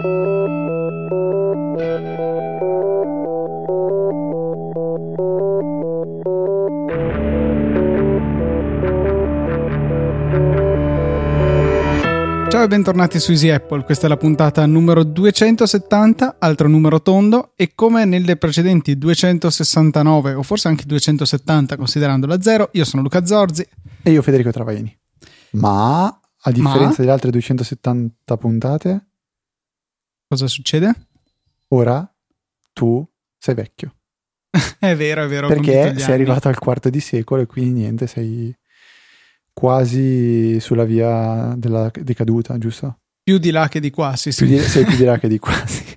Ciao 0.00 0.06
e 12.62 12.68
bentornati 12.68 13.18
su 13.18 13.32
Easy 13.32 13.48
Apple, 13.48 13.82
questa 13.82 14.06
è 14.06 14.08
la 14.08 14.16
puntata 14.16 14.64
numero 14.66 15.02
270, 15.02 16.36
altro 16.38 16.68
numero 16.68 17.02
tondo 17.02 17.54
e 17.56 17.72
come 17.74 18.04
nelle 18.04 18.36
precedenti 18.36 18.96
269 18.96 20.34
o 20.34 20.44
forse 20.44 20.68
anche 20.68 20.84
270 20.86 21.76
considerando 21.76 22.28
la 22.28 22.40
zero, 22.40 22.68
io 22.74 22.84
sono 22.84 23.02
Luca 23.02 23.26
Zorzi. 23.26 23.66
E 24.04 24.10
io 24.12 24.22
Federico 24.22 24.52
Travaini. 24.52 24.96
Ma 25.52 26.04
a 26.04 26.50
differenza 26.52 26.88
Ma... 26.88 26.94
delle 26.98 27.10
altre 27.10 27.30
270 27.32 28.36
puntate, 28.36 29.07
cosa 30.28 30.46
succede? 30.46 30.94
Ora 31.68 32.08
tu 32.72 33.04
sei 33.38 33.54
vecchio. 33.54 33.94
è 34.78 34.94
vero, 34.94 35.24
è 35.24 35.28
vero. 35.28 35.48
Perché 35.48 35.98
sei 35.98 36.14
arrivato 36.14 36.48
al 36.48 36.58
quarto 36.58 36.90
di 36.90 37.00
secolo 37.00 37.42
e 37.42 37.46
quindi 37.46 37.80
niente, 37.80 38.06
sei 38.06 38.54
quasi 39.52 40.60
sulla 40.60 40.84
via 40.84 41.54
della 41.56 41.90
decaduta, 41.92 42.56
giusto? 42.58 43.00
Più 43.22 43.38
di 43.38 43.50
là 43.50 43.68
che 43.68 43.80
di 43.80 43.90
qua, 43.90 44.16
sì, 44.16 44.30
sì. 44.30 44.46
Più 44.46 44.56
di, 44.56 44.60
sei 44.60 44.84
più 44.84 44.96
di 44.96 45.04
là 45.04 45.18
che 45.20 45.28
di 45.28 45.38
qua, 45.38 45.66
sì. 45.66 45.87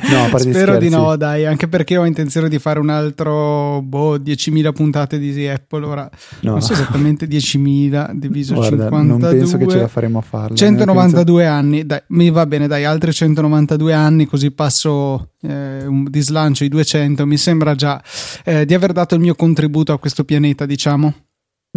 No, 0.00 0.38
Spero 0.38 0.78
di 0.78 0.88
no, 0.88 1.16
dai, 1.16 1.44
anche 1.44 1.68
perché 1.68 1.96
ho 1.96 2.04
intenzione 2.04 2.48
di 2.48 2.58
fare 2.58 2.78
un 2.78 2.88
altro, 2.88 3.82
boh, 3.82 4.16
10.000 4.16 4.72
puntate 4.72 5.18
di 5.18 5.46
Apple, 5.46 5.84
ora 5.84 6.10
no. 6.40 6.52
non 6.52 6.62
so 6.62 6.72
esattamente 6.72 7.26
10.000 7.26 8.12
diviso 8.12 8.54
Guarda, 8.54 8.84
52. 8.84 9.04
Non 9.04 9.18
penso 9.18 9.56
che 9.56 9.68
ce 9.68 9.78
la 9.78 9.88
faremo 9.88 10.18
a 10.18 10.22
farla. 10.22 10.56
192 10.56 11.42
penso... 11.42 11.56
anni, 11.56 11.86
dai, 11.86 12.02
mi 12.08 12.30
va 12.30 12.46
bene, 12.46 12.66
dai, 12.66 12.84
altri 12.84 13.12
192 13.12 13.92
anni, 13.92 14.26
così 14.26 14.50
passo 14.50 15.32
eh, 15.42 15.84
un, 15.86 16.06
di 16.08 16.20
slancio 16.20 16.64
i 16.64 16.68
200, 16.68 17.26
mi 17.26 17.36
sembra 17.36 17.74
già 17.74 18.02
eh, 18.44 18.64
di 18.64 18.74
aver 18.74 18.92
dato 18.92 19.14
il 19.14 19.20
mio 19.20 19.34
contributo 19.34 19.92
a 19.92 19.98
questo 19.98 20.24
pianeta, 20.24 20.64
diciamo. 20.66 21.14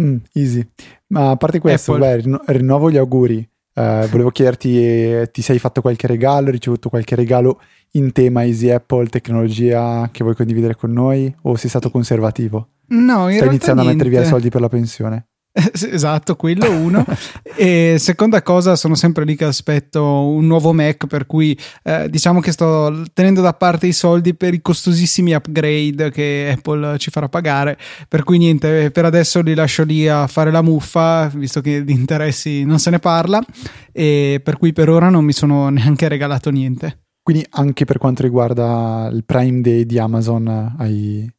Mm, 0.00 0.16
easy. 0.32 0.66
Ma 1.08 1.30
a 1.30 1.36
parte 1.36 1.58
questo, 1.58 1.96
beh, 1.98 2.16
rinno- 2.16 2.42
rinnovo 2.46 2.90
gli 2.90 2.96
auguri. 2.96 3.46
Uh, 3.74 4.06
volevo 4.08 4.30
chiederti, 4.30 4.76
eh, 4.76 5.30
ti 5.32 5.40
sei 5.40 5.58
fatto 5.58 5.80
qualche 5.80 6.06
regalo? 6.06 6.46
Hai 6.46 6.52
ricevuto 6.52 6.90
qualche 6.90 7.14
regalo 7.14 7.58
in 7.92 8.12
tema 8.12 8.44
Easy 8.44 8.70
Apple, 8.70 9.06
tecnologia 9.08 10.08
che 10.12 10.22
vuoi 10.22 10.36
condividere 10.36 10.76
con 10.76 10.92
noi? 10.92 11.34
O 11.42 11.56
sei 11.56 11.68
stato 11.68 11.90
conservativo? 11.90 12.68
No, 12.88 13.28
in 13.28 13.36
Stai 13.36 13.48
iniziando 13.48 13.82
niente. 13.82 14.02
a 14.02 14.04
mettere 14.04 14.08
via 14.10 14.22
i 14.22 14.26
soldi 14.26 14.48
per 14.48 14.60
la 14.60 14.68
pensione? 14.68 15.26
Esatto, 15.92 16.36
quello 16.36 16.70
uno. 16.70 17.04
e 17.56 17.96
seconda 17.98 18.42
cosa, 18.42 18.74
sono 18.74 18.94
sempre 18.94 19.24
lì 19.24 19.36
che 19.36 19.44
aspetto 19.44 20.02
un 20.02 20.46
nuovo 20.46 20.72
Mac, 20.72 21.06
per 21.06 21.26
cui 21.26 21.58
eh, 21.82 22.08
diciamo 22.08 22.40
che 22.40 22.52
sto 22.52 23.04
tenendo 23.12 23.42
da 23.42 23.52
parte 23.52 23.86
i 23.86 23.92
soldi 23.92 24.34
per 24.34 24.54
i 24.54 24.62
costosissimi 24.62 25.34
upgrade 25.34 26.10
che 26.10 26.54
Apple 26.56 26.96
ci 26.98 27.10
farà 27.10 27.28
pagare. 27.28 27.76
Per 28.08 28.24
cui 28.24 28.38
niente, 28.38 28.90
per 28.90 29.04
adesso 29.04 29.42
li 29.42 29.54
lascio 29.54 29.84
lì 29.84 30.08
a 30.08 30.26
fare 30.26 30.50
la 30.50 30.62
muffa, 30.62 31.30
visto 31.34 31.60
che 31.60 31.84
di 31.84 31.92
interessi 31.92 32.64
non 32.64 32.78
se 32.78 32.90
ne 32.90 32.98
parla, 32.98 33.42
e 33.92 34.40
per 34.42 34.56
cui 34.56 34.72
per 34.72 34.88
ora 34.88 35.10
non 35.10 35.24
mi 35.24 35.32
sono 35.32 35.68
neanche 35.68 36.08
regalato 36.08 36.50
niente. 36.50 37.01
Quindi 37.22 37.46
anche 37.50 37.84
per 37.84 37.98
quanto 37.98 38.22
riguarda 38.22 39.08
il 39.12 39.24
Prime 39.24 39.60
Day 39.60 39.86
di 39.86 39.98
Amazon 39.98 40.74
hai 40.76 41.32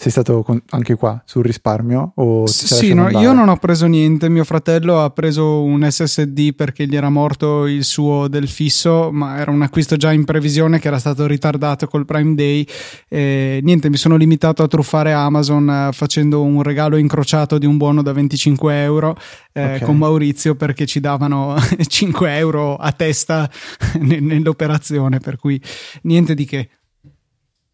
sei 0.00 0.10
stato 0.10 0.42
con, 0.42 0.58
anche 0.70 0.94
qua 0.94 1.22
sul 1.26 1.44
risparmio? 1.44 2.12
O 2.14 2.46
sì, 2.46 2.94
no, 2.94 3.10
io 3.10 3.34
non 3.34 3.50
ho 3.50 3.58
preso 3.58 3.84
niente. 3.84 4.30
Mio 4.30 4.44
fratello 4.44 5.02
ha 5.02 5.10
preso 5.10 5.62
un 5.62 5.86
SSD 5.86 6.54
perché 6.54 6.86
gli 6.86 6.96
era 6.96 7.10
morto 7.10 7.66
il 7.66 7.84
suo 7.84 8.26
del 8.26 8.48
fisso, 8.48 9.10
ma 9.12 9.38
era 9.38 9.50
un 9.50 9.60
acquisto 9.60 9.96
già 9.96 10.10
in 10.10 10.24
previsione 10.24 10.78
che 10.78 10.88
era 10.88 10.98
stato 10.98 11.26
ritardato 11.26 11.86
col 11.86 12.06
Prime 12.06 12.34
Day. 12.34 12.66
E, 13.10 13.60
niente, 13.62 13.90
mi 13.90 13.98
sono 13.98 14.16
limitato 14.16 14.62
a 14.62 14.68
truffare 14.68 15.12
Amazon 15.12 15.68
eh, 15.68 15.92
facendo 15.92 16.40
un 16.40 16.62
regalo 16.62 16.96
incrociato 16.96 17.58
di 17.58 17.66
un 17.66 17.76
buono 17.76 18.00
da 18.00 18.14
25 18.14 18.82
euro 18.82 19.18
eh, 19.52 19.64
okay. 19.64 19.80
con 19.82 19.98
Maurizio 19.98 20.54
perché 20.54 20.86
ci 20.86 21.00
davano 21.00 21.56
5 21.86 22.36
euro 22.38 22.76
a 22.76 22.90
testa 22.92 23.50
nell'operazione. 24.00 25.18
Per 25.18 25.36
cui 25.36 25.60
niente 26.04 26.34
di 26.34 26.46
che. 26.46 26.70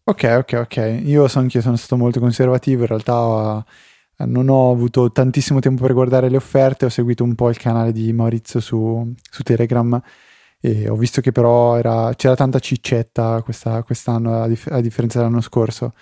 Ok, 0.09 0.23
ok, 0.37 0.53
ok. 0.53 1.01
Io 1.03 1.27
so 1.27 1.39
anche 1.39 1.59
sono 1.59 1.75
stato 1.75 1.97
molto 1.97 2.21
conservativo, 2.21 2.83
in 2.83 2.87
realtà 2.87 3.13
uh, 3.19 3.63
non 4.25 4.47
ho 4.47 4.71
avuto 4.71 5.11
tantissimo 5.11 5.59
tempo 5.59 5.81
per 5.81 5.91
guardare 5.91 6.29
le 6.29 6.37
offerte, 6.37 6.85
ho 6.85 6.89
seguito 6.89 7.25
un 7.25 7.35
po' 7.35 7.49
il 7.49 7.57
canale 7.57 7.91
di 7.91 8.13
Maurizio 8.13 8.61
su, 8.61 9.13
su 9.29 9.43
Telegram 9.43 10.01
e 10.61 10.87
ho 10.87 10.95
visto 10.95 11.19
che 11.19 11.33
però 11.33 11.77
era, 11.77 12.13
c'era 12.15 12.35
tanta 12.35 12.59
ciccetta 12.59 13.41
questa, 13.43 13.83
quest'anno 13.83 14.43
a, 14.43 14.47
dif- 14.47 14.71
a 14.71 14.79
differenza 14.79 15.19
dell'anno 15.19 15.41
scorso. 15.41 15.93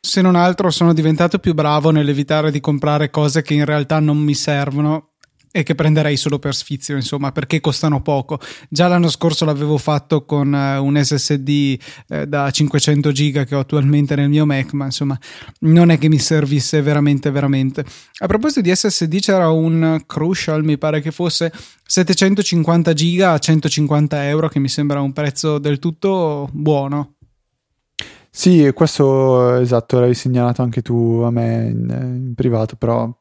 Se 0.00 0.20
non 0.22 0.36
altro 0.36 0.70
sono 0.70 0.92
diventato 0.92 1.40
più 1.40 1.52
bravo 1.52 1.90
nell'evitare 1.90 2.52
di 2.52 2.60
comprare 2.60 3.10
cose 3.10 3.42
che 3.42 3.54
in 3.54 3.64
realtà 3.64 3.98
non 3.98 4.18
mi 4.18 4.34
servono 4.34 5.11
e 5.52 5.62
che 5.62 5.74
prenderei 5.74 6.16
solo 6.16 6.38
per 6.38 6.54
sfizio, 6.54 6.96
insomma, 6.96 7.30
perché 7.30 7.60
costano 7.60 8.00
poco. 8.00 8.40
Già 8.70 8.88
l'anno 8.88 9.10
scorso 9.10 9.44
l'avevo 9.44 9.76
fatto 9.76 10.24
con 10.24 10.52
uh, 10.52 10.82
un 10.82 10.98
SSD 11.00 11.78
uh, 12.08 12.24
da 12.24 12.50
500 12.50 13.12
giga 13.12 13.44
che 13.44 13.54
ho 13.54 13.60
attualmente 13.60 14.16
nel 14.16 14.30
mio 14.30 14.46
Mac, 14.46 14.72
ma 14.72 14.86
insomma, 14.86 15.18
non 15.60 15.90
è 15.90 15.98
che 15.98 16.08
mi 16.08 16.18
servisse 16.18 16.80
veramente, 16.80 17.30
veramente. 17.30 17.84
A 18.18 18.26
proposito 18.26 18.62
di 18.62 18.74
SSD, 18.74 19.20
c'era 19.20 19.50
un 19.50 20.02
Crucial, 20.06 20.64
mi 20.64 20.78
pare 20.78 21.02
che 21.02 21.10
fosse 21.10 21.52
750 21.86 22.92
giga 22.94 23.32
a 23.32 23.38
150 23.38 24.26
euro, 24.28 24.48
che 24.48 24.58
mi 24.58 24.68
sembra 24.68 25.02
un 25.02 25.12
prezzo 25.12 25.58
del 25.58 25.78
tutto 25.78 26.48
buono. 26.50 27.16
Sì, 28.34 28.70
questo 28.72 29.56
esatto, 29.56 29.96
l'avevi 29.96 30.14
segnalato 30.14 30.62
anche 30.62 30.80
tu 30.80 31.20
a 31.22 31.30
me 31.30 31.68
in, 31.68 32.24
in 32.26 32.32
privato, 32.34 32.76
però 32.76 33.14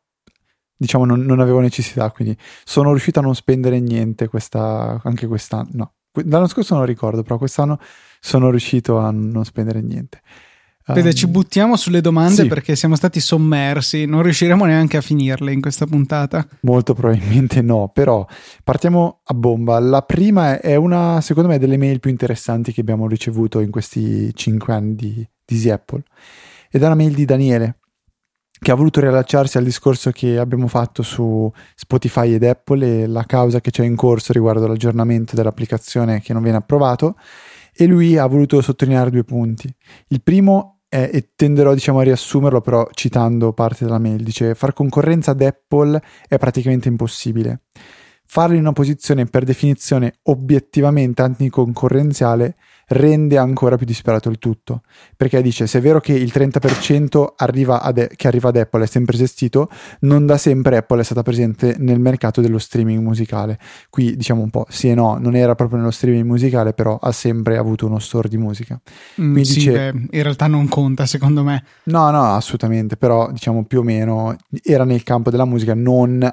diciamo 0.82 1.06
non, 1.06 1.22
non, 1.22 1.40
avevo 1.40 1.60
necessità, 1.60 2.10
quindi 2.10 2.36
sono 2.64 2.90
riuscito 2.90 3.20
a 3.20 3.22
non 3.22 3.36
spendere 3.36 3.80
niente 3.80 4.28
questa, 4.28 5.00
anche 5.04 5.28
quest'anno. 5.28 5.70
No, 5.74 5.94
l'anno 6.26 6.48
scorso 6.48 6.74
non 6.74 6.86
ricordo, 6.86 7.22
però 7.22 7.38
quest'anno 7.38 7.80
sono 8.20 8.50
riuscito 8.50 8.98
a 8.98 9.12
non 9.12 9.46
spendere 9.46 9.82
niente. 9.82 10.22
Vede, 10.88 11.10
um, 11.10 11.14
ci 11.14 11.28
buttiamo 11.28 11.78
sulle 11.78 12.02
domande 12.02 12.42
sì. 12.42 12.48
perché 12.48 12.76
siamo 12.76 12.96
stati 12.96 13.20
sommersi, 13.20 14.06
non 14.06 14.24
riusciremo 14.24 14.66
neanche 14.66 14.98
a 14.98 15.02
finirle 15.02 15.54
in 15.54 15.62
questa 15.62 15.86
puntata. 15.86 16.48
Molto 16.62 16.96
probabilmente 16.96 17.62
no, 17.62 17.92
però 17.94 18.26
partiamo 18.64 19.22
a 19.24 19.34
bomba. 19.36 19.78
La 19.80 20.02
prima 20.02 20.60
è 20.60 20.76
una, 20.76 21.22
secondo 21.22 21.48
me, 21.48 21.60
delle 21.60 21.78
mail 21.78 22.00
più 22.00 22.10
interessanti 22.10 22.74
che 22.74 22.82
abbiamo 22.82 23.08
ricevuto 23.08 23.60
in 23.60 23.70
questi 23.70 24.34
cinque 24.34 24.74
anni 24.74 24.96
di, 24.96 25.28
di 25.46 25.70
Apple. 25.70 26.02
Ed 26.72 26.82
è 26.82 26.86
una 26.88 26.96
mail 26.96 27.14
di 27.14 27.26
Daniele 27.26 27.76
che 28.64 28.70
ha 28.70 28.76
voluto 28.76 29.00
riallacciarsi 29.00 29.58
al 29.58 29.64
discorso 29.64 30.12
che 30.12 30.38
abbiamo 30.38 30.68
fatto 30.68 31.02
su 31.02 31.52
Spotify 31.74 32.36
ed 32.36 32.44
Apple 32.44 33.02
e 33.02 33.08
la 33.08 33.24
causa 33.24 33.60
che 33.60 33.72
c'è 33.72 33.84
in 33.84 33.96
corso 33.96 34.34
riguardo 34.34 34.68
l'aggiornamento 34.68 35.36
dell'applicazione 35.36 36.22
che 36.22 36.32
non 36.32 36.44
viene 36.44 36.60
approvato 36.60 37.16
e 37.74 37.88
lui 37.88 38.18
ha 38.18 38.28
voluto 38.28 38.62
sottolineare 38.62 39.10
due 39.10 39.24
punti. 39.24 39.74
Il 40.10 40.22
primo 40.22 40.82
è, 40.88 41.10
e 41.12 41.32
tenderò 41.36 41.74
diciamo 41.74 42.02
a 42.02 42.04
riassumerlo 42.04 42.62
però 42.62 42.88
citando 42.94 43.52
parte 43.52 43.84
della 43.84 43.98
mail, 43.98 44.22
dice 44.22 44.54
far 44.54 44.74
concorrenza 44.74 45.32
ad 45.32 45.42
Apple 45.42 46.00
è 46.28 46.38
praticamente 46.38 46.88
impossibile. 46.88 47.62
Farlo 48.28 48.54
in 48.54 48.62
una 48.62 48.74
posizione 48.74 49.26
per 49.26 49.44
definizione 49.44 50.20
obiettivamente 50.24 51.24
anticoncorrenziale 51.24 52.58
rende 52.92 53.38
ancora 53.38 53.78
più 53.78 53.86
disperato 53.86 54.30
il 54.30 54.38
tutto. 54.38 54.82
Perché 55.16 55.42
dice: 55.42 55.68
se 55.68 55.80
è 55.80 55.82
vero 55.82 56.00
che 56.00 56.14
il 56.14 56.32
30% 56.34 57.34
arriva 57.38 57.82
ad, 57.82 58.16
che 58.16 58.28
arriva 58.28 58.50
ad 58.50 58.58
Apple 58.58 58.84
è 58.84 58.88
sempre 58.88 59.16
esistito, 59.16 59.70
non 60.02 60.26
da 60.26 60.38
sempre 60.38 60.78
Apple 60.78 61.02
è 61.02 61.04
stata 61.04 61.24
presente 61.24 61.76
nel 61.80 62.00
mercato 62.00 62.42
dello 62.42 62.60
streaming 62.60 63.02
musicale. 63.02 63.60
Qui 63.90 64.16
diciamo 64.16 64.42
un 64.42 64.50
po' 64.50 64.66
sì 64.70 64.90
e 64.90 64.96
no, 64.96 65.18
non 65.18 65.36
era 65.36 65.56
proprio 65.56 65.80
nello 65.80 65.92
streaming 65.92 66.26
musicale, 66.26 66.74
però 66.74 66.98
ha 66.98 67.12
sempre 67.12 67.58
avuto 67.58 67.86
uno 67.86 68.00
store 68.00 68.28
di 68.28 68.38
musica. 68.38 68.80
Mm, 69.20 69.40
sì, 69.42 69.54
dice, 69.54 69.72
beh, 69.72 70.08
in 70.18 70.24
realtà 70.24 70.48
non 70.48 70.68
conta, 70.68 71.06
secondo 71.06 71.44
me. 71.44 71.64
No, 71.84 72.10
no, 72.12 72.36
assolutamente, 72.36 72.98
però 72.98 73.32
diciamo 73.32 73.66
più 73.66 73.80
o 73.80 73.84
meno 73.84 74.36
era 74.64 74.84
nel 74.84 75.04
campo 75.04 75.30
della 75.30 75.46
musica, 75.46 75.74
non, 75.74 76.30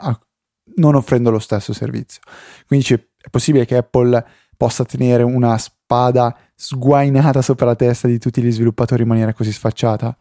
non 0.77 0.95
offrendo 0.95 1.31
lo 1.31 1.39
stesso 1.39 1.73
servizio. 1.73 2.21
Quindi 2.67 2.87
dice: 2.87 3.09
è 3.21 3.29
possibile 3.31 3.65
che 3.67 3.77
Apple 3.77 4.25
possa 4.59 4.85
tenere 4.85 5.23
una 5.23 5.57
spada 5.57 6.37
sguainata 6.55 7.41
sopra 7.41 7.65
la 7.65 7.77
testa 7.77 8.09
di 8.09 8.19
tutti 8.19 8.43
gli 8.43 8.51
sviluppatori 8.51 9.03
in 9.03 9.09
maniera 9.09 9.33
così 9.33 9.53
sfacciata? 9.53 10.15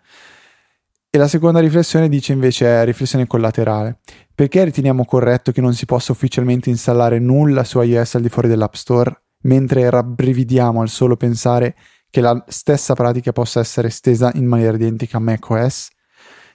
E 1.10 1.18
la 1.18 1.28
seconda 1.28 1.60
riflessione 1.60 2.10
dice 2.10 2.34
invece 2.34 2.68
è 2.68 2.86
riflessione 2.86 3.26
collaterale. 3.26 4.00
Perché 4.36 4.64
riteniamo 4.64 5.04
corretto 5.04 5.52
che 5.52 5.62
non 5.62 5.74
si 5.74 5.86
possa 5.86 6.12
ufficialmente 6.12 6.70
installare 6.70 7.18
nulla 7.18 7.64
su 7.64 7.82
iOS 7.82 8.16
al 8.16 8.22
di 8.22 8.30
fuori 8.30 8.48
dell'App 8.48 8.76
Store, 8.76 9.24
mentre 9.44 9.90
rabbrividiamo 9.90 10.80
al 10.80 10.90
solo 10.90 11.18
pensare 11.18 11.76
che 12.10 12.22
la 12.22 12.42
stessa 12.48 12.94
pratica 12.94 13.32
possa 13.32 13.60
essere 13.60 13.88
estesa 13.88 14.32
in 14.36 14.46
maniera 14.46 14.76
identica 14.76 15.18
a 15.18 15.22
macOS? 15.22 15.90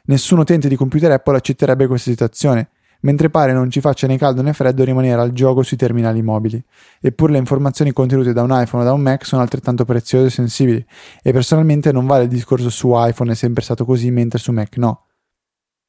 Nessun 0.05 0.38
utente 0.38 0.69
di 0.69 0.76
computer 0.76 1.11
Apple 1.11 1.37
accetterebbe 1.37 1.87
questa 1.87 2.11
situazione, 2.11 2.70
mentre 3.03 3.31
pare 3.31 3.53
non 3.53 3.71
ci 3.71 3.81
faccia 3.81 4.07
né 4.07 4.19
caldo 4.19 4.43
né 4.43 4.53
freddo 4.53 4.85
rimanere 4.85 5.21
al 5.21 5.33
gioco 5.33 5.63
sui 5.63 5.77
terminali 5.77 6.23
mobili. 6.23 6.63
Eppure 7.01 7.33
le 7.33 7.39
informazioni 7.39 7.93
contenute 7.93 8.33
da 8.33 8.43
un 8.43 8.51
iPhone 8.51 8.83
o 8.83 8.87
da 8.87 8.93
un 8.93 9.01
Mac 9.01 9.25
sono 9.25 9.43
altrettanto 9.43 9.85
preziose 9.85 10.27
e 10.27 10.31
sensibili, 10.31 10.85
e 11.23 11.33
personalmente 11.33 11.93
non 11.93 12.07
vale 12.07 12.25
il 12.25 12.29
discorso 12.29 12.71
su 12.71 12.93
iPhone 12.95 13.33
è 13.33 13.35
sempre 13.35 13.63
stato 13.63 13.85
così, 13.85 14.11
mentre 14.11 14.39
su 14.39 14.53
Mac 14.53 14.77
no. 14.77 15.07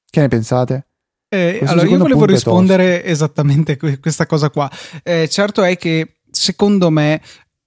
Che 0.10 0.20
ne 0.20 0.28
pensate? 0.28 0.88
Eh, 1.34 1.62
allora, 1.66 1.88
io 1.88 1.98
volevo 1.98 2.26
rispondere 2.26 3.04
esattamente 3.04 3.72
a 3.82 3.98
questa 4.00 4.28
cosa 4.28 4.52
qua. 4.52 4.70
Eh, 5.02 5.28
certo 5.28 5.64
è 5.64 5.76
che 5.78 6.18
secondo 6.30 6.92
me 6.92 7.22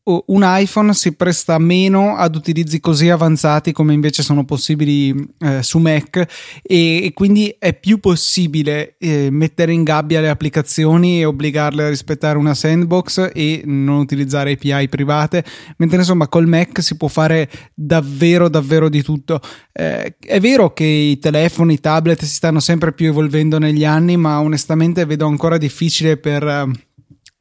un 0.09 0.43
iPhone 0.45 0.95
si 0.95 1.17
presta 1.17 1.59
meno 1.59 2.15
ad 2.15 2.37
utilizzi 2.37 2.79
così 2.79 3.11
avanzati 3.11 3.73
come 3.73 3.93
invece 3.93 4.23
sono 4.23 4.45
possibili 4.45 5.13
eh, 5.41 5.65
su 5.65 5.79
Mac 5.79 6.17
e, 6.63 7.05
e, 7.05 7.13
quindi 7.13 7.57
è 7.59 7.75
più 7.75 7.99
possibile 7.99 8.97
eh, 8.99 9.31
mettere 9.31 9.73
in 9.73 9.83
gabbia 9.83 10.21
le 10.21 10.29
applicazioni 10.29 11.21
e 11.21 11.25
obbligarle 11.25 11.85
a 11.85 11.89
rispettare 11.89 12.39
una 12.39 12.55
sandbox 12.55 13.31
e 13.35 13.63
non 13.65 13.99
utilizzare 13.99 14.53
API 14.53 14.89
private, 14.89 15.45
mentre 15.79 15.99
insomma 15.99 16.29
col 16.29 16.47
Mac 16.47 16.81
si 16.83 16.97
può 16.97 17.09
fare 17.09 17.51
davvero 17.75 18.49
davvero 18.49 18.89
di 18.89 19.03
tutto. 19.03 19.41
Eh, 19.73 20.17
è 20.21 20.39
vero 20.39 20.73
che 20.73 20.85
i 20.85 21.19
telefoni, 21.19 21.75
i 21.75 21.81
tablet 21.81 22.23
si 22.23 22.35
stanno 22.35 22.61
sempre 22.61 22.93
più 22.93 23.09
evolvendo 23.09 23.59
negli 23.59 23.85
anni, 23.85 24.17
ma 24.17 24.41
onestamente 24.41 25.05
vedo 25.05 25.27
ancora 25.27 25.59
difficile 25.59 26.17
per 26.17 26.85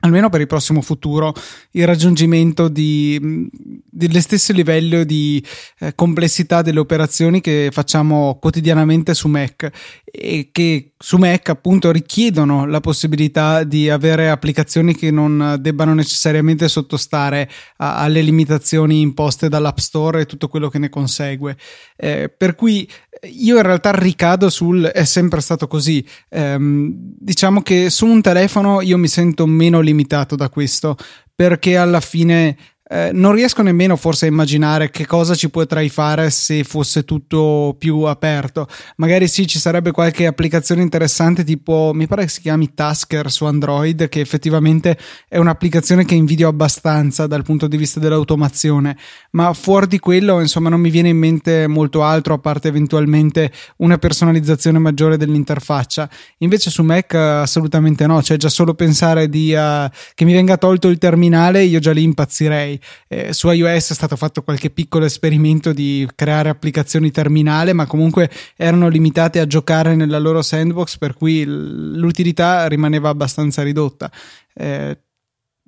almeno 0.05 0.29
per 0.29 0.41
il 0.41 0.47
prossimo 0.47 0.81
futuro, 0.81 1.33
il 1.71 1.85
raggiungimento 1.85 2.67
di, 2.67 3.49
dello 3.89 4.19
stesso 4.21 4.53
livello 4.53 5.03
di 5.03 5.43
eh, 5.79 5.93
complessità 5.95 6.61
delle 6.61 6.79
operazioni 6.79 7.41
che 7.41 7.69
facciamo 7.71 8.37
quotidianamente 8.39 9.13
su 9.13 9.27
Mac 9.27 9.69
e 10.05 10.49
che 10.51 10.93
su 10.97 11.17
Mac 11.17 11.49
appunto 11.49 11.91
richiedono 11.91 12.65
la 12.65 12.79
possibilità 12.79 13.63
di 13.63 13.89
avere 13.89 14.29
applicazioni 14.29 14.95
che 14.95 15.11
non 15.11 15.57
debbano 15.59 15.93
necessariamente 15.93 16.67
sottostare 16.69 17.49
a, 17.77 17.97
alle 17.97 18.21
limitazioni 18.21 19.01
imposte 19.01 19.49
dall'App 19.49 19.77
Store 19.77 20.21
e 20.21 20.25
tutto 20.25 20.47
quello 20.47 20.69
che 20.69 20.79
ne 20.79 20.89
consegue. 20.89 21.57
Eh, 21.97 22.29
per 22.29 22.55
cui 22.55 22.89
io 23.25 23.57
in 23.57 23.63
realtà 23.63 23.91
ricado 23.91 24.49
sul 24.49 24.85
è 24.85 25.03
sempre 25.03 25.41
stato 25.41 25.67
così. 25.67 26.05
Ehm, 26.29 26.91
diciamo 27.19 27.61
che 27.61 27.89
su 27.89 28.05
un 28.05 28.21
telefono 28.21 28.81
io 28.81 28.97
mi 28.97 29.07
sento 29.07 29.45
meno 29.45 29.79
limitato 29.79 30.35
da 30.35 30.49
questo 30.49 30.95
perché 31.33 31.75
alla 31.77 31.99
fine 31.99 32.57
eh, 32.87 33.09
non 33.11 33.31
riesco 33.33 33.63
nemmeno 33.63 33.95
forse 33.95 34.25
a 34.25 34.29
immaginare 34.29 34.91
che 34.91 35.07
cosa 35.07 35.33
ci 35.33 35.49
potrei 35.49 35.89
fare 35.89 36.29
se 36.29 36.63
fosse 36.63 37.03
tutto 37.03 37.75
più 37.79 38.01
aperto. 38.01 38.67
Magari 38.97 39.27
sì, 39.27 39.47
ci 39.47 39.57
sarebbe 39.57 39.89
qualche 39.89 40.27
applicazione 40.27 40.83
interessante, 40.83 41.43
tipo 41.43 41.91
mi 41.95 42.05
pare 42.05 42.23
che 42.23 42.29
si 42.29 42.41
chiami 42.41 42.75
Tasker 42.75 43.31
su 43.31 43.45
Android, 43.45 44.07
che 44.07 44.19
effettivamente 44.19 44.97
è 45.27 45.37
un'applicazione 45.37 46.05
che 46.05 46.13
invidio 46.13 46.47
abbastanza 46.47 47.25
dal 47.25 47.43
punto 47.43 47.67
di 47.67 47.75
vista 47.75 47.99
dell'automazione. 47.99 48.95
Ma 49.31 49.51
fuori 49.53 49.87
di 49.87 49.97
quello, 49.97 50.39
insomma, 50.39 50.69
non 50.69 50.79
mi 50.79 50.91
viene 50.91 51.09
in 51.09 51.17
mente 51.17 51.65
molto 51.65 52.03
altro, 52.03 52.35
a 52.35 52.39
parte 52.39 52.67
eventualmente 52.67 53.51
una 53.77 53.97
personalizzazione 53.97 54.77
maggiore 54.77 55.17
dell'interfaccia. 55.17 56.07
Invece 56.39 56.69
su 56.69 56.83
Mac 56.83 57.15
assolutamente 57.15 58.05
no, 58.05 58.21
cioè 58.21 58.37
già 58.37 58.49
solo 58.49 58.75
pensare 58.75 59.27
di, 59.27 59.53
uh, 59.53 59.89
che 60.13 60.23
mi 60.23 60.33
venga 60.33 60.57
tolto 60.57 60.87
il 60.87 60.99
terminale, 60.99 61.63
io 61.63 61.79
già 61.79 61.91
lì 61.91 62.03
impazzirei 62.03 62.74
eh, 63.07 63.33
su 63.33 63.49
iOS 63.49 63.91
è 63.91 63.93
stato 63.93 64.15
fatto 64.15 64.43
qualche 64.43 64.69
piccolo 64.69 65.05
esperimento 65.05 65.73
di 65.73 66.07
creare 66.15 66.49
applicazioni 66.49 67.11
terminale, 67.11 67.73
ma 67.73 67.85
comunque 67.85 68.29
erano 68.55 68.87
limitate 68.87 69.39
a 69.39 69.47
giocare 69.47 69.95
nella 69.95 70.19
loro 70.19 70.41
sandbox, 70.41 70.97
per 70.97 71.13
cui 71.13 71.43
l'utilità 71.45 72.67
rimaneva 72.67 73.09
abbastanza 73.09 73.63
ridotta. 73.63 74.11
Eh, 74.53 74.97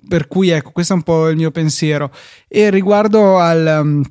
per 0.08 0.28
cui 0.28 0.50
ecco, 0.50 0.70
questo 0.70 0.92
è 0.92 0.96
un 0.96 1.02
po' 1.02 1.28
il 1.28 1.36
mio 1.36 1.50
pensiero. 1.50 2.12
E 2.46 2.70
riguardo 2.70 3.38
al, 3.38 3.80
um, 3.82 4.02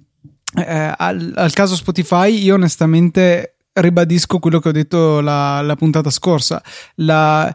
eh, 0.55 0.93
al, 0.95 1.33
al 1.35 1.53
caso 1.53 1.75
Spotify, 1.75 2.41
io 2.41 2.55
onestamente 2.55 3.55
ribadisco 3.73 4.39
quello 4.39 4.59
che 4.59 4.69
ho 4.69 4.73
detto 4.73 5.21
la, 5.21 5.61
la 5.61 5.75
puntata 5.75 6.09
scorsa. 6.09 6.61
La, 6.95 7.53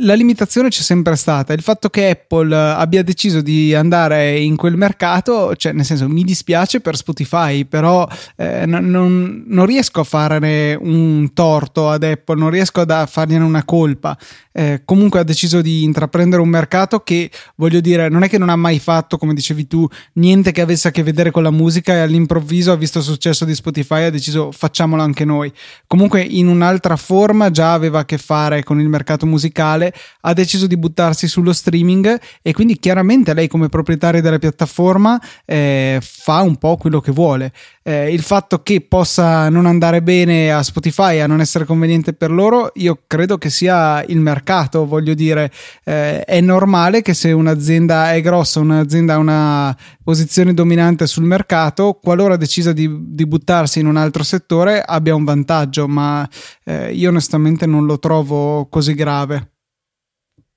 la 0.00 0.14
limitazione 0.14 0.68
c'è 0.68 0.82
sempre 0.82 1.16
stata. 1.16 1.52
Il 1.52 1.62
fatto 1.62 1.88
che 1.88 2.10
Apple 2.10 2.54
abbia 2.54 3.02
deciso 3.02 3.40
di 3.40 3.74
andare 3.74 4.38
in 4.38 4.56
quel 4.56 4.76
mercato, 4.76 5.54
cioè 5.56 5.72
nel 5.72 5.84
senso 5.84 6.08
mi 6.08 6.24
dispiace 6.24 6.80
per 6.80 6.96
Spotify, 6.96 7.64
però 7.64 8.06
eh, 8.36 8.66
non, 8.66 9.44
non, 9.46 9.66
riesco 9.66 10.00
a 10.00 10.04
farne 10.04 10.74
un 10.74 11.32
torto 11.32 11.90
ad 11.90 12.02
Apple, 12.02 12.38
non 12.38 12.50
riesco 12.50 12.80
a 12.80 13.06
fargliene 13.06 13.44
una 13.44 13.64
colpa. 13.64 14.16
Eh, 14.52 14.82
comunque 14.84 15.20
ha 15.20 15.22
deciso 15.22 15.60
di 15.60 15.84
intraprendere 15.84 16.42
un 16.42 16.48
mercato 16.48 17.00
che, 17.00 17.30
voglio 17.54 17.80
dire, 17.80 18.08
non 18.08 18.22
è 18.22 18.28
che 18.28 18.38
non 18.38 18.48
ha 18.48 18.56
mai 18.56 18.78
fatto, 18.78 19.16
come 19.16 19.34
dicevi 19.34 19.66
tu, 19.66 19.86
niente 20.14 20.50
che 20.50 20.60
avesse 20.60 20.88
a 20.88 20.90
che 20.90 21.02
vedere 21.02 21.30
con 21.30 21.42
la 21.42 21.52
musica 21.52 21.92
e 21.94 22.00
all'improvviso 22.00 22.72
ha 22.72 22.76
visto 22.76 22.98
il 22.98 23.04
successo 23.04 23.44
di 23.44 23.54
Spotify 23.54 24.00
e 24.00 24.04
ha 24.04 24.10
deciso 24.10 24.50
facciamolo 24.50 25.02
anche 25.02 25.24
noi. 25.24 25.52
Comunque 25.86 26.22
in 26.22 26.48
un'altra 26.48 26.96
forma 26.96 27.50
già 27.50 27.72
aveva 27.72 28.00
a 28.00 28.04
che 28.04 28.18
fare 28.18 28.64
con 28.64 28.80
il 28.80 28.88
mercato 28.88 29.24
musicale 29.26 29.89
ha 30.20 30.32
deciso 30.32 30.66
di 30.66 30.76
buttarsi 30.76 31.28
sullo 31.28 31.52
streaming 31.52 32.18
e 32.42 32.52
quindi 32.52 32.78
chiaramente 32.78 33.34
lei 33.34 33.48
come 33.48 33.68
proprietaria 33.68 34.20
della 34.20 34.38
piattaforma 34.38 35.20
eh, 35.44 35.98
fa 36.00 36.40
un 36.40 36.56
po' 36.56 36.76
quello 36.76 37.00
che 37.00 37.12
vuole. 37.12 37.52
Eh, 37.82 38.12
il 38.12 38.22
fatto 38.22 38.62
che 38.62 38.82
possa 38.82 39.48
non 39.48 39.66
andare 39.66 40.02
bene 40.02 40.52
a 40.52 40.62
Spotify, 40.62 41.18
a 41.18 41.26
non 41.26 41.40
essere 41.40 41.64
conveniente 41.64 42.12
per 42.12 42.30
loro, 42.30 42.70
io 42.74 43.02
credo 43.06 43.38
che 43.38 43.50
sia 43.50 44.04
il 44.04 44.18
mercato, 44.18 44.86
voglio 44.86 45.14
dire, 45.14 45.50
eh, 45.84 46.22
è 46.24 46.40
normale 46.40 47.02
che 47.02 47.14
se 47.14 47.32
un'azienda 47.32 48.12
è 48.12 48.20
grossa, 48.20 48.60
un'azienda 48.60 49.14
ha 49.14 49.18
una 49.18 49.76
posizione 50.02 50.54
dominante 50.54 51.06
sul 51.06 51.24
mercato, 51.24 51.98
qualora 52.02 52.36
decisa 52.36 52.72
di, 52.72 53.14
di 53.14 53.26
buttarsi 53.26 53.80
in 53.80 53.86
un 53.86 53.96
altro 53.96 54.22
settore 54.22 54.82
abbia 54.82 55.14
un 55.14 55.24
vantaggio, 55.24 55.88
ma 55.88 56.28
eh, 56.64 56.92
io 56.92 57.08
onestamente 57.08 57.66
non 57.66 57.86
lo 57.86 57.98
trovo 57.98 58.66
così 58.68 58.94
grave. 58.94 59.52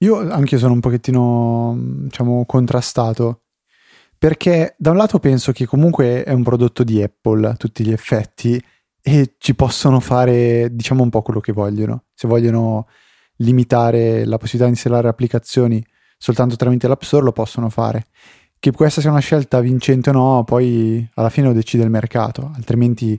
Io 0.03 0.29
anche 0.29 0.57
sono 0.57 0.73
un 0.73 0.81
pochettino, 0.81 1.75
diciamo, 1.77 2.45
contrastato. 2.45 3.43
Perché 4.17 4.75
da 4.77 4.91
un 4.91 4.97
lato 4.97 5.17
penso 5.19 5.53
che 5.53 5.65
comunque 5.65 6.23
è 6.23 6.31
un 6.33 6.43
prodotto 6.43 6.83
di 6.83 7.01
Apple 7.01 7.47
a 7.47 7.55
tutti 7.55 7.85
gli 7.85 7.91
effetti 7.91 8.61
e 9.01 9.35
ci 9.37 9.55
possono 9.55 10.01
fare, 10.01 10.69
diciamo, 10.73 11.03
un 11.03 11.09
po' 11.09 11.21
quello 11.21 11.39
che 11.39 11.53
vogliono. 11.53 12.03
Se 12.13 12.27
vogliono 12.27 12.87
limitare 13.37 14.25
la 14.25 14.37
possibilità 14.37 14.65
di 14.65 14.75
installare 14.75 15.07
applicazioni 15.07 15.83
soltanto 16.17 16.57
tramite 16.57 16.87
l'App 16.87 17.01
Store, 17.01 17.23
lo 17.23 17.31
possono 17.31 17.69
fare. 17.69 18.07
Che 18.59 18.71
questa 18.71 18.99
sia 18.99 19.09
una 19.09 19.19
scelta 19.19 19.61
vincente 19.61 20.09
o 20.09 20.13
no, 20.13 20.43
poi 20.43 21.09
alla 21.15 21.29
fine 21.29 21.47
lo 21.47 21.53
decide 21.53 21.83
il 21.83 21.89
mercato. 21.89 22.51
Altrimenti, 22.55 23.13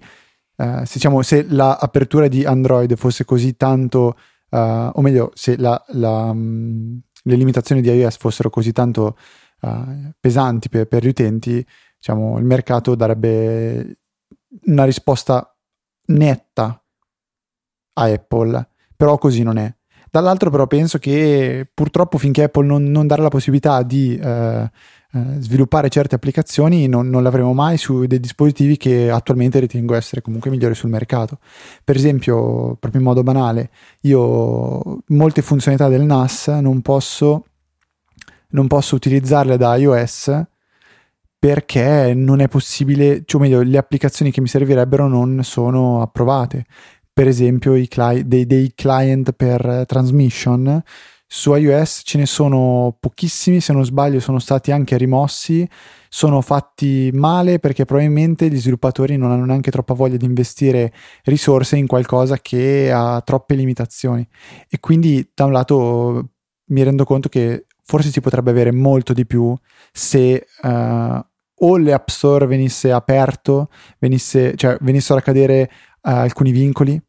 eh, 0.57 0.83
se, 0.85 0.93
diciamo, 0.95 1.23
se 1.23 1.47
l'apertura 1.49 2.29
di 2.29 2.45
Android 2.45 2.95
fosse 2.97 3.25
così 3.25 3.57
tanto 3.57 4.17
uh, 4.55 4.91
o 4.93 5.01
meglio, 5.01 5.33
se 5.35 5.57
la, 5.57 5.83
la, 5.89 6.31
um, 6.31 7.01
le 7.23 7.37
limitazioni 7.37 7.81
di 7.81 7.91
iOS 7.91 8.17
fossero 8.17 8.51
così 8.51 8.73
tanto 8.73 9.17
uh, 9.63 10.13
pesanti 10.21 10.69
per, 10.69 10.87
per, 10.87 11.05
gli 11.05 11.09
utenti, 11.09 11.67
diciamo, 11.99 12.39
il 12.39 12.45
mercato 12.45 12.95
darebbe 12.95 13.99
una 14.67 14.85
risposta 14.85 15.53
netta 16.07 16.83
a 17.95 18.05
Apple, 18.05 18.69
però 18.97 19.19
così 19.19 19.43
non 19.43 19.59
è. 19.59 19.75
Dall'altro 20.11 20.49
però 20.49 20.69
penso 20.69 20.99
che 20.99 21.69
purtroppo 21.75 22.19
finché 22.19 22.45
Apple 22.45 22.65
non, 22.65 22.85
non 22.85 23.09
darà 23.09 23.23
la 23.23 23.29
possibilità 23.29 23.83
di 23.83 24.17
uh, 24.23 24.69
eh, 25.15 25.41
sviluppare 25.41 25.89
certe 25.91 26.17
applicazioni 26.17 26.89
non, 26.89 27.09
non 27.09 27.23
l'avremo 27.23 27.53
mai 27.55 27.77
su 27.77 28.05
dei 28.05 28.19
dispositivi 28.19 28.77
che 28.77 29.11
attualmente 29.11 29.61
ritengo 29.61 29.95
essere 29.95 30.21
comunque 30.23 30.51
migliori 30.51 30.75
sul 30.75 30.91
mercato. 30.91 31.39
Per 31.85 31.95
esempio, 31.95 32.75
proprio 32.81 33.01
in 33.01 33.07
modo 33.07 33.23
banale, 33.23 33.71
io 34.01 35.03
molte 35.07 35.43
funzionalità 35.43 35.89
del 35.89 36.03
NAS 36.03 36.49
non 36.49 36.83
posso, 36.83 37.45
non 38.49 38.67
posso 38.67 38.97
utilizzarle 38.97 39.57
da 39.57 39.77
iOS 39.77 40.43
perché 41.39 42.13
non 42.15 42.41
è 42.41 42.49
possibile, 42.49 43.23
cioè 43.25 43.41
meglio, 43.41 43.63
le 43.63 43.79
applicazioni 43.79 44.33
che 44.33 44.41
mi 44.41 44.49
servirebbero 44.49 45.07
non 45.07 45.45
sono 45.45 46.03
approvate. 46.03 46.65
Per 47.13 47.29
esempio, 47.29 47.75
cli- 47.87 48.23
dei, 48.23 48.47
dei 48.47 48.73
client 48.75 49.31
per 49.33 49.85
transmission 49.87 50.83
su 51.37 51.53
iOS 51.53 52.03
ce 52.05 52.17
ne 52.17 52.27
sono 52.27 52.97
pochissimi, 53.01 53.61
se 53.61 53.73
non 53.73 53.85
sbaglio 53.85 54.21
sono 54.21 54.39
stati 54.39 54.71
anche 54.71 54.97
rimossi, 54.97 55.69
sono 56.09 56.41
fatti 56.41 57.11
male 57.13 57.59
perché 57.59 57.85
probabilmente 57.85 58.49
gli 58.49 58.57
sviluppatori 58.57 59.17
non 59.17 59.33
hanno 59.33 59.45
neanche 59.45 59.73
troppa 59.73 59.95
voglia 59.95 60.17
di 60.17 60.27
investire 60.27 60.93
risorse 61.25 61.77
in 61.77 61.89
qualcosa 61.89 62.39
che 62.39 62.89
ha 62.93 63.21
troppe 63.23 63.57
limitazioni. 63.57 64.25
E 64.69 64.79
quindi 64.79 65.29
da 65.35 65.47
un 65.47 65.51
lato 65.51 66.29
mi 66.67 66.85
rendo 66.85 67.05
conto 67.05 67.29
che 67.29 67.67
forse 67.83 68.11
si 68.11 68.21
potrebbe 68.21 68.51
avere 68.51 68.71
molto 68.71 69.13
di 69.13 69.27
più 69.27 69.53
se 69.93 70.47
uh, 70.63 70.69
o 70.69 71.79
l'App 71.79 72.11
Store 72.11 72.47
venisse 72.47 72.93
aperto, 72.93 73.71
venisse, 73.99 74.55
cioè 74.55 74.77
venissero 74.83 75.19
a 75.19 75.23
cadere 75.23 75.69
uh, 75.73 76.11
alcuni 76.11 76.53
vincoli, 76.53 77.03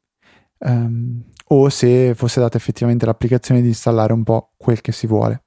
um, 0.61 1.21
o 1.49 1.69
se 1.69 2.13
fosse 2.15 2.39
data 2.39 2.57
effettivamente 2.57 3.05
l'applicazione 3.05 3.61
di 3.61 3.67
installare 3.67 4.13
un 4.13 4.23
po' 4.23 4.53
quel 4.57 4.81
che 4.81 4.91
si 4.91 5.07
vuole. 5.07 5.43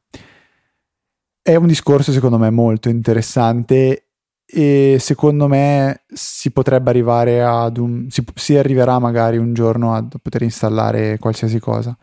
È 1.43 1.55
un 1.55 1.67
discorso 1.67 2.13
secondo 2.13 2.39
me 2.39 2.51
molto 2.51 2.89
interessante 2.89 4.09
e 4.51 4.97
secondo 4.99 5.47
me 5.47 6.05
si 6.09 6.51
potrebbe 6.53 6.89
arrivare 6.89 7.43
ad 7.43 7.77
un 7.77 8.09
si, 8.09 8.25
si, 8.35 8.57
arriverà 8.57 8.99
magari 8.99 9.37
un 9.37 9.53
giorno 9.53 9.95
a 9.95 10.03
poter 10.23 10.41
installare 10.41 11.19
qualsiasi 11.19 11.59
cosa 11.59 11.95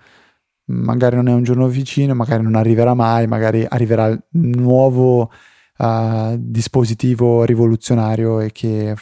magari 0.65 1.15
non 1.15 1.27
è 1.27 1.33
un 1.33 1.41
giorno 1.41 1.67
vicino 1.67 2.13
magari 2.13 2.43
non 2.43 2.53
arriverà 2.53 2.93
mai 2.93 3.25
magari 3.25 3.65
arriverà 3.67 4.07
il 4.09 4.21
nuovo 4.29 5.31
uh, 5.77 6.35
dispositivo 6.37 7.43
rivoluzionario 7.45 8.39
e 8.39 8.51
che 8.51 8.93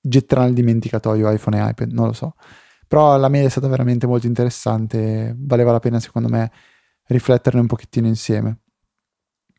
getterà 0.00 0.44
nel 0.44 0.54
dimenticatoio 0.54 1.28
iPhone 1.28 1.58
e 1.58 1.70
iPad 1.70 1.90
non 1.90 2.06
lo 2.06 2.12
so 2.12 2.34
però 2.90 3.16
la 3.18 3.28
mail 3.28 3.46
è 3.46 3.48
stata 3.48 3.68
veramente 3.68 4.08
molto 4.08 4.26
interessante 4.26 5.32
valeva 5.38 5.70
la 5.70 5.78
pena 5.78 6.00
secondo 6.00 6.28
me 6.28 6.50
rifletterne 7.04 7.60
un 7.60 7.68
pochettino 7.68 8.08
insieme. 8.08 8.62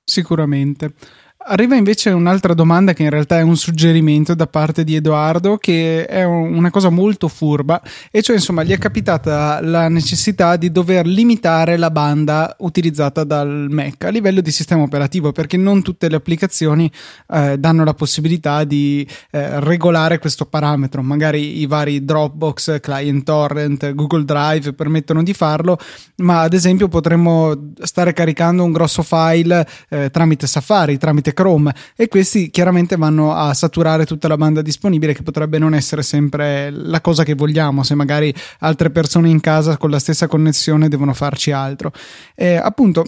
Sicuramente 0.04 0.94
Arriva 1.44 1.76
invece 1.76 2.12
un'altra 2.12 2.54
domanda 2.54 2.94
che 2.94 3.02
in 3.02 3.10
realtà 3.10 3.40
è 3.40 3.42
un 3.42 3.58
suggerimento 3.58 4.36
da 4.36 4.46
parte 4.46 4.84
di 4.84 4.96
Edoardo, 4.96 5.58
che 5.58 6.06
è 6.06 6.24
una 6.24 6.70
cosa 6.70 6.90
molto 6.90 7.28
furba, 7.28 7.82
e 8.12 8.22
cioè 8.22 8.36
insomma 8.36 8.64
gli 8.64 8.72
è 8.72 8.78
capitata 8.78 9.60
la 9.60 9.90
necessità 9.90 10.56
di 10.56 10.72
dover 10.72 11.08
limitare 11.08 11.78
la 11.78 11.90
banda 11.90 12.56
utilizzata 12.60 13.24
dal 13.24 13.68
Mac 13.70 14.04
a 14.04 14.10
livello 14.10 14.40
di 14.40 14.52
sistema 14.52 14.84
operativo, 14.84 15.32
perché 15.32 15.58
non 15.58 15.82
tutte 15.82 16.10
le 16.10 16.18
applicazioni 16.18 16.92
eh, 17.34 17.58
danno 17.58 17.84
la 17.84 17.96
possibilità 17.96 18.64
di 18.64 19.06
eh, 19.32 19.60
regolare 19.62 20.20
questo 20.20 20.46
parametro. 20.46 21.02
Magari 21.02 21.60
i 21.60 21.66
vari 21.66 22.06
Dropbox, 22.06 22.80
Client 22.80 23.24
Torrent, 23.24 23.94
Google 23.96 24.26
Drive 24.26 24.74
permettono 24.74 25.24
di 25.24 25.34
farlo, 25.34 25.80
ma 26.18 26.42
ad 26.42 26.54
esempio 26.54 26.88
potremmo 26.88 27.72
stare 27.82 28.14
caricando 28.14 28.64
un 28.64 28.72
grosso 28.72 29.02
file 29.02 29.68
eh, 29.90 30.12
tramite 30.12 30.46
Safari, 30.46 30.98
tramite 31.00 31.31
tramite 31.32 31.34
Chrome 31.34 31.74
e 31.96 32.08
questi 32.08 32.50
chiaramente 32.50 32.96
vanno 32.96 33.34
a 33.34 33.54
saturare 33.54 34.06
tutta 34.06 34.28
la 34.28 34.38
banda 34.38 34.62
disponibile 34.62 35.14
che 35.14 35.24
potrebbe 35.24 35.58
non 35.58 35.74
essere 35.74 36.04
sempre 36.04 36.70
la 36.70 37.02
cosa 37.02 37.24
che 37.24 37.34
vogliamo 37.34 37.84
se 37.84 37.96
magari 37.96 38.34
altre 38.60 38.90
persone 38.90 39.30
in 39.30 39.40
casa 39.40 39.78
con 39.78 39.90
la 39.90 40.00
stessa 40.00 40.28
connessione 40.28 40.88
devono 40.88 41.14
farci 41.14 41.52
altro. 41.52 41.92
E, 42.36 42.56
appunto 42.56 43.06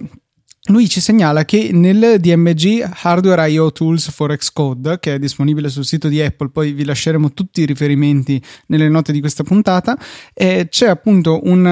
lui 0.68 0.88
ci 0.88 1.02
segnala 1.02 1.44
che 1.44 1.72
nel 1.74 2.22
DMG 2.22 2.90
Hardware 3.02 3.50
IO 3.50 3.74
Tools 3.74 4.10
for 4.10 4.34
Xcode, 4.34 4.98
che 5.02 5.16
è 5.16 5.20
disponibile 5.20 5.68
sul 5.68 5.84
sito 5.84 6.08
di 6.08 6.22
Apple, 6.22 6.52
poi 6.52 6.72
vi 6.72 6.86
lasceremo 6.86 7.34
tutti 7.34 7.62
i 7.62 7.66
riferimenti 7.66 8.42
nelle 8.68 8.88
note 8.88 9.12
di 9.12 9.20
questa 9.20 9.44
puntata, 9.44 9.98
eh, 10.34 10.68
c'è 10.70 10.88
appunto 10.88 11.42
un, 11.44 11.66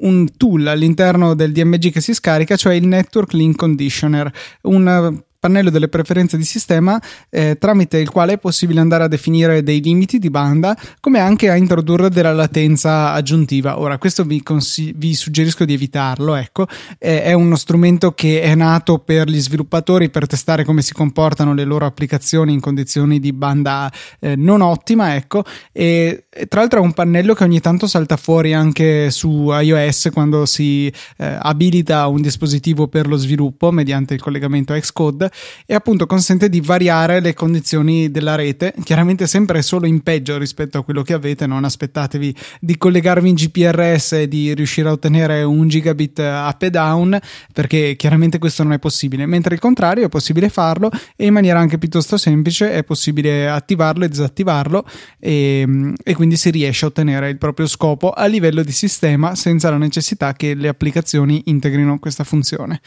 un, 0.00 0.28
tool 0.36 0.66
all'interno 0.66 1.34
del 1.34 1.52
DMG 1.52 1.92
che 1.92 2.00
si 2.00 2.12
scarica, 2.12 2.56
cioè 2.56 2.74
il 2.74 2.88
Network 2.88 3.34
Link 3.34 3.54
Conditioner, 3.54 4.32
un 4.62 5.22
pannello 5.42 5.70
delle 5.70 5.88
preferenze 5.88 6.36
di 6.36 6.44
sistema 6.44 7.02
eh, 7.28 7.56
tramite 7.58 7.98
il 7.98 8.10
quale 8.10 8.34
è 8.34 8.38
possibile 8.38 8.78
andare 8.78 9.02
a 9.02 9.08
definire 9.08 9.64
dei 9.64 9.82
limiti 9.82 10.20
di 10.20 10.30
banda 10.30 10.76
come 11.00 11.18
anche 11.18 11.50
a 11.50 11.56
introdurre 11.56 12.10
della 12.10 12.32
latenza 12.32 13.10
aggiuntiva. 13.10 13.80
Ora, 13.80 13.98
questo 13.98 14.22
vi, 14.22 14.40
consi- 14.40 14.92
vi 14.94 15.14
suggerisco 15.14 15.64
di 15.64 15.72
evitarlo, 15.72 16.36
ecco, 16.36 16.68
eh, 16.96 17.24
è 17.24 17.32
uno 17.32 17.56
strumento 17.56 18.12
che 18.12 18.40
è 18.40 18.54
nato 18.54 19.00
per 19.00 19.28
gli 19.28 19.40
sviluppatori 19.40 20.10
per 20.10 20.28
testare 20.28 20.62
come 20.62 20.80
si 20.80 20.92
comportano 20.92 21.54
le 21.54 21.64
loro 21.64 21.86
applicazioni 21.86 22.52
in 22.52 22.60
condizioni 22.60 23.18
di 23.18 23.32
banda 23.32 23.90
eh, 24.20 24.36
non 24.36 24.60
ottima, 24.60 25.16
ecco, 25.16 25.42
e, 25.72 26.26
e, 26.30 26.46
tra 26.46 26.60
l'altro 26.60 26.78
è 26.78 26.84
un 26.84 26.92
pannello 26.92 27.34
che 27.34 27.42
ogni 27.42 27.60
tanto 27.60 27.88
salta 27.88 28.16
fuori 28.16 28.54
anche 28.54 29.10
su 29.10 29.50
iOS 29.50 30.10
quando 30.12 30.46
si 30.46 30.86
eh, 31.16 31.36
abilita 31.40 32.06
un 32.06 32.20
dispositivo 32.20 32.86
per 32.86 33.08
lo 33.08 33.16
sviluppo 33.16 33.72
mediante 33.72 34.14
il 34.14 34.20
collegamento 34.20 34.72
a 34.72 34.78
Xcode 34.78 35.30
e 35.66 35.74
appunto 35.74 36.06
consente 36.06 36.48
di 36.48 36.60
variare 36.60 37.20
le 37.20 37.34
condizioni 37.34 38.10
della 38.10 38.34
rete, 38.34 38.74
chiaramente 38.84 39.26
sempre 39.26 39.62
solo 39.62 39.86
in 39.86 40.02
peggio 40.02 40.38
rispetto 40.38 40.78
a 40.78 40.84
quello 40.84 41.02
che 41.02 41.12
avete, 41.14 41.46
non 41.46 41.64
aspettatevi 41.64 42.34
di 42.60 42.76
collegarvi 42.76 43.28
in 43.28 43.34
GPRS 43.34 44.12
e 44.12 44.28
di 44.28 44.54
riuscire 44.54 44.88
a 44.88 44.92
ottenere 44.92 45.42
un 45.42 45.68
gigabit 45.68 46.18
up 46.18 46.62
e 46.62 46.70
down, 46.70 47.18
perché 47.52 47.96
chiaramente 47.96 48.38
questo 48.38 48.62
non 48.62 48.72
è 48.72 48.78
possibile, 48.78 49.26
mentre 49.26 49.54
il 49.54 49.60
contrario 49.60 50.04
è 50.04 50.08
possibile 50.08 50.48
farlo 50.48 50.90
e 51.16 51.26
in 51.26 51.32
maniera 51.32 51.58
anche 51.58 51.78
piuttosto 51.78 52.16
semplice 52.16 52.72
è 52.72 52.84
possibile 52.84 53.48
attivarlo 53.48 54.04
e 54.04 54.08
disattivarlo 54.08 54.86
e, 55.18 55.94
e 56.02 56.14
quindi 56.14 56.36
si 56.36 56.50
riesce 56.50 56.84
a 56.84 56.88
ottenere 56.88 57.30
il 57.30 57.38
proprio 57.38 57.66
scopo 57.66 58.10
a 58.10 58.26
livello 58.26 58.62
di 58.62 58.72
sistema 58.72 59.34
senza 59.34 59.70
la 59.70 59.78
necessità 59.78 60.32
che 60.34 60.54
le 60.54 60.68
applicazioni 60.68 61.42
integrino 61.46 61.98
questa 61.98 62.24
funzione. 62.24 62.80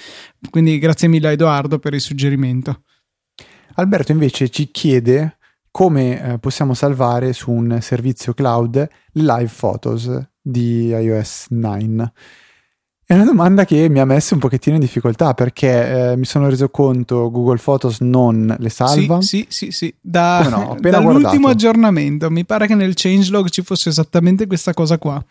Quindi 0.49 0.77
grazie 0.77 1.07
mille 1.07 1.27
a 1.27 1.31
Edoardo 1.31 1.79
per 1.79 1.93
i 1.93 1.99
suggerimenti 1.99 2.34
riferimento. 2.35 2.83
Alberto 3.75 4.11
invece 4.11 4.49
ci 4.49 4.69
chiede 4.71 5.37
come 5.71 6.33
eh, 6.33 6.39
possiamo 6.39 6.73
salvare 6.73 7.33
su 7.33 7.51
un 7.51 7.79
servizio 7.81 8.33
cloud 8.33 8.75
le 8.75 9.21
live 9.21 9.51
photos 9.53 10.09
di 10.41 10.87
iOS 10.87 11.47
9. 11.49 12.11
È 13.07 13.13
una 13.13 13.25
domanda 13.25 13.65
che 13.65 13.87
mi 13.89 13.99
ha 13.99 14.05
messo 14.05 14.33
un 14.33 14.39
pochettino 14.39 14.75
in 14.75 14.81
difficoltà 14.81 15.33
perché 15.33 16.11
eh, 16.11 16.15
mi 16.15 16.25
sono 16.25 16.49
reso 16.49 16.69
conto 16.69 17.29
Google 17.29 17.59
Photos 17.61 17.99
non 17.99 18.55
le 18.57 18.69
salva. 18.69 19.21
Sì, 19.21 19.45
sì, 19.49 19.67
sì, 19.67 19.71
sì. 19.71 19.95
Da, 19.99 20.47
no, 20.49 20.77
dall'ultimo 20.81 21.21
guardato. 21.21 21.47
aggiornamento 21.47 22.31
mi 22.31 22.45
pare 22.45 22.65
che 22.67 22.73
nel 22.73 22.93
changelog 22.95 23.49
ci 23.49 23.61
fosse 23.61 23.89
esattamente 23.89 24.47
questa 24.47 24.73
cosa 24.73 24.97
qua. 24.97 25.23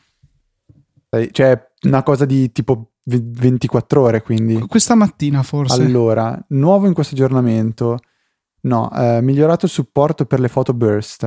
Cioè 1.31 1.69
una 1.83 2.03
cosa 2.03 2.25
di 2.25 2.53
tipo 2.53 2.94
24 3.05 4.01
ore, 4.01 4.23
quindi. 4.23 4.59
Questa 4.67 4.95
mattina 4.95 5.43
forse. 5.43 5.83
Allora, 5.83 6.43
nuovo 6.49 6.87
in 6.87 6.95
questo 6.95 7.15
aggiornamento. 7.15 7.99
No, 8.63 8.91
eh, 8.95 9.21
migliorato 9.21 9.67
il 9.67 9.71
supporto 9.71 10.25
per 10.25 10.41
le 10.41 10.49
foto 10.49 10.73
burst. 10.73 11.25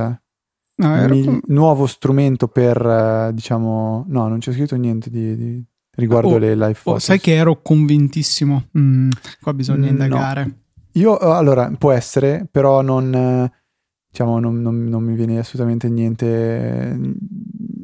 No, 0.76 1.08
Mi- 1.08 1.40
nuovo 1.46 1.86
strumento 1.86 2.46
per, 2.48 2.84
eh, 2.84 3.30
diciamo... 3.32 4.04
No, 4.08 4.28
non 4.28 4.38
c'è 4.38 4.52
scritto 4.52 4.76
niente 4.76 5.10
di, 5.10 5.36
di 5.36 5.64
riguardo 5.96 6.34
oh, 6.34 6.38
le 6.38 6.54
live 6.54 6.74
photo. 6.74 6.96
Oh, 6.96 6.98
sai 6.98 7.18
che 7.20 7.34
ero 7.34 7.60
convintissimo. 7.62 8.68
Mm, 8.78 9.10
qua 9.40 9.54
bisogna 9.54 9.86
mm, 9.86 9.90
indagare. 9.90 10.44
No. 10.44 10.54
Io, 10.92 11.20
eh, 11.20 11.30
allora, 11.30 11.72
può 11.76 11.92
essere, 11.92 12.46
però 12.50 12.82
non... 12.82 13.50
Diciamo, 14.10 14.40
non, 14.40 14.62
non, 14.62 14.84
non 14.84 15.02
mi 15.04 15.14
viene 15.14 15.38
assolutamente 15.38 15.88
niente 15.90 16.98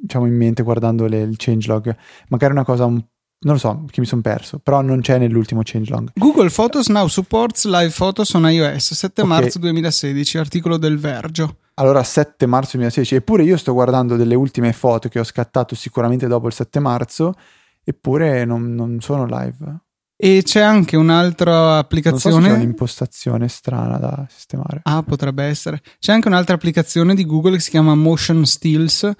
diciamo, 0.05 0.27
in 0.27 0.35
mente 0.35 0.63
guardando 0.63 1.07
le, 1.07 1.21
il 1.21 1.35
changelog. 1.37 1.95
Magari 2.29 2.53
una 2.53 2.65
cosa 2.65 2.87
un 2.87 3.05
non 3.45 3.55
lo 3.55 3.59
so, 3.59 3.85
che 3.91 4.01
mi 4.01 4.07
sono 4.07 4.23
perso, 4.23 4.59
però 4.59 4.81
non 4.81 5.01
c'è 5.01 5.19
nell'ultimo 5.19 5.61
changelog. 5.63 6.11
Google 6.15 6.51
Photos 6.51 6.89
now 6.89 7.07
supports 7.07 7.67
live 7.67 7.91
photos 7.91 8.33
on 8.33 8.51
iOS 8.51 8.95
7 8.95 9.23
okay. 9.23 9.41
marzo 9.41 9.59
2016, 9.59 10.39
articolo 10.39 10.77
del 10.77 10.99
Vergio. 10.99 11.59
Allora 11.75 12.03
7 12.03 12.47
marzo 12.47 12.77
2016, 12.77 13.17
eppure 13.17 13.43
io 13.43 13.57
sto 13.57 13.73
guardando 13.73 14.17
delle 14.17 14.35
ultime 14.35 14.73
foto 14.73 15.09
che 15.09 15.19
ho 15.19 15.25
scattato 15.25 15.75
sicuramente 15.75 16.27
dopo 16.27 16.47
il 16.47 16.53
7 16.55 16.81
marzo, 16.81 17.35
eppure 17.83 18.45
non, 18.45 18.75
non 18.75 19.01
sono 19.01 19.27
live. 19.27 19.81
E 20.17 20.43
c'è 20.43 20.61
anche 20.61 20.97
un'altra 20.97 21.77
applicazione. 21.77 22.37
Non 22.37 22.45
so 22.45 22.51
c'è 22.51 22.63
un'impostazione 22.63 23.49
strana 23.49 23.99
da 23.99 24.27
sistemare. 24.31 24.81
Ah, 24.85 25.03
potrebbe 25.03 25.45
essere. 25.45 25.83
C'è 25.99 26.13
anche 26.13 26.29
un'altra 26.29 26.55
applicazione 26.55 27.15
di 27.15 27.27
Google 27.27 27.57
che 27.57 27.61
si 27.61 27.71
chiama 27.71 27.95
Motion 27.95 28.47
Stills 28.47 29.13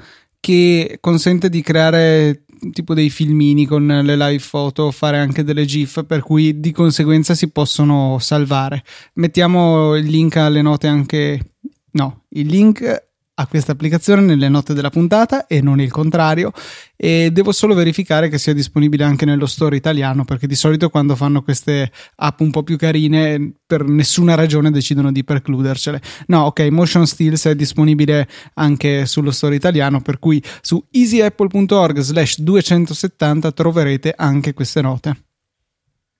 che 0.45 0.99
consente 1.01 1.49
di 1.49 1.63
creare 1.63 2.45
tipo 2.73 2.95
dei 2.95 3.11
filmini 3.11 3.67
con 3.67 3.87
le 3.87 4.17
live 4.17 4.45
photo, 4.49 4.91
fare 4.91 5.19
anche 5.19 5.45
delle 5.45 5.65
GIF, 5.65 6.05
per 6.05 6.23
cui 6.23 6.61
di 6.61 6.73
conseguenza 6.73 7.35
si 7.35 7.51
possono 7.51 8.19
salvare. 8.19 8.83
Mettiamo 9.15 9.97
il 9.97 10.07
link 10.07 10.37
alle 10.37 10.63
note 10.63 10.87
anche. 10.87 11.55
No, 11.93 12.25
il 12.31 12.47
link 12.47 13.13
a 13.37 13.47
questa 13.49 13.73
applicazione 13.73 14.23
nelle 14.23 14.49
note 14.49 14.75
della 14.75 14.91
puntata 14.91 15.47
e 15.47 15.61
non 15.61 15.81
il 15.81 15.91
contrario. 15.91 16.53
E 16.97 17.31
devo 17.33 17.51
solo 17.51 17.75
verificare 17.75 18.29
che 18.29 18.39
sia 18.39 18.55
disponibile 18.55 19.03
anche 19.03 19.25
nello 19.25 19.47
store 19.47 19.77
italiano 19.77 20.25
perché 20.25 20.47
di 20.47 20.55
solito 20.55 20.89
quando 20.89 21.17
fanno 21.17 21.43
queste 21.43 21.91
app 22.17 22.41
un 22.41 22.51
po' 22.51 22.63
più 22.63 22.77
carine 22.77 23.55
per 23.67 23.85
nessuna 23.85 24.35
ragione 24.35 24.71
decidono 24.71 25.11
di 25.11 25.25
precludercele. 25.25 26.01
No 26.29 26.43
ok 26.45 26.61
Motion 26.71 27.07
Stills 27.07 27.47
è 27.47 27.57
disponibile 27.57 28.29
anche 28.55 29.07
sullo 29.07 29.33
store 29.33 29.57
italiano 29.57 30.01
per 30.01 30.19
cui 30.19 30.43
su 30.61 30.83
easyapple.org 30.91 31.99
slash 31.99 32.41
270 32.41 33.53
troverete 33.53 34.15
anche 34.17 34.55
queste 34.55 34.81
note. 34.81 35.25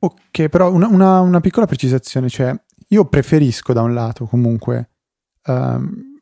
Ok 0.01 0.49
però 0.49 0.73
una, 0.73 0.89
una, 0.89 1.21
una 1.21 1.41
piccola 1.41 1.67
precisazione 1.67 2.29
cioè 2.29 2.53
io 2.89 3.05
preferisco 3.07 3.73
da 3.73 3.83
un 3.83 3.95
lato 3.95 4.27
comunque 4.27 4.91
um, 5.47 6.14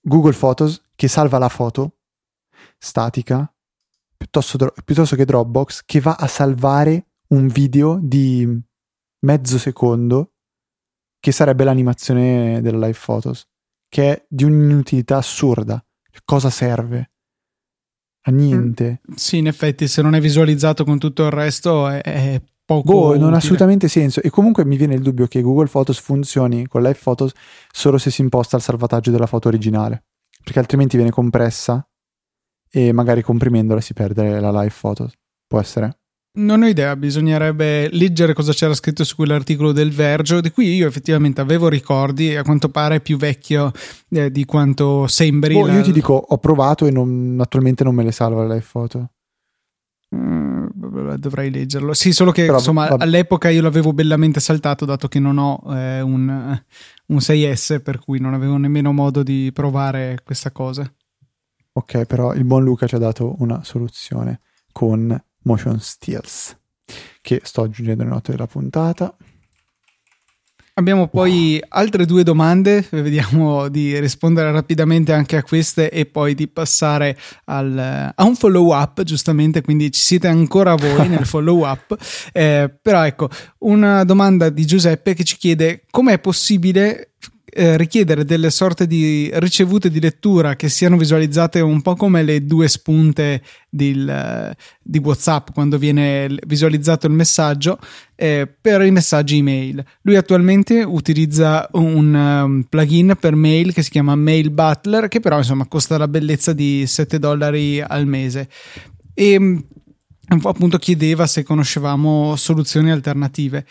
Google 0.00 0.34
Photos 0.34 0.82
che 0.94 1.08
salva 1.08 1.38
la 1.38 1.48
foto 1.48 1.98
statica 2.78 3.52
piuttosto, 4.16 4.72
piuttosto 4.84 5.16
che 5.16 5.24
Dropbox 5.24 5.82
che 5.84 6.00
va 6.00 6.14
a 6.14 6.26
salvare 6.26 7.06
un 7.28 7.46
video 7.46 7.98
di 8.02 8.46
mezzo 9.20 9.58
secondo 9.58 10.32
che 11.20 11.32
sarebbe 11.32 11.64
l'animazione 11.64 12.60
della 12.62 12.86
live 12.86 12.98
photos, 13.04 13.46
che 13.88 14.12
è 14.12 14.26
di 14.28 14.44
un'inutilità 14.44 15.16
assurda. 15.16 15.84
Cosa 16.24 16.50
serve? 16.50 17.10
a 18.28 18.30
niente. 18.30 19.00
Mm, 19.10 19.14
sì, 19.14 19.38
in 19.38 19.46
effetti, 19.46 19.88
se 19.88 20.02
non 20.02 20.14
è 20.14 20.20
visualizzato 20.20 20.84
con 20.84 20.98
tutto 20.98 21.24
il 21.24 21.30
resto 21.30 21.88
è, 21.88 22.00
è 22.02 22.40
poco. 22.68 22.92
Boh, 22.92 23.16
non 23.16 23.32
ha 23.32 23.38
assolutamente 23.38 23.88
senso. 23.88 24.20
E 24.20 24.28
comunque 24.28 24.66
mi 24.66 24.76
viene 24.76 24.94
il 24.94 25.00
dubbio 25.00 25.26
che 25.26 25.40
Google 25.40 25.68
Photos 25.68 25.98
funzioni 25.98 26.66
con 26.66 26.82
Live 26.82 26.98
Photos 27.02 27.32
solo 27.72 27.96
se 27.96 28.10
si 28.10 28.20
imposta 28.20 28.56
il 28.56 28.62
salvataggio 28.62 29.10
della 29.10 29.26
foto 29.26 29.48
originale, 29.48 30.04
perché 30.44 30.58
altrimenti 30.58 30.96
viene 30.96 31.10
compressa 31.10 31.88
e 32.70 32.92
magari 32.92 33.22
comprimendola 33.22 33.80
si 33.80 33.94
perde 33.94 34.38
la 34.38 34.50
Live 34.50 34.74
Photos. 34.78 35.12
Può 35.46 35.58
essere? 35.58 36.00
Non 36.38 36.62
ho 36.62 36.66
idea, 36.66 36.94
bisognerebbe 36.94 37.88
leggere 37.90 38.34
cosa 38.34 38.52
c'era 38.52 38.74
scritto 38.74 39.02
su 39.02 39.16
quell'articolo 39.16 39.72
del 39.72 39.90
Vergio, 39.90 40.42
di 40.42 40.50
cui 40.50 40.74
io 40.74 40.86
effettivamente 40.86 41.40
avevo 41.40 41.68
ricordi, 41.68 42.36
a 42.36 42.42
quanto 42.42 42.68
pare 42.68 42.96
è 42.96 43.00
più 43.00 43.16
vecchio 43.16 43.72
eh, 44.10 44.30
di 44.30 44.44
quanto 44.44 45.06
sembri. 45.06 45.54
Oh, 45.54 45.66
la... 45.66 45.72
Io 45.72 45.82
ti 45.82 45.90
dico, 45.90 46.12
ho 46.12 46.36
provato 46.36 46.84
e 46.84 46.90
non, 46.90 47.38
attualmente 47.40 47.82
non 47.82 47.94
me 47.94 48.04
le 48.04 48.12
salva 48.12 48.46
le 48.46 48.60
foto. 48.60 49.10
Mm, 50.14 50.47
dovrei 51.16 51.50
leggerlo. 51.50 51.94
Sì, 51.94 52.12
solo 52.12 52.30
che 52.30 52.44
Però, 52.44 52.58
insomma 52.58 52.88
vabbè. 52.88 53.02
all'epoca 53.02 53.48
io 53.48 53.62
l'avevo 53.62 53.92
bellamente 53.92 54.40
saltato, 54.40 54.84
dato 54.84 55.08
che 55.08 55.18
non 55.18 55.38
ho 55.38 55.62
eh, 55.74 56.00
un, 56.00 56.60
un 57.06 57.16
6S, 57.16 57.80
per 57.80 57.98
cui 57.98 58.20
non 58.20 58.34
avevo 58.34 58.56
nemmeno 58.56 58.92
modo 58.92 59.22
di 59.22 59.50
provare 59.52 60.20
questa 60.24 60.50
cosa. 60.50 60.90
Ok, 61.72 62.04
però 62.04 62.34
il 62.34 62.44
buon 62.44 62.64
Luca 62.64 62.86
ci 62.86 62.96
ha 62.96 62.98
dato 62.98 63.36
una 63.38 63.62
soluzione 63.62 64.40
con 64.72 65.16
Motion 65.42 65.78
Steels, 65.80 66.56
che 67.20 67.40
sto 67.44 67.62
aggiungendo 67.62 68.02
le 68.02 68.10
note 68.10 68.32
della 68.32 68.46
puntata. 68.46 69.16
Abbiamo 70.78 71.08
poi 71.08 71.60
altre 71.70 72.06
due 72.06 72.22
domande, 72.22 72.86
vediamo 72.92 73.66
di 73.66 73.98
rispondere 73.98 74.52
rapidamente 74.52 75.12
anche 75.12 75.34
a 75.34 75.42
queste 75.42 75.90
e 75.90 76.06
poi 76.06 76.36
di 76.36 76.46
passare 76.46 77.18
al, 77.46 78.12
a 78.14 78.24
un 78.24 78.36
follow 78.36 78.72
up, 78.72 79.02
giustamente, 79.02 79.60
quindi 79.60 79.90
ci 79.90 80.00
siete 80.00 80.28
ancora 80.28 80.76
voi 80.76 81.08
nel 81.08 81.26
follow 81.26 81.68
up. 81.68 81.96
Eh, 82.32 82.72
però 82.80 83.04
ecco, 83.04 83.28
una 83.58 84.04
domanda 84.04 84.50
di 84.50 84.64
Giuseppe 84.64 85.14
che 85.14 85.24
ci 85.24 85.36
chiede 85.36 85.82
com'è 85.90 86.20
possibile 86.20 87.07
eh, 87.58 87.76
richiedere 87.76 88.24
delle 88.24 88.50
sorte 88.50 88.86
di 88.86 89.28
ricevute 89.34 89.90
di 89.90 89.98
lettura 89.98 90.54
che 90.54 90.68
siano 90.68 90.96
visualizzate 90.96 91.58
un 91.58 91.82
po' 91.82 91.96
come 91.96 92.22
le 92.22 92.44
due 92.46 92.68
spunte 92.68 93.42
del, 93.68 94.08
eh, 94.08 94.56
di 94.80 94.98
WhatsApp 94.98 95.48
quando 95.52 95.76
viene 95.76 96.32
visualizzato 96.46 97.08
il 97.08 97.14
messaggio 97.14 97.80
eh, 98.14 98.46
per 98.60 98.82
i 98.82 98.92
messaggi 98.92 99.38
email. 99.38 99.84
Lui 100.02 100.14
attualmente 100.14 100.84
utilizza 100.84 101.68
un 101.72 102.14
um, 102.14 102.62
plugin 102.62 103.16
per 103.18 103.34
mail 103.34 103.72
che 103.72 103.82
si 103.82 103.90
chiama 103.90 104.14
Mail 104.14 104.52
Butler, 104.52 105.08
che 105.08 105.18
però 105.18 105.38
insomma 105.38 105.66
costa 105.66 105.98
la 105.98 106.06
bellezza 106.06 106.52
di 106.52 106.86
7 106.86 107.18
dollari 107.18 107.80
al 107.80 108.06
mese. 108.06 108.48
E 109.14 109.36
um, 109.36 109.60
appunto 110.44 110.78
chiedeva 110.78 111.26
se 111.26 111.42
conoscevamo 111.42 112.36
soluzioni 112.36 112.92
alternative. 112.92 113.66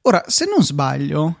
Ora, 0.00 0.24
se 0.26 0.46
non 0.46 0.64
sbaglio, 0.64 1.40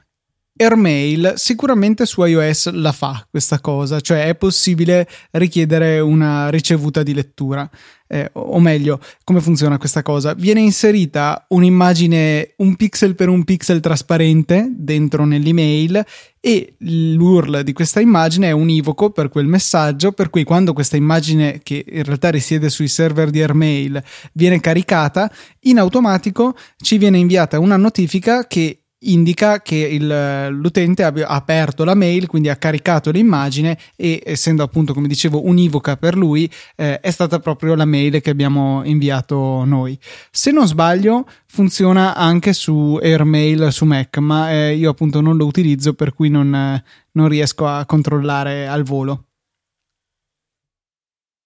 Airmail 0.58 1.34
sicuramente 1.36 2.06
su 2.06 2.24
iOS 2.24 2.70
la 2.70 2.92
fa 2.92 3.26
questa 3.30 3.60
cosa, 3.60 4.00
cioè 4.00 4.26
è 4.26 4.34
possibile 4.34 5.06
richiedere 5.32 6.00
una 6.00 6.48
ricevuta 6.48 7.02
di 7.02 7.12
lettura. 7.12 7.68
Eh, 8.08 8.30
o 8.34 8.60
meglio, 8.60 9.00
come 9.24 9.40
funziona 9.40 9.78
questa 9.78 10.02
cosa? 10.02 10.32
Viene 10.34 10.60
inserita 10.60 11.44
un'immagine 11.48 12.54
un 12.58 12.76
pixel 12.76 13.14
per 13.16 13.28
un 13.28 13.44
pixel 13.44 13.80
trasparente 13.80 14.68
dentro 14.70 15.24
nell'email 15.24 16.04
e 16.40 16.76
l'URL 16.78 17.62
di 17.62 17.72
questa 17.72 18.00
immagine 18.00 18.48
è 18.48 18.52
univoco 18.52 19.10
per 19.10 19.28
quel 19.28 19.46
messaggio, 19.46 20.12
per 20.12 20.30
cui 20.30 20.44
quando 20.44 20.72
questa 20.72 20.96
immagine 20.96 21.60
che 21.62 21.84
in 21.86 22.04
realtà 22.04 22.30
risiede 22.30 22.70
sui 22.70 22.88
server 22.88 23.30
di 23.30 23.40
Airmail 23.40 24.02
viene 24.32 24.60
caricata, 24.60 25.30
in 25.62 25.78
automatico 25.78 26.56
ci 26.76 26.98
viene 26.98 27.18
inviata 27.18 27.58
una 27.58 27.76
notifica 27.76 28.46
che 28.46 28.85
indica 29.00 29.60
che 29.60 29.76
il, 29.76 30.48
l'utente 30.50 31.04
ha 31.04 31.12
aperto 31.26 31.84
la 31.84 31.94
mail, 31.94 32.26
quindi 32.26 32.48
ha 32.48 32.56
caricato 32.56 33.10
l'immagine 33.10 33.78
e 33.94 34.22
essendo 34.24 34.62
appunto 34.62 34.94
come 34.94 35.08
dicevo 35.08 35.46
univoca 35.46 35.96
per 35.96 36.16
lui 36.16 36.50
eh, 36.76 37.00
è 37.00 37.10
stata 37.10 37.38
proprio 37.38 37.74
la 37.74 37.84
mail 37.84 38.20
che 38.20 38.30
abbiamo 38.30 38.82
inviato 38.84 39.64
noi. 39.64 39.98
Se 40.30 40.50
non 40.50 40.66
sbaglio 40.66 41.28
funziona 41.46 42.14
anche 42.14 42.52
su 42.52 42.98
Airmail 43.00 43.70
su 43.70 43.84
Mac, 43.84 44.18
ma 44.18 44.50
eh, 44.50 44.74
io 44.74 44.90
appunto 44.90 45.20
non 45.20 45.36
lo 45.36 45.46
utilizzo 45.46 45.94
per 45.94 46.14
cui 46.14 46.28
non, 46.28 46.82
non 47.12 47.28
riesco 47.28 47.66
a 47.66 47.84
controllare 47.84 48.66
al 48.66 48.82
volo. 48.82 49.24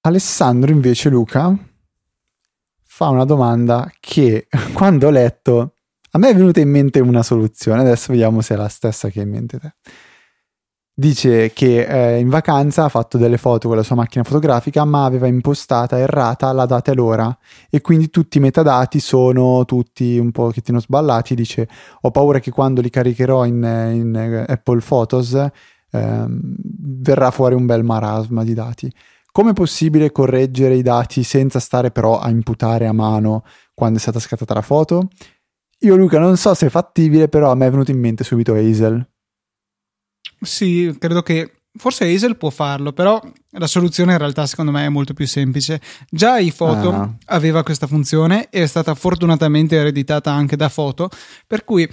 Alessandro 0.02 0.70
invece 0.70 1.10
Luca 1.10 1.54
fa 2.82 3.08
una 3.08 3.24
domanda 3.24 3.90
che 4.00 4.46
quando 4.72 5.08
ho 5.08 5.10
letto 5.10 5.74
a 6.12 6.18
me 6.18 6.28
è 6.28 6.34
venuta 6.34 6.60
in 6.60 6.70
mente 6.70 7.00
una 7.00 7.22
soluzione, 7.22 7.80
adesso 7.80 8.12
vediamo 8.12 8.40
se 8.40 8.54
è 8.54 8.56
la 8.56 8.68
stessa 8.68 9.08
che 9.08 9.20
hai 9.20 9.26
in 9.26 9.30
mente 9.30 9.58
te. 9.58 9.72
Dice 10.92 11.50
che 11.54 11.86
eh, 11.86 12.18
in 12.18 12.28
vacanza 12.28 12.84
ha 12.84 12.88
fatto 12.90 13.16
delle 13.16 13.38
foto 13.38 13.68
con 13.68 13.76
la 13.78 13.82
sua 13.82 13.96
macchina 13.96 14.22
fotografica, 14.22 14.84
ma 14.84 15.06
aveva 15.06 15.26
impostata 15.26 15.98
errata 15.98 16.52
la 16.52 16.66
data 16.66 16.92
e 16.92 16.94
l'ora 16.94 17.38
e 17.70 17.80
quindi 17.80 18.10
tutti 18.10 18.36
i 18.36 18.40
metadati 18.40 19.00
sono 19.00 19.64
tutti 19.64 20.18
un 20.18 20.30
pochettino 20.30 20.78
sballati. 20.78 21.34
Dice: 21.34 21.66
Ho 22.02 22.10
paura 22.10 22.38
che 22.38 22.50
quando 22.50 22.82
li 22.82 22.90
caricherò 22.90 23.46
in, 23.46 23.62
in 23.94 24.44
Apple 24.46 24.82
Photos 24.86 25.32
eh, 25.32 26.26
verrà 26.28 27.30
fuori 27.30 27.54
un 27.54 27.64
bel 27.64 27.82
marasma 27.82 28.44
di 28.44 28.52
dati. 28.52 28.92
Come 29.32 29.52
è 29.52 29.54
possibile 29.54 30.12
correggere 30.12 30.74
i 30.74 30.82
dati 30.82 31.22
senza 31.22 31.60
stare 31.60 31.90
però 31.90 32.18
a 32.18 32.28
imputare 32.28 32.86
a 32.86 32.92
mano 32.92 33.44
quando 33.72 33.96
è 33.96 34.00
stata 34.00 34.18
scattata 34.18 34.52
la 34.52 34.60
foto? 34.60 35.08
Io 35.82 35.96
Luca 35.96 36.18
non 36.18 36.36
so 36.36 36.52
se 36.54 36.66
è 36.66 36.70
fattibile, 36.70 37.28
però 37.28 37.50
a 37.50 37.54
me 37.54 37.66
è 37.66 37.70
venuto 37.70 37.90
in 37.90 37.98
mente 37.98 38.24
subito 38.24 38.54
Hazel. 38.54 39.06
Sì, 40.40 40.94
credo 40.98 41.22
che 41.22 41.60
forse 41.76 42.04
Hazel 42.04 42.36
può 42.36 42.50
farlo, 42.50 42.92
però 42.92 43.20
la 43.52 43.66
soluzione 43.66 44.12
in 44.12 44.18
realtà 44.18 44.46
secondo 44.46 44.72
me 44.72 44.84
è 44.84 44.88
molto 44.88 45.14
più 45.14 45.26
semplice. 45.26 45.80
Già 46.10 46.38
iPhoto 46.38 46.92
ah. 46.92 47.14
aveva 47.26 47.62
questa 47.62 47.86
funzione 47.86 48.48
e 48.50 48.62
è 48.62 48.66
stata 48.66 48.94
fortunatamente 48.94 49.76
ereditata 49.76 50.32
anche 50.32 50.56
da 50.56 50.68
Foto, 50.68 51.08
per 51.46 51.64
cui 51.64 51.88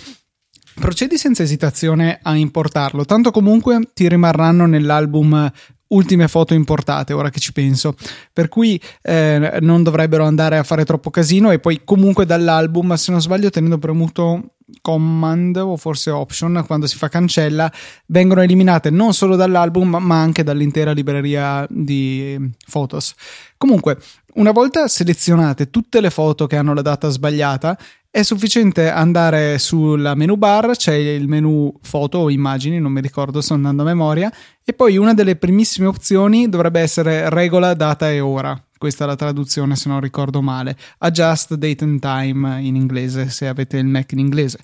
procedi 0.79 1.17
senza 1.17 1.43
esitazione 1.43 2.19
a 2.21 2.35
importarlo, 2.35 3.05
tanto 3.05 3.31
comunque 3.31 3.89
ti 3.93 4.07
rimarranno 4.07 4.65
nell'album 4.65 5.51
ultime 5.89 6.27
foto 6.27 6.53
importate, 6.53 7.13
ora 7.13 7.29
che 7.29 7.39
ci 7.39 7.53
penso. 7.53 7.95
Per 8.33 8.49
cui 8.49 8.79
eh, 9.01 9.59
non 9.61 9.83
dovrebbero 9.83 10.25
andare 10.25 10.57
a 10.57 10.63
fare 10.63 10.85
troppo 10.85 11.09
casino 11.09 11.51
e 11.51 11.59
poi 11.59 11.81
comunque 11.83 12.25
dall'album, 12.25 12.93
se 12.95 13.11
non 13.11 13.21
sbaglio, 13.21 13.49
tenendo 13.49 13.77
premuto 13.77 14.51
command 14.81 15.55
o 15.55 15.77
forse 15.77 16.09
option 16.11 16.63
quando 16.65 16.87
si 16.87 16.97
fa 16.97 17.07
cancella 17.07 17.71
vengono 18.07 18.41
eliminate 18.41 18.89
non 18.89 19.13
solo 19.13 19.37
dall'album 19.37 19.95
ma 20.01 20.19
anche 20.19 20.43
dall'intera 20.43 20.91
libreria 20.91 21.65
di 21.69 22.37
Photos 22.69 23.13
comunque 23.55 23.97
una 24.33 24.51
volta 24.51 24.87
selezionate 24.89 25.69
tutte 25.69 26.01
le 26.01 26.09
foto 26.09 26.47
che 26.47 26.57
hanno 26.57 26.73
la 26.73 26.81
data 26.81 27.07
sbagliata 27.07 27.77
è 28.09 28.23
sufficiente 28.23 28.89
andare 28.89 29.59
sulla 29.59 30.15
menu 30.15 30.37
bar, 30.37 30.71
c'è 30.75 30.93
il 30.93 31.27
menu 31.27 31.71
foto 31.81 32.19
o 32.19 32.29
immagini, 32.29 32.79
non 32.79 32.91
mi 32.91 33.01
ricordo, 33.01 33.41
sto 33.41 33.53
andando 33.53 33.83
a 33.83 33.85
memoria, 33.85 34.31
e 34.63 34.73
poi 34.73 34.97
una 34.97 35.13
delle 35.13 35.35
primissime 35.35 35.87
opzioni 35.87 36.49
dovrebbe 36.49 36.79
essere 36.79 37.29
regola 37.29 37.73
data 37.73 38.09
e 38.09 38.19
ora. 38.19 38.59
Questa 38.77 39.03
è 39.03 39.07
la 39.07 39.15
traduzione 39.15 39.75
se 39.75 39.89
non 39.89 39.99
ricordo 39.99 40.41
male. 40.41 40.77
Adjust 40.99 41.55
date 41.55 41.83
and 41.83 41.99
time 41.99 42.61
in 42.61 42.75
inglese, 42.75 43.29
se 43.29 43.47
avete 43.47 43.77
il 43.77 43.87
Mac 43.87 44.11
in 44.11 44.19
inglese. 44.19 44.59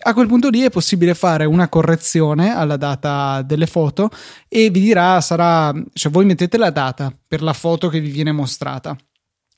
A 0.00 0.14
quel 0.14 0.26
punto 0.26 0.48
lì 0.48 0.60
è 0.60 0.70
possibile 0.70 1.14
fare 1.14 1.44
una 1.44 1.68
correzione 1.68 2.54
alla 2.54 2.76
data 2.76 3.42
delle 3.42 3.66
foto 3.66 4.08
e 4.48 4.70
vi 4.70 4.80
dirà 4.80 5.20
sarà, 5.20 5.72
cioè 5.92 6.10
voi 6.10 6.24
mettete 6.24 6.56
la 6.56 6.70
data 6.70 7.12
per 7.26 7.42
la 7.42 7.52
foto 7.52 7.88
che 7.88 8.00
vi 8.00 8.10
viene 8.10 8.32
mostrata 8.32 8.96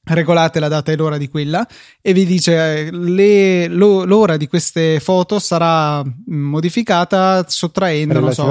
regolate 0.03 0.61
la 0.61 0.69
data 0.69 0.91
e 0.91 0.97
l'ora 0.97 1.19
di 1.19 1.29
quella 1.29 1.67
e 2.01 2.13
vi 2.13 2.25
dice 2.25 2.91
le, 2.91 3.69
lo, 3.69 4.05
l'ora 4.05 4.37
di 4.37 4.49
queste 4.49 4.99
foto 4.99 5.39
sarà 5.39 6.03
modificata 6.27 7.45
sottraendo 7.47 8.19
non 8.19 8.33
so, 8.33 8.45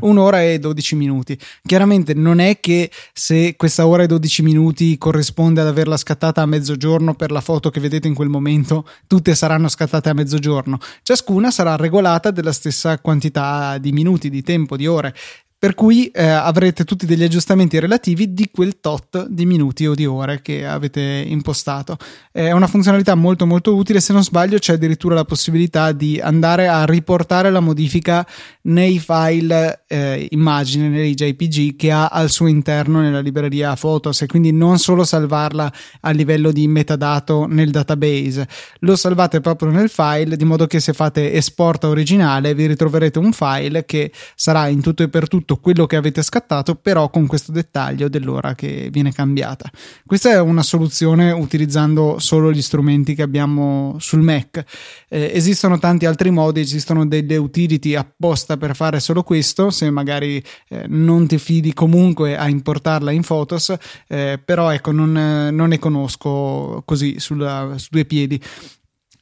un'ora 0.00 0.42
e 0.42 0.58
12 0.58 0.96
minuti. 0.96 1.38
Chiaramente 1.62 2.14
non 2.14 2.40
è 2.40 2.58
che 2.60 2.90
se 3.12 3.54
questa 3.56 3.86
ora 3.86 4.04
e 4.04 4.06
12 4.06 4.42
minuti 4.42 4.98
corrisponde 4.98 5.60
ad 5.60 5.66
averla 5.68 5.96
scattata 5.96 6.42
a 6.42 6.46
mezzogiorno 6.46 7.14
per 7.14 7.30
la 7.30 7.40
foto 7.40 7.70
che 7.70 7.80
vedete 7.80 8.08
in 8.08 8.14
quel 8.14 8.28
momento 8.28 8.86
tutte 9.06 9.34
saranno 9.34 9.68
scattate 9.68 10.08
a 10.08 10.14
mezzogiorno. 10.14 10.78
Ciascuna 11.02 11.50
sarà 11.50 11.76
regolata 11.76 12.30
della 12.30 12.52
stessa 12.52 12.98
quantità 12.98 13.78
di 13.78 13.92
minuti 13.92 14.30
di 14.30 14.42
tempo 14.42 14.76
di 14.76 14.86
ore 14.86 15.14
per 15.58 15.74
cui 15.74 16.06
eh, 16.06 16.24
avrete 16.24 16.84
tutti 16.84 17.04
degli 17.04 17.24
aggiustamenti 17.24 17.80
relativi 17.80 18.32
di 18.32 18.48
quel 18.52 18.78
tot 18.80 19.26
di 19.26 19.44
minuti 19.44 19.86
o 19.86 19.94
di 19.94 20.06
ore 20.06 20.40
che 20.40 20.64
avete 20.64 21.00
impostato. 21.00 21.96
È 22.30 22.52
una 22.52 22.68
funzionalità 22.68 23.16
molto 23.16 23.44
molto 23.44 23.74
utile, 23.74 23.98
se 23.98 24.12
non 24.12 24.22
sbaglio 24.22 24.58
c'è 24.58 24.74
addirittura 24.74 25.16
la 25.16 25.24
possibilità 25.24 25.90
di 25.90 26.20
andare 26.20 26.68
a 26.68 26.84
riportare 26.84 27.50
la 27.50 27.58
modifica 27.58 28.24
nei 28.62 29.00
file 29.00 29.82
eh, 29.88 30.28
immagine, 30.30 30.88
nei 30.88 31.14
JPG 31.14 31.74
che 31.74 31.90
ha 31.90 32.06
al 32.06 32.30
suo 32.30 32.46
interno 32.46 33.00
nella 33.00 33.20
libreria 33.20 33.74
Photos 33.74 34.22
e 34.22 34.26
quindi 34.26 34.52
non 34.52 34.78
solo 34.78 35.02
salvarla 35.02 35.72
a 36.02 36.10
livello 36.10 36.52
di 36.52 36.68
metadato 36.68 37.46
nel 37.48 37.72
database, 37.72 38.46
lo 38.80 38.94
salvate 38.94 39.40
proprio 39.40 39.70
nel 39.70 39.88
file 39.88 40.36
di 40.36 40.44
modo 40.44 40.68
che 40.68 40.78
se 40.78 40.92
fate 40.92 41.32
esporta 41.32 41.88
originale 41.88 42.54
vi 42.54 42.66
ritroverete 42.66 43.18
un 43.18 43.32
file 43.32 43.84
che 43.84 44.12
sarà 44.36 44.68
in 44.68 44.80
tutto 44.80 45.02
e 45.02 45.08
per 45.08 45.26
tutto 45.26 45.46
tutto 45.48 45.56
quello 45.62 45.86
che 45.86 45.96
avete 45.96 46.22
scattato, 46.22 46.74
però 46.74 47.08
con 47.08 47.26
questo 47.26 47.52
dettaglio 47.52 48.10
dell'ora 48.10 48.54
che 48.54 48.90
viene 48.92 49.12
cambiata. 49.12 49.70
Questa 50.04 50.30
è 50.30 50.40
una 50.40 50.62
soluzione 50.62 51.30
utilizzando 51.30 52.18
solo 52.18 52.52
gli 52.52 52.60
strumenti 52.60 53.14
che 53.14 53.22
abbiamo 53.22 53.96
sul 53.98 54.20
Mac. 54.20 54.62
Eh, 55.08 55.30
esistono 55.32 55.78
tanti 55.78 56.04
altri 56.04 56.30
modi, 56.30 56.60
esistono 56.60 57.06
delle 57.06 57.38
utility 57.38 57.94
apposta 57.94 58.58
per 58.58 58.76
fare 58.76 59.00
solo 59.00 59.22
questo, 59.22 59.70
se 59.70 59.88
magari 59.88 60.42
eh, 60.68 60.84
non 60.86 61.26
ti 61.26 61.38
fidi 61.38 61.72
comunque 61.72 62.36
a 62.36 62.46
importarla 62.46 63.10
in 63.10 63.22
Photos, 63.22 63.74
eh, 64.06 64.38
però 64.44 64.70
ecco, 64.70 64.92
non, 64.92 65.12
non, 65.12 65.68
ne 65.68 65.78
conosco 65.78 66.82
così 66.84 67.18
sulla, 67.18 67.72
su 67.76 67.88
due 67.90 68.04
piedi. 68.04 68.38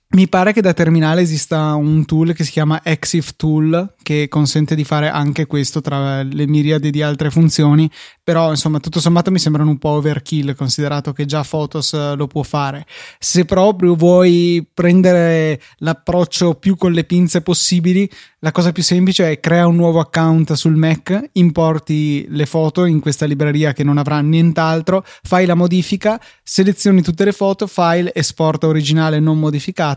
Mi 0.09 0.29
pare 0.29 0.53
che 0.53 0.63
da 0.63 0.73
terminale 0.73 1.23
esista 1.23 1.75
un 1.75 2.05
tool 2.05 2.33
che 2.33 2.45
si 2.45 2.53
chiama 2.53 2.81
Exif 2.85 3.35
Tool 3.35 3.95
che 4.05 4.29
consente 4.29 4.77
di 4.77 4.85
fare 4.85 5.09
anche 5.09 5.47
questo 5.47 5.81
tra 5.81 6.23
le 6.23 6.47
miriadi 6.47 6.91
di 6.91 7.03
altre 7.03 7.29
funzioni, 7.29 7.91
però 8.23 8.51
insomma 8.51 8.79
tutto 8.79 9.01
sommato 9.01 9.33
mi 9.33 9.41
sembrano 9.41 9.71
un 9.71 9.79
po' 9.79 9.89
overkill 9.91 10.55
considerato 10.55 11.13
che 11.13 11.25
già 11.25 11.43
Photos 11.43 11.93
eh, 11.93 12.15
lo 12.15 12.29
può 12.29 12.45
fare. 12.45 12.87
Se 13.19 13.45
proprio 13.45 13.97
vuoi 13.97 14.65
prendere 14.73 15.61
l'approccio 15.79 16.55
più 16.55 16.77
con 16.77 16.93
le 16.93 17.03
pinze 17.03 17.41
possibili, 17.41 18.09
la 18.41 18.53
cosa 18.53 18.71
più 18.71 18.85
semplice 18.85 19.29
è 19.29 19.41
crea 19.41 19.67
un 19.67 19.75
nuovo 19.75 19.99
account 19.99 20.53
sul 20.53 20.77
Mac, 20.77 21.31
importi 21.33 22.27
le 22.29 22.47
foto 22.47 22.85
in 22.85 23.01
questa 23.01 23.27
libreria 23.27 23.73
che 23.73 23.83
non 23.83 23.99
avrà 23.99 24.21
nient'altro, 24.21 25.05
fai 25.05 25.47
la 25.47 25.55
modifica, 25.55 26.21
selezioni 26.45 27.03
tutte 27.03 27.25
le 27.25 27.33
foto, 27.33 27.67
file, 27.67 28.15
esporta 28.15 28.69
originale 28.69 29.19
non 29.19 29.41
modificato, 29.41 29.96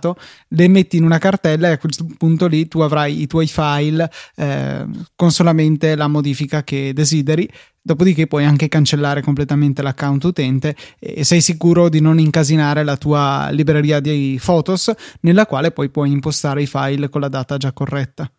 le 0.49 0.67
metti 0.67 0.97
in 0.97 1.03
una 1.03 1.17
cartella 1.17 1.69
e 1.69 1.71
a 1.71 1.77
questo 1.77 2.05
punto 2.17 2.47
lì 2.47 2.67
tu 2.67 2.79
avrai 2.79 3.21
i 3.21 3.27
tuoi 3.27 3.47
file 3.47 4.09
eh, 4.35 4.85
con 5.15 5.31
solamente 5.31 5.95
la 5.95 6.07
modifica 6.07 6.63
che 6.63 6.93
desideri. 6.93 7.49
Dopodiché 7.81 8.27
puoi 8.27 8.45
anche 8.45 8.67
cancellare 8.67 9.21
completamente 9.21 9.81
l'account 9.81 10.23
utente 10.23 10.75
e 10.99 11.23
sei 11.23 11.41
sicuro 11.41 11.89
di 11.89 12.01
non 12.01 12.19
incasinare 12.19 12.83
la 12.83 12.97
tua 12.97 13.49
libreria 13.51 13.99
di 13.99 14.39
Photos 14.43 14.91
nella 15.21 15.45
quale 15.45 15.71
poi 15.71 15.89
puoi 15.89 16.11
impostare 16.11 16.61
i 16.61 16.67
file 16.67 17.09
con 17.09 17.21
la 17.21 17.29
data 17.29 17.57
già 17.57 17.71
corretta. 17.71 18.31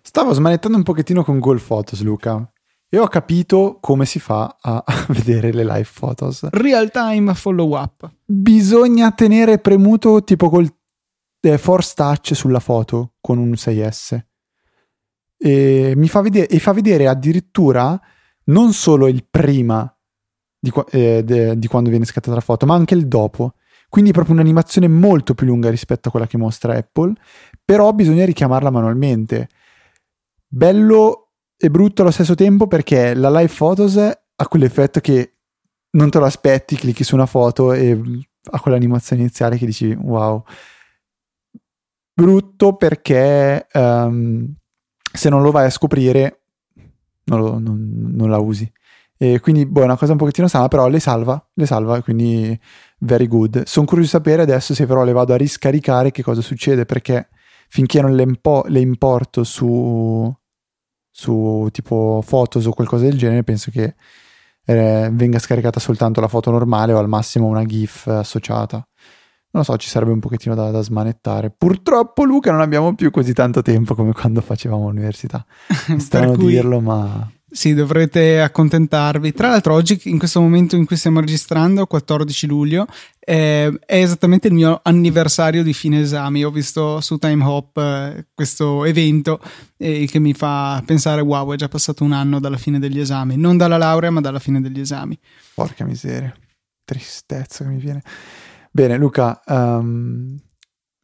Stavo 0.00 0.32
smanettando 0.32 0.76
un 0.76 0.82
pochettino 0.82 1.22
con 1.22 1.38
Google 1.38 1.62
Photos, 1.64 2.02
Luca. 2.02 2.52
E 2.94 2.98
ho 2.98 3.08
capito 3.08 3.78
come 3.80 4.04
si 4.04 4.20
fa 4.20 4.58
a 4.60 4.84
vedere 5.08 5.50
le 5.50 5.64
live 5.64 5.88
photos. 5.90 6.46
Real 6.50 6.90
time 6.90 7.32
follow 7.32 7.74
up. 7.74 8.06
Bisogna 8.22 9.12
tenere 9.12 9.58
premuto 9.60 10.22
tipo 10.24 10.50
col 10.50 10.70
eh, 11.40 11.56
force 11.56 11.94
touch 11.96 12.34
sulla 12.34 12.60
foto 12.60 13.14
con 13.22 13.38
un 13.38 13.52
6S. 13.52 14.20
E 15.38 15.94
mi 15.96 16.06
fa 16.06 16.20
vedere, 16.20 16.48
e 16.48 16.58
fa 16.58 16.74
vedere 16.74 17.08
addirittura 17.08 17.98
non 18.44 18.74
solo 18.74 19.08
il 19.08 19.26
prima 19.28 19.90
di, 20.58 20.70
eh, 20.90 21.22
de, 21.24 21.58
di 21.58 21.66
quando 21.68 21.88
viene 21.88 22.04
scattata 22.04 22.34
la 22.34 22.42
foto, 22.42 22.66
ma 22.66 22.74
anche 22.74 22.92
il 22.92 23.08
dopo. 23.08 23.54
Quindi 23.88 24.12
proprio 24.12 24.34
un'animazione 24.34 24.86
molto 24.86 25.32
più 25.32 25.46
lunga 25.46 25.70
rispetto 25.70 26.08
a 26.08 26.10
quella 26.10 26.26
che 26.26 26.36
mostra 26.36 26.76
Apple, 26.76 27.14
però 27.64 27.94
bisogna 27.94 28.26
richiamarla 28.26 28.68
manualmente 28.68 29.48
bello 30.54 31.21
e 31.64 31.70
brutto 31.70 32.02
allo 32.02 32.10
stesso 32.10 32.34
tempo 32.34 32.66
perché 32.66 33.14
la 33.14 33.30
live 33.30 33.52
photos 33.56 33.96
ha 33.96 34.48
quell'effetto 34.48 34.98
che 34.98 35.34
non 35.90 36.10
te 36.10 36.18
lo 36.18 36.24
aspetti, 36.24 36.74
clicchi 36.74 37.04
su 37.04 37.14
una 37.14 37.26
foto 37.26 37.72
e 37.72 37.96
ha 38.50 38.60
quell'animazione 38.60 39.22
iniziale 39.22 39.56
che 39.56 39.66
dici 39.66 39.92
wow. 39.94 40.42
Brutto 42.12 42.74
perché 42.74 43.68
um, 43.74 44.52
se 45.12 45.28
non 45.28 45.42
lo 45.42 45.52
vai 45.52 45.66
a 45.66 45.70
scoprire 45.70 46.46
non, 47.26 47.40
lo, 47.40 47.60
non, 47.60 48.10
non 48.12 48.28
la 48.28 48.38
usi. 48.38 48.68
E 49.16 49.38
quindi, 49.38 49.64
boh, 49.64 49.82
è 49.82 49.84
una 49.84 49.96
cosa 49.96 50.10
un 50.10 50.18
pochettino 50.18 50.48
strana, 50.48 50.66
però 50.66 50.88
le 50.88 50.98
salva, 50.98 51.48
le 51.54 51.66
salva, 51.66 52.02
quindi 52.02 52.58
very 52.98 53.28
good. 53.28 53.62
Sono 53.66 53.86
curioso 53.86 54.16
di 54.16 54.24
sapere 54.24 54.42
adesso 54.42 54.74
se 54.74 54.84
però 54.84 55.04
le 55.04 55.12
vado 55.12 55.32
a 55.32 55.36
riscaricare 55.36 56.10
che 56.10 56.24
cosa 56.24 56.40
succede, 56.40 56.86
perché 56.86 57.28
finché 57.68 58.00
non 58.00 58.16
le, 58.16 58.24
impo- 58.24 58.64
le 58.66 58.80
importo 58.80 59.44
su, 59.44 60.34
su 61.22 61.68
tipo 61.70 62.22
Photos 62.26 62.66
o 62.66 62.72
qualcosa 62.72 63.04
del 63.04 63.16
genere, 63.16 63.44
penso 63.44 63.70
che 63.70 63.94
eh, 64.64 65.08
venga 65.12 65.38
scaricata 65.38 65.78
soltanto 65.78 66.20
la 66.20 66.28
foto 66.28 66.50
normale 66.50 66.92
o 66.92 66.98
al 66.98 67.08
massimo 67.08 67.46
una 67.46 67.64
GIF 67.64 68.08
associata. 68.08 68.76
Non 69.54 69.62
lo 69.62 69.62
so, 69.62 69.76
ci 69.76 69.88
sarebbe 69.88 70.12
un 70.12 70.20
pochettino 70.20 70.54
da, 70.54 70.70
da 70.70 70.80
smanettare. 70.80 71.50
Purtroppo, 71.56 72.24
Luca, 72.24 72.50
non 72.50 72.62
abbiamo 72.62 72.94
più 72.94 73.10
così 73.10 73.32
tanto 73.34 73.62
tempo 73.62 73.94
come 73.94 74.12
quando 74.12 74.40
facevamo 74.40 74.88
l'università. 74.88 75.44
Strano 75.98 76.32
cui... 76.32 76.52
dirlo, 76.52 76.80
ma 76.80 77.30
sì, 77.52 77.74
dovrete 77.74 78.40
accontentarvi. 78.40 79.32
Tra 79.32 79.50
l'altro, 79.50 79.74
oggi, 79.74 80.00
in 80.04 80.18
questo 80.18 80.40
momento 80.40 80.74
in 80.74 80.86
cui 80.86 80.96
stiamo 80.96 81.20
registrando, 81.20 81.86
14 81.86 82.46
luglio, 82.46 82.86
eh, 83.20 83.78
è 83.84 84.00
esattamente 84.00 84.48
il 84.48 84.54
mio 84.54 84.80
anniversario 84.82 85.62
di 85.62 85.74
fine 85.74 86.00
esami. 86.00 86.44
Ho 86.44 86.50
visto 86.50 87.00
su 87.02 87.18
Time 87.18 87.44
Hop 87.44 87.76
eh, 87.76 88.26
questo 88.34 88.86
evento 88.86 89.38
eh, 89.76 90.06
che 90.10 90.18
mi 90.18 90.32
fa 90.32 90.82
pensare: 90.86 91.20
wow, 91.20 91.52
è 91.52 91.56
già 91.56 91.68
passato 91.68 92.04
un 92.04 92.12
anno 92.12 92.40
dalla 92.40 92.56
fine 92.56 92.78
degli 92.78 92.98
esami. 92.98 93.36
Non 93.36 93.58
dalla 93.58 93.76
laurea, 93.76 94.10
ma 94.10 94.22
dalla 94.22 94.38
fine 94.38 94.62
degli 94.62 94.80
esami. 94.80 95.18
Porca 95.54 95.84
miseria, 95.84 96.34
tristezza 96.84 97.64
che 97.64 97.70
mi 97.70 97.78
viene. 97.78 98.02
Bene, 98.70 98.96
Luca, 98.96 99.42
um, 99.46 100.40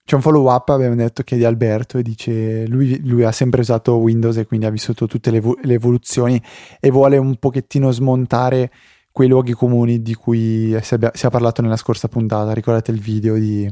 c'è 0.09 0.14
un 0.14 0.23
follow 0.23 0.51
up, 0.51 0.71
abbiamo 0.71 0.94
detto 0.94 1.23
che 1.23 1.35
è 1.35 1.38
di 1.38 1.44
Alberto 1.44 1.99
e 1.99 2.03
dice 2.03 2.66
lui, 2.66 2.99
lui 3.07 3.25
ha 3.25 3.31
sempre 3.31 3.61
usato 3.61 3.99
Windows 3.99 4.38
e 4.38 4.47
quindi 4.47 4.64
ha 4.64 4.71
vissuto 4.71 5.07
tutte 5.07 5.31
le, 5.31 5.42
le, 5.62 5.75
evoluzioni 5.75 6.42
e 6.81 6.90
vuole 6.90 7.18
un 7.18 7.37
pochettino 7.37 7.90
smontare 7.90 8.73
quei 9.12 9.29
luoghi 9.29 9.53
comuni 9.53 10.01
di 10.01 10.14
cui 10.14 10.75
si, 10.81 10.94
abbia, 10.94 11.11
si 11.12 11.27
è 11.27 11.29
parlato 11.29 11.61
nella 11.61 11.77
scorsa 11.77 12.09
puntata. 12.09 12.55
Ricordate 12.55 12.90
il 12.90 13.01
video 13.01 13.35
di 13.35 13.71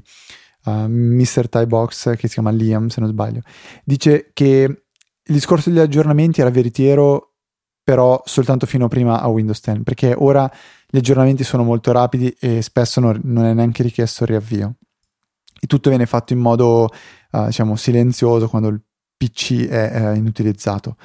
uh, 0.64 0.70
Mr. 0.70 1.66
Box 1.66 2.14
che 2.16 2.29
si 2.29 2.35
chiama 2.35 2.51
Liam, 2.51 2.88
se 2.88 3.01
non 3.01 3.09
sbaglio. 3.09 3.40
Dice 3.83 4.29
che 4.35 4.83
il 5.22 5.35
discorso 5.35 5.70
degli 5.70 5.79
aggiornamenti 5.79 6.42
era 6.42 6.51
veritiero 6.51 7.33
però 7.83 8.20
soltanto 8.27 8.66
fino 8.66 8.88
prima 8.88 9.22
a 9.22 9.29
Windows 9.29 9.62
10 9.62 9.85
perché 9.85 10.14
ora 10.14 10.51
gli 10.87 10.99
aggiornamenti 10.99 11.44
sono 11.44 11.62
molto 11.62 11.92
rapidi 11.92 12.29
e 12.38 12.61
spesso 12.61 13.01
non, 13.01 13.18
non 13.25 13.46
è 13.46 13.55
neanche 13.55 13.83
richiesto 13.83 14.25
il 14.25 14.29
riavvio 14.29 14.75
e 15.60 15.66
tutto 15.66 15.88
viene 15.88 16.06
fatto 16.06 16.32
in 16.32 16.38
modo 16.38 16.88
uh, 17.32 17.46
diciamo 17.46 17.76
silenzioso 17.76 18.48
quando 18.48 18.68
il 18.68 18.80
PC 19.16 19.66
è, 19.66 19.90
è 19.90 20.16
inutilizzato. 20.16 20.96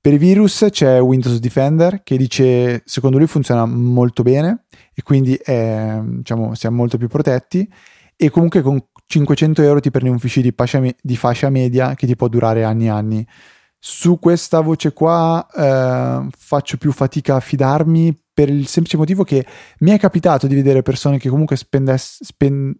Per 0.00 0.12
i 0.12 0.18
virus 0.18 0.66
c'è 0.68 1.00
Windows 1.00 1.38
Defender 1.38 2.02
che 2.02 2.16
dice 2.16 2.82
secondo 2.84 3.18
lui 3.18 3.28
funziona 3.28 3.64
molto 3.66 4.24
bene 4.24 4.64
e 4.92 5.02
quindi 5.02 5.34
è, 5.34 6.00
diciamo, 6.02 6.54
siamo 6.54 6.76
molto 6.76 6.98
più 6.98 7.06
protetti 7.06 7.72
e 8.16 8.28
comunque 8.28 8.62
con 8.62 8.84
500 9.06 9.62
euro 9.62 9.78
ti 9.78 9.92
prendi 9.92 10.10
un 10.10 10.18
PC 10.18 10.40
di 10.40 10.52
fascia, 10.56 10.82
di 11.00 11.16
fascia 11.16 11.50
media 11.50 11.94
che 11.94 12.06
ti 12.06 12.16
può 12.16 12.26
durare 12.26 12.64
anni 12.64 12.86
e 12.86 12.88
anni. 12.88 13.26
Su 13.78 14.18
questa 14.18 14.60
voce 14.60 14.92
qua 14.92 15.46
eh, 15.54 16.28
faccio 16.36 16.78
più 16.78 16.90
fatica 16.90 17.36
a 17.36 17.40
fidarmi 17.40 18.16
per 18.32 18.48
il 18.48 18.66
semplice 18.66 18.96
motivo 18.96 19.22
che 19.22 19.46
mi 19.80 19.90
è 19.90 19.98
capitato 19.98 20.46
di 20.48 20.54
vedere 20.54 20.82
persone 20.82 21.18
che 21.18 21.28
comunque 21.28 21.56
spendess- 21.56 22.24
spend- 22.24 22.74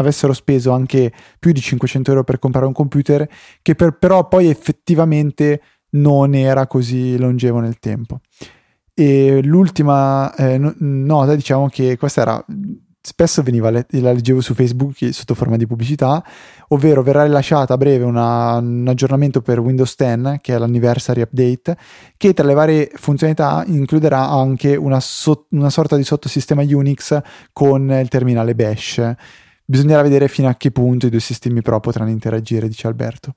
avessero 0.00 0.32
speso 0.32 0.72
anche 0.72 1.12
più 1.38 1.52
di 1.52 1.60
500 1.60 2.10
euro 2.10 2.24
per 2.24 2.38
comprare 2.38 2.66
un 2.66 2.72
computer 2.72 3.28
che 3.62 3.74
per, 3.74 3.96
però 3.98 4.26
poi 4.26 4.48
effettivamente 4.48 5.60
non 5.90 6.34
era 6.34 6.66
così 6.66 7.16
longevo 7.18 7.60
nel 7.60 7.78
tempo. 7.78 8.20
E 8.94 9.40
l'ultima 9.42 10.34
eh, 10.34 10.58
nota, 10.58 11.34
diciamo 11.34 11.68
che 11.68 11.96
questa 11.96 12.20
era 12.22 12.44
spesso 13.02 13.42
veniva 13.42 13.70
la 13.70 13.82
leggevo 13.88 14.42
su 14.42 14.52
Facebook 14.52 15.12
sotto 15.12 15.34
forma 15.34 15.56
di 15.56 15.66
pubblicità, 15.66 16.22
ovvero 16.68 17.02
verrà 17.02 17.24
rilasciata 17.24 17.74
a 17.74 17.76
breve 17.78 18.04
una, 18.04 18.56
un 18.56 18.86
aggiornamento 18.86 19.40
per 19.40 19.58
Windows 19.58 19.94
10, 19.96 20.38
che 20.40 20.54
è 20.54 20.58
l'anniversary 20.58 21.22
update, 21.22 21.76
che 22.16 22.34
tra 22.34 22.46
le 22.46 22.54
varie 22.54 22.90
funzionalità 22.94 23.64
includerà 23.66 24.28
anche 24.28 24.76
una, 24.76 25.00
so- 25.00 25.46
una 25.50 25.70
sorta 25.70 25.96
di 25.96 26.04
sottosistema 26.04 26.62
Unix 26.62 27.18
con 27.52 27.90
il 27.90 28.08
terminale 28.08 28.54
Bash 28.54 29.14
bisognerà 29.70 30.02
vedere 30.02 30.26
fino 30.26 30.48
a 30.48 30.54
che 30.56 30.72
punto 30.72 31.06
i 31.06 31.10
due 31.10 31.20
sistemi 31.20 31.62
però 31.62 31.78
potranno 31.78 32.10
interagire, 32.10 32.66
dice 32.66 32.88
Alberto. 32.88 33.36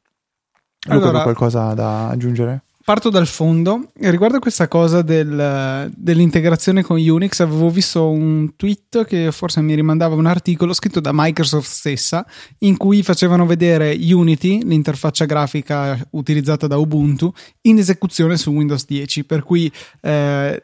Luca, 0.87 0.95
allora, 1.09 1.23
qualcosa 1.23 1.73
da 1.73 2.09
aggiungere? 2.09 2.63
parto 2.83 3.09
dal 3.09 3.27
fondo. 3.27 3.91
Riguardo 3.93 4.39
questa 4.39 4.67
cosa 4.67 5.01
del, 5.01 5.89
dell'integrazione 5.95 6.83
con 6.83 6.99
Unix, 6.99 7.39
avevo 7.39 7.69
visto 7.69 8.09
un 8.09 8.55
tweet 8.55 9.05
che 9.05 9.31
forse 9.31 9.61
mi 9.61 9.73
rimandava 9.73 10.15
un 10.15 10.25
articolo 10.25 10.73
scritto 10.73 10.99
da 10.99 11.11
Microsoft 11.13 11.69
stessa, 11.69 12.25
in 12.59 12.77
cui 12.77 13.01
facevano 13.01 13.45
vedere 13.45 13.97
Unity, 13.97 14.63
l'interfaccia 14.63 15.25
grafica 15.25 15.97
utilizzata 16.11 16.67
da 16.67 16.77
Ubuntu, 16.77 17.31
in 17.61 17.77
esecuzione 17.77 18.37
su 18.37 18.51
Windows 18.51 18.85
10. 18.85 19.23
Per 19.23 19.43
cui 19.43 19.71
eh, 20.01 20.63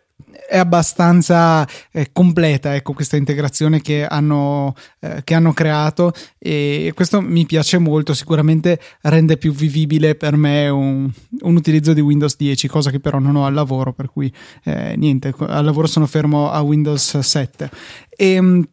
è 0.49 0.57
abbastanza 0.57 1.67
eh, 1.91 2.09
completa 2.11 2.73
ecco, 2.75 2.93
questa 2.93 3.15
integrazione 3.15 3.81
che 3.81 4.05
hanno, 4.05 4.73
eh, 4.99 5.21
che 5.23 5.35
hanno, 5.35 5.53
creato 5.53 6.11
e 6.37 6.91
questo 6.95 7.21
mi 7.21 7.45
piace 7.45 7.77
molto 7.77 8.13
sicuramente 8.13 8.79
rende 9.01 9.37
più 9.37 9.53
vivibile 9.53 10.15
per 10.15 10.35
me 10.35 10.67
un, 10.69 11.09
un, 11.41 11.55
utilizzo 11.55 11.93
di 11.93 12.01
Windows 12.01 12.35
10 12.35 12.67
cosa 12.67 12.89
che 12.89 12.99
però 12.99 13.19
non 13.19 13.35
ho 13.35 13.45
al 13.45 13.53
lavoro 13.53 13.93
per 13.93 14.09
cui 14.09 14.33
eh, 14.63 14.95
niente 14.97 15.33
al 15.37 15.65
lavoro 15.65 15.87
sono 15.87 16.07
fermo 16.07 16.49
a 16.49 16.61
Windows 16.61 17.19
7 17.19 17.69
e, 18.09 18.31
ehm, 18.33 18.67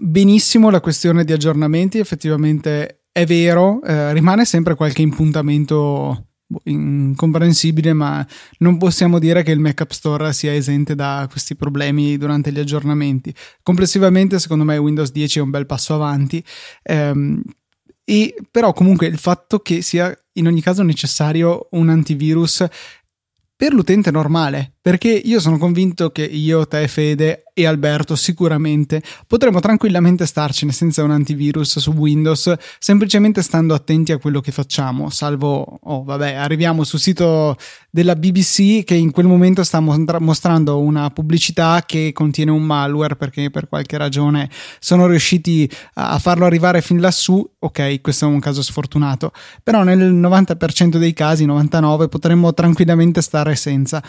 benissimo 0.00 0.70
la 0.70 0.80
questione 0.80 1.24
di 1.24 1.32
aggiornamenti 1.32 1.98
effettivamente 1.98 3.04
è 3.12 3.26
vero 3.26 3.82
eh, 3.82 4.12
rimane 4.12 4.44
sempre 4.44 4.74
qualche 4.74 5.02
impuntamento 5.02 6.31
incomprensibile, 6.64 7.92
ma 7.92 8.26
non 8.58 8.78
possiamo 8.78 9.18
dire 9.18 9.42
che 9.42 9.52
il 9.52 9.58
Mac 9.58 9.80
App 9.80 9.90
Store 9.90 10.32
sia 10.32 10.54
esente 10.54 10.94
da 10.94 11.26
questi 11.30 11.54
problemi 11.56 12.16
durante 12.16 12.52
gli 12.52 12.58
aggiornamenti. 12.58 13.34
Complessivamente, 13.62 14.38
secondo 14.38 14.64
me, 14.64 14.76
Windows 14.76 15.10
10 15.12 15.38
è 15.38 15.42
un 15.42 15.50
bel 15.50 15.66
passo 15.66 15.94
avanti. 15.94 16.42
Ehm, 16.82 17.42
e 18.04 18.34
però 18.50 18.72
comunque 18.72 19.06
il 19.06 19.18
fatto 19.18 19.60
che 19.60 19.80
sia 19.80 20.16
in 20.34 20.46
ogni 20.46 20.60
caso 20.60 20.82
necessario 20.82 21.68
un 21.72 21.88
antivirus 21.88 22.66
per 23.62 23.72
l'utente 23.72 24.10
normale, 24.10 24.74
perché 24.80 25.08
io 25.08 25.38
sono 25.38 25.56
convinto 25.56 26.10
che 26.10 26.24
io, 26.24 26.66
te, 26.66 26.88
Fede 26.88 27.44
e 27.54 27.66
Alberto 27.66 28.16
sicuramente. 28.16 29.02
Potremmo 29.26 29.60
tranquillamente 29.60 30.26
starcene 30.26 30.72
senza 30.72 31.02
un 31.02 31.10
antivirus 31.10 31.78
su 31.78 31.90
Windows, 31.92 32.54
semplicemente 32.78 33.42
stando 33.42 33.74
attenti 33.74 34.12
a 34.12 34.18
quello 34.18 34.40
che 34.40 34.52
facciamo, 34.52 35.10
salvo, 35.10 35.78
oh 35.82 36.02
vabbè, 36.02 36.34
arriviamo 36.34 36.84
sul 36.84 36.98
sito 36.98 37.56
della 37.90 38.16
BBC 38.16 38.84
che 38.84 38.94
in 38.94 39.10
quel 39.10 39.26
momento 39.26 39.62
sta 39.64 39.80
mostrando 39.80 40.80
una 40.80 41.10
pubblicità 41.10 41.82
che 41.86 42.12
contiene 42.14 42.50
un 42.50 42.62
malware 42.62 43.16
perché 43.16 43.50
per 43.50 43.68
qualche 43.68 43.98
ragione 43.98 44.48
sono 44.78 45.06
riusciti 45.06 45.70
a 45.94 46.18
farlo 46.18 46.46
arrivare 46.46 46.80
fin 46.80 47.00
lassù, 47.00 47.46
ok, 47.58 48.00
questo 48.00 48.24
è 48.24 48.28
un 48.28 48.40
caso 48.40 48.62
sfortunato, 48.62 49.32
però 49.62 49.82
nel 49.82 50.12
90% 50.14 50.96
dei 50.96 51.12
casi, 51.12 51.44
99, 51.44 52.08
potremmo 52.08 52.54
tranquillamente 52.54 53.20
stare 53.20 53.56
senza. 53.56 54.02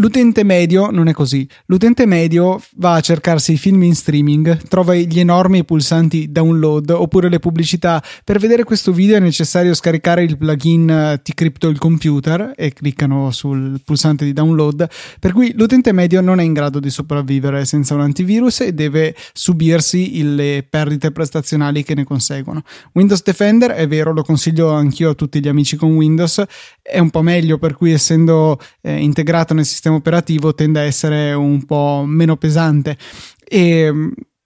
L'utente 0.00 0.44
medio 0.44 0.90
non 0.90 1.08
è 1.08 1.12
così. 1.12 1.46
L'utente 1.66 2.06
medio 2.06 2.58
va 2.76 2.94
a 2.94 3.00
cercarsi 3.00 3.52
i 3.52 3.58
film 3.58 3.82
in 3.82 3.94
streaming, 3.94 4.56
trova 4.66 4.94
gli 4.94 5.20
enormi 5.20 5.62
pulsanti 5.62 6.32
download 6.32 6.88
oppure 6.88 7.28
le 7.28 7.38
pubblicità. 7.38 8.02
Per 8.24 8.38
vedere 8.38 8.64
questo 8.64 8.92
video 8.92 9.16
è 9.16 9.20
necessario 9.20 9.74
scaricare 9.74 10.22
il 10.22 10.38
plugin 10.38 10.88
eh, 10.88 11.20
Ti 11.22 11.34
Crypto 11.34 11.68
il 11.68 11.76
computer 11.76 12.54
e 12.56 12.72
cliccano 12.72 13.30
sul 13.30 13.82
pulsante 13.84 14.24
di 14.24 14.32
download. 14.32 14.88
Per 15.18 15.34
cui 15.34 15.52
l'utente 15.54 15.92
medio 15.92 16.22
non 16.22 16.40
è 16.40 16.44
in 16.44 16.54
grado 16.54 16.80
di 16.80 16.88
sopravvivere 16.88 17.66
senza 17.66 17.92
un 17.92 18.00
antivirus 18.00 18.60
e 18.60 18.72
deve 18.72 19.14
subirsi 19.34 20.34
le 20.34 20.66
perdite 20.66 21.10
prestazionali 21.10 21.82
che 21.82 21.94
ne 21.94 22.04
conseguono. 22.04 22.62
Windows 22.94 23.22
Defender 23.22 23.72
è 23.72 23.86
vero, 23.86 24.14
lo 24.14 24.22
consiglio 24.22 24.72
anch'io 24.72 25.10
a 25.10 25.14
tutti 25.14 25.40
gli 25.40 25.48
amici 25.48 25.76
con 25.76 25.94
Windows, 25.94 26.42
è 26.80 26.98
un 26.98 27.10
po' 27.10 27.20
meglio 27.20 27.58
per 27.58 27.74
cui 27.74 27.92
essendo 27.92 28.58
eh, 28.80 28.96
integrato 28.96 29.52
nel 29.52 29.66
sistema 29.90 29.96
operativo 29.96 30.54
tende 30.54 30.80
a 30.80 30.84
essere 30.84 31.32
un 31.32 31.64
po' 31.64 32.04
meno 32.06 32.36
pesante 32.36 32.96
e 33.44 33.92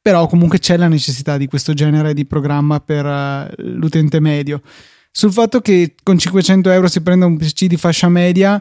però 0.00 0.26
comunque 0.26 0.59
c'è 0.59 0.76
la 0.76 0.88
necessità 0.88 1.37
di 1.37 1.46
questo 1.46 1.72
genere 1.72 2.14
di 2.14 2.26
programma 2.26 2.80
per 2.80 3.07
uh, 3.07 3.46
l'utente 3.57 4.20
medio. 4.20 4.61
Sul 5.11 5.33
fatto 5.33 5.61
che 5.61 5.94
con 6.02 6.18
500 6.18 6.70
euro 6.70 6.88
si 6.88 7.00
prenda 7.00 7.24
un 7.24 7.37
PC 7.37 7.66
di 7.66 7.76
fascia 7.76 8.09
media, 8.09 8.61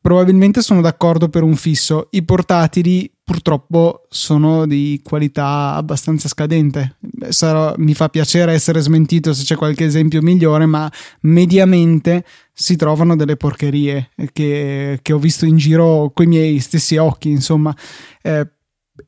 probabilmente 0.00 0.60
sono 0.60 0.80
d'accordo 0.80 1.28
per 1.28 1.42
un 1.42 1.56
fisso. 1.56 2.08
I 2.10 2.22
portatili 2.22 3.10
purtroppo 3.26 4.06
sono 4.08 4.66
di 4.66 5.00
qualità 5.02 5.74
abbastanza 5.74 6.28
scadente. 6.28 6.98
Sarò, 7.30 7.74
mi 7.78 7.92
fa 7.92 8.08
piacere 8.08 8.52
essere 8.52 8.78
smentito 8.80 9.34
se 9.34 9.42
c'è 9.42 9.56
qualche 9.56 9.84
esempio 9.84 10.22
migliore, 10.22 10.64
ma 10.64 10.88
mediamente 11.22 12.24
si 12.52 12.76
trovano 12.76 13.16
delle 13.16 13.36
porcherie 13.36 14.10
che, 14.32 15.00
che 15.02 15.12
ho 15.12 15.18
visto 15.18 15.44
in 15.44 15.56
giro 15.56 16.12
con 16.14 16.26
i 16.26 16.28
miei 16.28 16.60
stessi 16.60 16.98
occhi, 16.98 17.30
insomma. 17.30 17.74
Eh, 18.22 18.48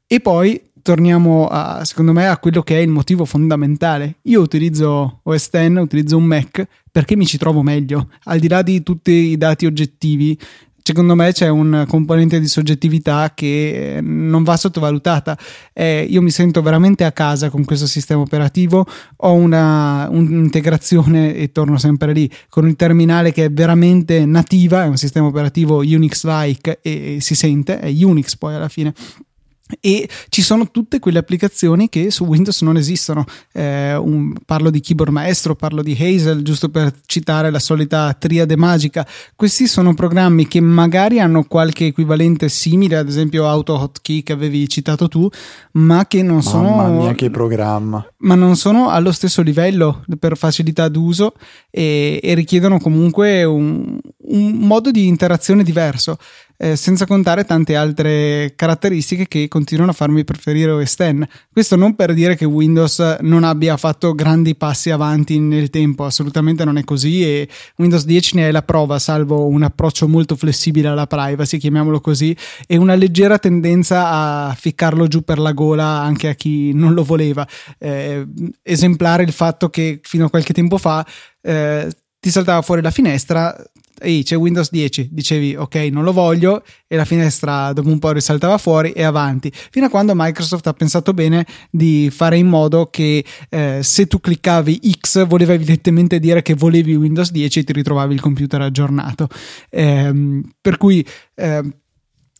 e 0.09 0.21
poi 0.21 0.69
torniamo 0.83 1.47
a, 1.47 1.85
secondo 1.85 2.13
me 2.13 2.27
a 2.27 2.39
quello 2.39 2.63
che 2.63 2.77
è 2.77 2.81
il 2.81 2.89
motivo 2.89 3.25
fondamentale. 3.25 4.17
Io 4.23 4.41
utilizzo 4.41 5.21
OS 5.23 5.51
X, 5.51 5.77
utilizzo 5.77 6.17
un 6.17 6.25
Mac 6.25 6.67
perché 6.91 7.15
mi 7.15 7.25
ci 7.25 7.39
trovo 7.39 7.63
meglio, 7.63 8.09
al 8.25 8.41
di 8.41 8.49
là 8.49 8.63
di 8.63 8.83
tutti 8.83 9.13
i 9.13 9.37
dati 9.37 9.67
oggettivi. 9.67 10.37
Secondo 10.89 11.15
me 11.15 11.33
c'è 11.33 11.49
un 11.49 11.85
componente 11.87 12.41
di 12.41 12.49
soggettività 12.49 13.33
che 13.35 13.97
eh, 13.97 14.01
non 14.01 14.43
va 14.43 14.57
sottovalutata. 14.57 15.37
Eh, 15.75 16.07
io 16.09 16.23
mi 16.23 16.31
sento 16.31 16.63
veramente 16.63 17.05
a 17.05 17.13
casa 17.13 17.51
con 17.51 17.67
questo 17.67 17.87
sistema 17.87 18.23
operativo. 18.23 18.87
Ho 19.17 19.35
una, 19.35 20.09
un'integrazione, 20.11 21.35
e 21.35 21.53
torno 21.53 21.77
sempre 21.77 22.15
lì, 22.15 22.31
con 22.49 22.67
il 22.67 22.75
terminale 22.75 23.33
che 23.33 23.45
è 23.45 23.51
veramente 23.51 24.25
nativa. 24.25 24.85
È 24.85 24.87
un 24.87 24.97
sistema 24.97 25.27
operativo 25.27 25.81
Unix-like 25.81 26.79
e, 26.81 27.17
e 27.17 27.21
si 27.21 27.35
sente, 27.35 27.81
è 27.81 27.89
Unix 28.03 28.37
poi 28.37 28.55
alla 28.55 28.71
fine 28.71 28.95
e 29.81 30.09
ci 30.29 30.43
sono 30.43 30.71
tutte 30.71 30.99
quelle 30.99 31.19
applicazioni 31.19 31.89
che 31.89 32.11
su 32.11 32.25
Windows 32.25 32.63
non 32.63 32.77
esistono. 32.77 33.25
Eh, 33.53 33.95
un, 33.97 34.33
parlo 34.45 34.71
di 34.71 34.81
Keyboard 34.81 35.13
Maestro, 35.13 35.55
parlo 35.55 35.83
di 35.83 35.93
Hazel, 35.93 36.43
giusto 36.43 36.69
per 36.69 36.93
citare 37.07 37.51
la 37.51 37.59
solita 37.59 38.15
triade 38.19 38.57
magica. 38.57 39.07
Questi 39.35 39.67
sono 39.67 39.95
programmi 39.95 40.47
che 40.47 40.61
magari 40.61 41.21
hanno 41.21 41.45
qualche 41.45 41.87
equivalente 41.87 42.49
simile, 42.49 42.97
ad 42.97 43.09
esempio 43.09 43.49
Auto 43.49 43.79
Hotkey 43.79 44.23
che 44.23 44.33
avevi 44.33 44.69
citato 44.69 45.09
tu, 45.09 45.29
ma 45.73 46.07
che 46.07 46.23
non 46.23 46.43
sono. 46.43 46.77
Mamma 46.77 46.89
mia, 46.89 47.15
che 47.15 47.31
programma! 47.31 48.05
Ma 48.19 48.35
non 48.35 48.57
sono 48.57 48.89
allo 48.89 49.13
stesso 49.13 49.43
livello 49.43 50.03
per 50.19 50.37
facilità 50.37 50.89
d'uso 50.89 51.35
e, 51.71 52.21
e 52.23 52.35
richiedono 52.35 52.79
comunque 52.79 53.45
un, 53.45 53.99
un 54.29 54.53
modo 54.53 54.91
di 54.91 55.07
interazione 55.07 55.63
diverso 55.63 56.19
eh, 56.61 56.75
senza 56.75 57.07
contare 57.07 57.45
tante 57.45 57.77
altre 57.77 58.53
caratteristiche 58.57 59.29
che 59.29 59.47
continuano 59.47 59.93
a 59.93 59.95
farmi 59.95 60.25
preferire 60.25 60.73
OS 60.73 60.97
X. 60.97 61.15
Questo 61.53 61.77
non 61.77 61.95
per 61.95 62.13
dire 62.13 62.35
che 62.35 62.45
Windows 62.45 63.19
non 63.21 63.45
abbia 63.45 63.77
fatto 63.77 64.13
grandi 64.13 64.57
passi 64.57 64.91
avanti 64.91 65.39
nel 65.39 65.71
tempo, 65.71 66.05
assolutamente 66.05 66.65
non 66.65 66.77
è 66.77 66.85
così 66.85 67.23
e 67.23 67.49
Windows 67.77 68.05
10 68.05 68.37
ne 68.37 68.49
è 68.49 68.51
la 68.51 68.63
prova, 68.63 68.99
salvo 68.99 69.47
un 69.47 69.63
approccio 69.63 70.09
molto 70.09 70.35
flessibile 70.35 70.89
alla 70.89 71.07
privacy, 71.07 71.59
chiamiamolo 71.59 72.01
così, 72.01 72.37
e 72.67 72.77
una 72.77 72.97
leggera 72.97 73.39
tendenza 73.39 74.09
a 74.09 74.55
ficcarlo 74.59 75.07
giù 75.07 75.23
per 75.23 75.39
la 75.39 75.53
gola 75.53 75.85
anche 75.85 76.29
a 76.29 76.35
chi 76.35 76.73
non 76.73 76.93
lo 76.93 77.05
voleva. 77.05 77.47
Eh, 77.79 78.27
esemplare 78.63 79.23
il 79.23 79.33
fatto 79.33 79.71
che 79.71 80.01
fino 80.03 80.27
a 80.27 80.31
qualche 80.31 80.53
tempo 80.53 80.77
fa 80.77 81.07
eh, 81.41 81.89
ti 82.19 82.31
saltava 82.31 82.63
fuori 82.63 82.83
la 82.83 82.91
finestra 82.91 83.57
ehi 84.01 84.23
c'è 84.23 84.37
Windows 84.37 84.71
10, 84.71 85.09
dicevi 85.13 85.55
ok 85.57 85.75
non 85.91 86.05
lo 86.05 86.13
voglio. 86.13 86.63
E 86.87 86.97
la 86.97 87.05
finestra 87.05 87.73
dopo 87.73 87.89
un 87.89 87.99
po' 87.99 88.13
risaltava 88.13 88.57
fuori 88.57 88.93
e 88.93 89.03
avanti, 89.03 89.53
fino 89.53 89.87
a 89.87 89.89
quando 89.91 90.13
Microsoft 90.15 90.67
ha 90.67 90.73
pensato 90.73 91.13
bene 91.13 91.47
di 91.71 92.09
fare 92.11 92.39
in 92.39 92.47
modo 92.47 92.89
che 92.91 93.25
eh, 93.51 93.81
se 93.83 94.07
tu 94.07 94.21
cliccavi 94.21 94.81
X 94.99 95.27
voleva 95.27 95.53
evidentemente 95.53 96.19
dire 96.19 96.43
che 96.43 96.55
volevi 96.55 96.95
Windows 96.95 97.31
10 97.31 97.59
e 97.59 97.65
ti 97.65 97.73
ritrovavi 97.73 98.15
il 98.15 98.21
computer 98.21 98.63
aggiornato. 98.63 99.29
Eh, 99.69 100.43
per 100.61 100.77
cui 100.77 101.07
eh, 101.35 101.63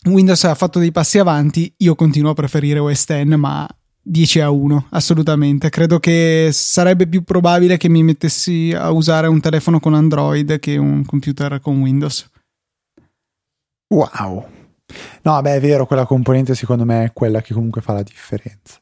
Windows 0.05 0.45
ha 0.45 0.55
fatto 0.55 0.79
dei 0.79 0.93
passi 0.93 1.19
avanti, 1.19 1.73
io 1.79 1.95
continuo 1.95 2.31
a 2.31 2.35
preferire 2.35 2.79
OS 2.79 3.05
X, 3.05 3.25
ma 3.25 3.69
10 4.09 4.41
a 4.41 4.51
1, 4.51 4.87
assolutamente. 4.91 5.69
Credo 5.69 5.99
che 6.01 6.49
sarebbe 6.53 7.07
più 7.07 7.23
probabile 7.23 7.77
che 7.77 7.89
mi 7.89 8.03
mettessi 8.03 8.73
a 8.75 8.91
usare 8.91 9.27
un 9.27 9.41
telefono 9.41 9.81
con 9.81 9.95
Android 9.95 10.59
che 10.59 10.77
un 10.77 11.05
computer 11.05 11.61
con 11.61 11.81
Windows. 11.81 12.29
Wow. 13.89 14.47
No, 15.23 15.41
beh, 15.43 15.57
è 15.57 15.61
vero, 15.61 15.87
quella 15.87 16.07
componente 16.07 16.55
secondo 16.55 16.85
me 16.85 17.05
è 17.05 17.13
quella 17.13 17.43
che 17.43 17.53
comunque 17.53 17.83
fa 17.83 17.93
la 17.93 18.03
differenza. 18.03 18.81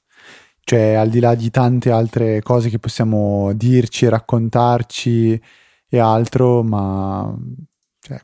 Cioè, 0.61 0.95
al 0.95 1.11
di 1.11 1.21
là 1.21 1.35
di 1.35 1.51
tante 1.51 1.91
altre 1.91 2.43
cose 2.43 2.71
che 2.71 2.79
possiamo 2.79 3.53
dirci, 3.53 4.09
raccontarci 4.09 5.41
e 5.89 5.99
altro, 5.99 6.63
ma 6.63 7.37
cioè, 8.01 8.21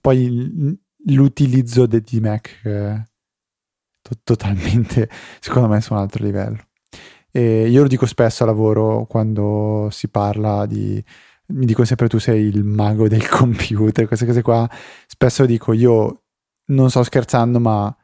poi 0.00 0.78
l'utilizzo 1.06 1.86
di 1.86 2.20
Mac 2.20 2.60
eh, 2.64 3.04
to- 4.04 4.20
totalmente, 4.22 5.08
secondo 5.40 5.68
me, 5.68 5.80
su 5.80 5.94
un 5.94 6.00
altro 6.00 6.22
livello. 6.22 6.58
E 7.30 7.68
io 7.68 7.82
lo 7.82 7.88
dico 7.88 8.06
spesso 8.06 8.44
a 8.44 8.46
lavoro 8.46 9.06
quando 9.06 9.88
si 9.90 10.08
parla 10.08 10.66
di 10.66 11.02
mi 11.46 11.66
dico 11.66 11.84
sempre 11.84 12.08
tu 12.08 12.18
sei 12.18 12.44
il 12.44 12.64
mago 12.64 13.08
del 13.08 13.28
computer, 13.28 14.06
queste 14.06 14.26
cose 14.26 14.42
qua, 14.42 14.68
spesso 15.06 15.44
dico 15.44 15.72
io 15.72 16.22
non 16.66 16.88
sto 16.90 17.02
scherzando, 17.02 17.60
ma 17.60 17.94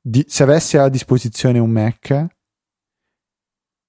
di, 0.00 0.24
se 0.28 0.42
avessi 0.42 0.76
a 0.76 0.88
disposizione 0.88 1.58
un 1.58 1.70
Mac 1.70 2.26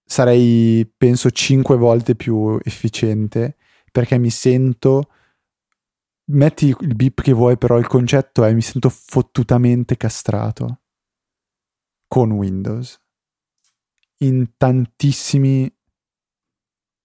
sarei 0.05 0.89
penso 0.95 1.31
5 1.31 1.75
volte 1.75 2.15
più 2.15 2.59
efficiente 2.63 3.57
perché 3.91 4.17
mi 4.17 4.29
sento 4.29 5.09
metti 6.25 6.67
il 6.67 6.95
beep 6.95 7.21
che 7.21 7.33
vuoi 7.33 7.57
però 7.57 7.79
il 7.79 7.87
concetto 7.87 8.43
è 8.43 8.53
mi 8.53 8.61
sento 8.61 8.89
fottutamente 8.89 9.97
castrato 9.97 10.82
con 12.13 12.29
Windows 12.29 13.01
in 14.17 14.51
tantissimi 14.55 15.67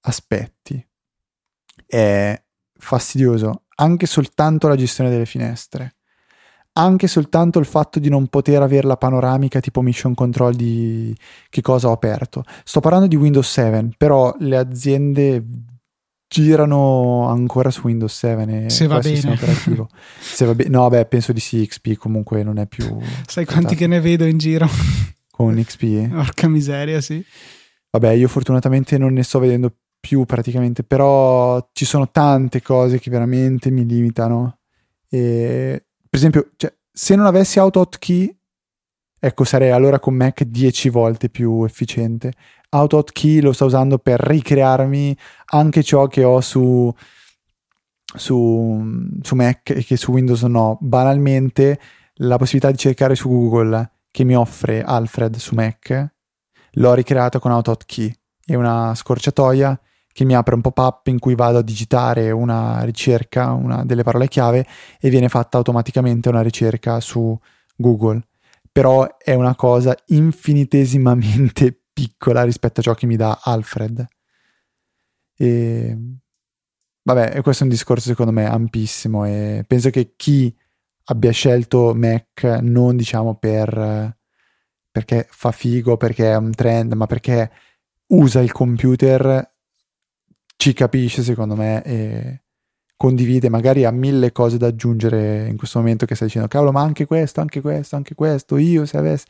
aspetti 0.01 0.87
è 1.87 2.39
fastidioso 2.75 3.63
anche 3.77 4.05
soltanto 4.05 4.69
la 4.69 4.77
gestione 4.77 5.09
delle 5.09 5.25
finestre 5.25 5.97
anche 6.73 7.07
soltanto 7.07 7.59
il 7.59 7.65
fatto 7.65 7.99
di 7.99 8.11
non 8.11 8.27
poter 8.27 8.61
avere 8.61 8.87
la 8.87 8.99
panoramica 8.99 9.61
tipo 9.61 9.81
mission 9.81 10.13
control 10.13 10.55
di 10.55 11.17
che 11.49 11.61
cosa 11.61 11.89
ho 11.89 11.93
aperto. 11.93 12.45
Sto 12.63 12.79
parlando 12.79 13.09
di 13.09 13.17
Windows 13.17 13.51
7, 13.51 13.95
però 13.97 14.33
le 14.39 14.57
aziende 14.57 15.43
girano 16.29 17.27
ancora 17.29 17.71
su 17.71 17.87
Windows 17.87 18.15
7 18.15 18.67
e 18.67 18.71
se 18.71 18.87
va 18.87 18.99
bene. 18.99 19.33
operativo. 19.33 19.89
se 20.21 20.45
va 20.45 20.55
be- 20.55 20.69
no, 20.69 20.89
beh, 20.89 21.07
penso 21.07 21.33
di 21.33 21.41
sì, 21.41 21.67
XP 21.67 21.97
comunque 21.97 22.43
non 22.43 22.59
è 22.59 22.67
più 22.67 22.99
Sai 23.27 23.45
quanti 23.45 23.75
che 23.75 23.87
ne 23.87 24.01
vedo 24.01 24.25
in 24.25 24.39
giro 24.39 24.69
con 25.31 25.55
XP? 25.55 26.09
Porca 26.09 26.49
miseria, 26.49 27.01
sì. 27.01 27.25
Vabbè, 27.91 28.11
io 28.11 28.29
fortunatamente 28.29 28.99
non 28.99 29.15
ne 29.15 29.23
sto 29.23 29.39
vedendo 29.39 29.75
più 29.99 30.25
praticamente, 30.25 30.85
però 30.85 31.71
ci 31.73 31.85
sono 31.85 32.11
tante 32.11 32.63
cose 32.63 33.01
che 33.01 33.11
veramente 33.11 33.71
mi 33.71 33.87
limitano 33.87 34.59
e 35.09 35.83
per 36.09 36.19
esempio, 36.19 36.51
cioè, 36.57 36.75
se 36.91 37.15
non 37.15 37.27
avessi 37.27 37.59
auto 37.59 37.81
hotkey, 37.81 38.35
ecco, 39.21 39.45
sarei 39.45 39.71
allora 39.71 39.99
con 39.99 40.15
Mac 40.15 40.43
10 40.43 40.89
volte 40.89 41.29
più 41.29 41.65
efficiente. 41.65 42.33
Auto 42.71 42.99
hotkey 42.99 43.41
lo 43.41 43.53
sto 43.53 43.65
usando 43.65 43.99
per 43.99 44.21
ricrearmi 44.21 45.17
anche 45.53 45.83
ciò 45.83 46.07
che 46.07 46.23
ho 46.25 46.41
su, 46.43 46.93
su, 48.15 48.83
su 49.23 49.35
Mac 49.35 49.71
e 49.71 49.85
che 49.85 49.97
su 49.97 50.13
Windows 50.13 50.43
ho. 50.43 50.77
Banalmente, 50.81 51.81
la 52.17 52.37
possibilità 52.37 52.71
di 52.71 52.79
cercare 52.79 53.15
su 53.15 53.29
Google 53.29 53.91
che 54.11 54.25
mi 54.25 54.37
offre 54.37 54.83
Alfred 54.83 55.37
su 55.37 55.55
Mac, 55.55 56.13
l'ho 56.73 56.95
ricreata 56.95 57.39
con 57.39 57.53
auto 57.53 57.71
hotkey. 57.71 58.15
È 58.45 58.55
una 58.55 58.95
scorciatoia 58.95 59.81
che 60.13 60.25
mi 60.25 60.35
apre 60.35 60.55
un 60.55 60.61
pop-up 60.61 61.07
in 61.07 61.19
cui 61.19 61.35
vado 61.35 61.59
a 61.59 61.63
digitare 61.63 62.31
una 62.33 62.83
ricerca, 62.83 63.53
una 63.53 63.85
delle 63.85 64.03
parole 64.03 64.29
chiave 64.29 64.67
e 65.01 65.11
viene 65.11 65.29
fatta 65.29 65.59
automaticamente 65.59 66.29
una 66.29 66.43
ricerca 66.43 66.99
su 67.01 67.39
Google. 67.77 68.27
Però 68.73 69.17
è 69.17 69.35
una 69.35 69.55
cosa 69.55 69.95
infinitesimamente 70.07 71.78
piccola 71.99 72.45
rispetto 72.45 72.79
a 72.79 72.83
ciò 72.85 72.95
che 72.95 73.07
mi 73.07 73.17
dà 73.17 73.41
Alfred. 73.43 74.07
E 75.37 75.99
vabbè, 77.03 77.43
questo 77.43 77.65
è 77.65 77.67
un 77.67 77.73
discorso 77.73 78.07
secondo 78.09 78.31
me 78.31 78.47
ampissimo 78.47 79.25
e 79.25 79.65
penso 79.67 79.91
che 79.91 80.13
chi 80.15 80.55
abbia 81.07 81.33
scelto 81.33 81.95
Mac 81.97 82.45
non 82.63 82.97
diciamo 82.97 83.35
per 83.35 84.17
perché 84.91 85.27
fa 85.29 85.51
figo, 85.51 85.97
perché 85.97 86.31
è 86.31 86.37
un 86.37 86.53
trend, 86.53 86.93
ma 86.93 87.07
perché 87.07 87.51
usa 88.09 88.41
il 88.41 88.53
computer 88.53 89.49
ci 90.57 90.73
capisce 90.73 91.23
secondo 91.23 91.57
me 91.57 91.83
e 91.85 92.43
condivide, 92.97 93.49
magari 93.49 93.85
ha 93.85 93.91
mille 93.91 94.31
cose 94.33 94.57
da 94.57 94.69
aggiungere 94.69 95.49
in 95.49 95.57
questo 95.57 95.79
momento 95.79 96.07
che 96.07 96.15
stai 96.15 96.29
dicendo 96.29 96.49
cavolo 96.49 96.73
ma 96.73 96.81
anche 96.83 97.07
questo, 97.07 97.41
anche 97.41 97.61
questo, 97.61 97.97
anche 97.97 98.15
questo, 98.15 98.57
io 98.57 98.87
se 98.87 98.97
avessi 98.99 99.27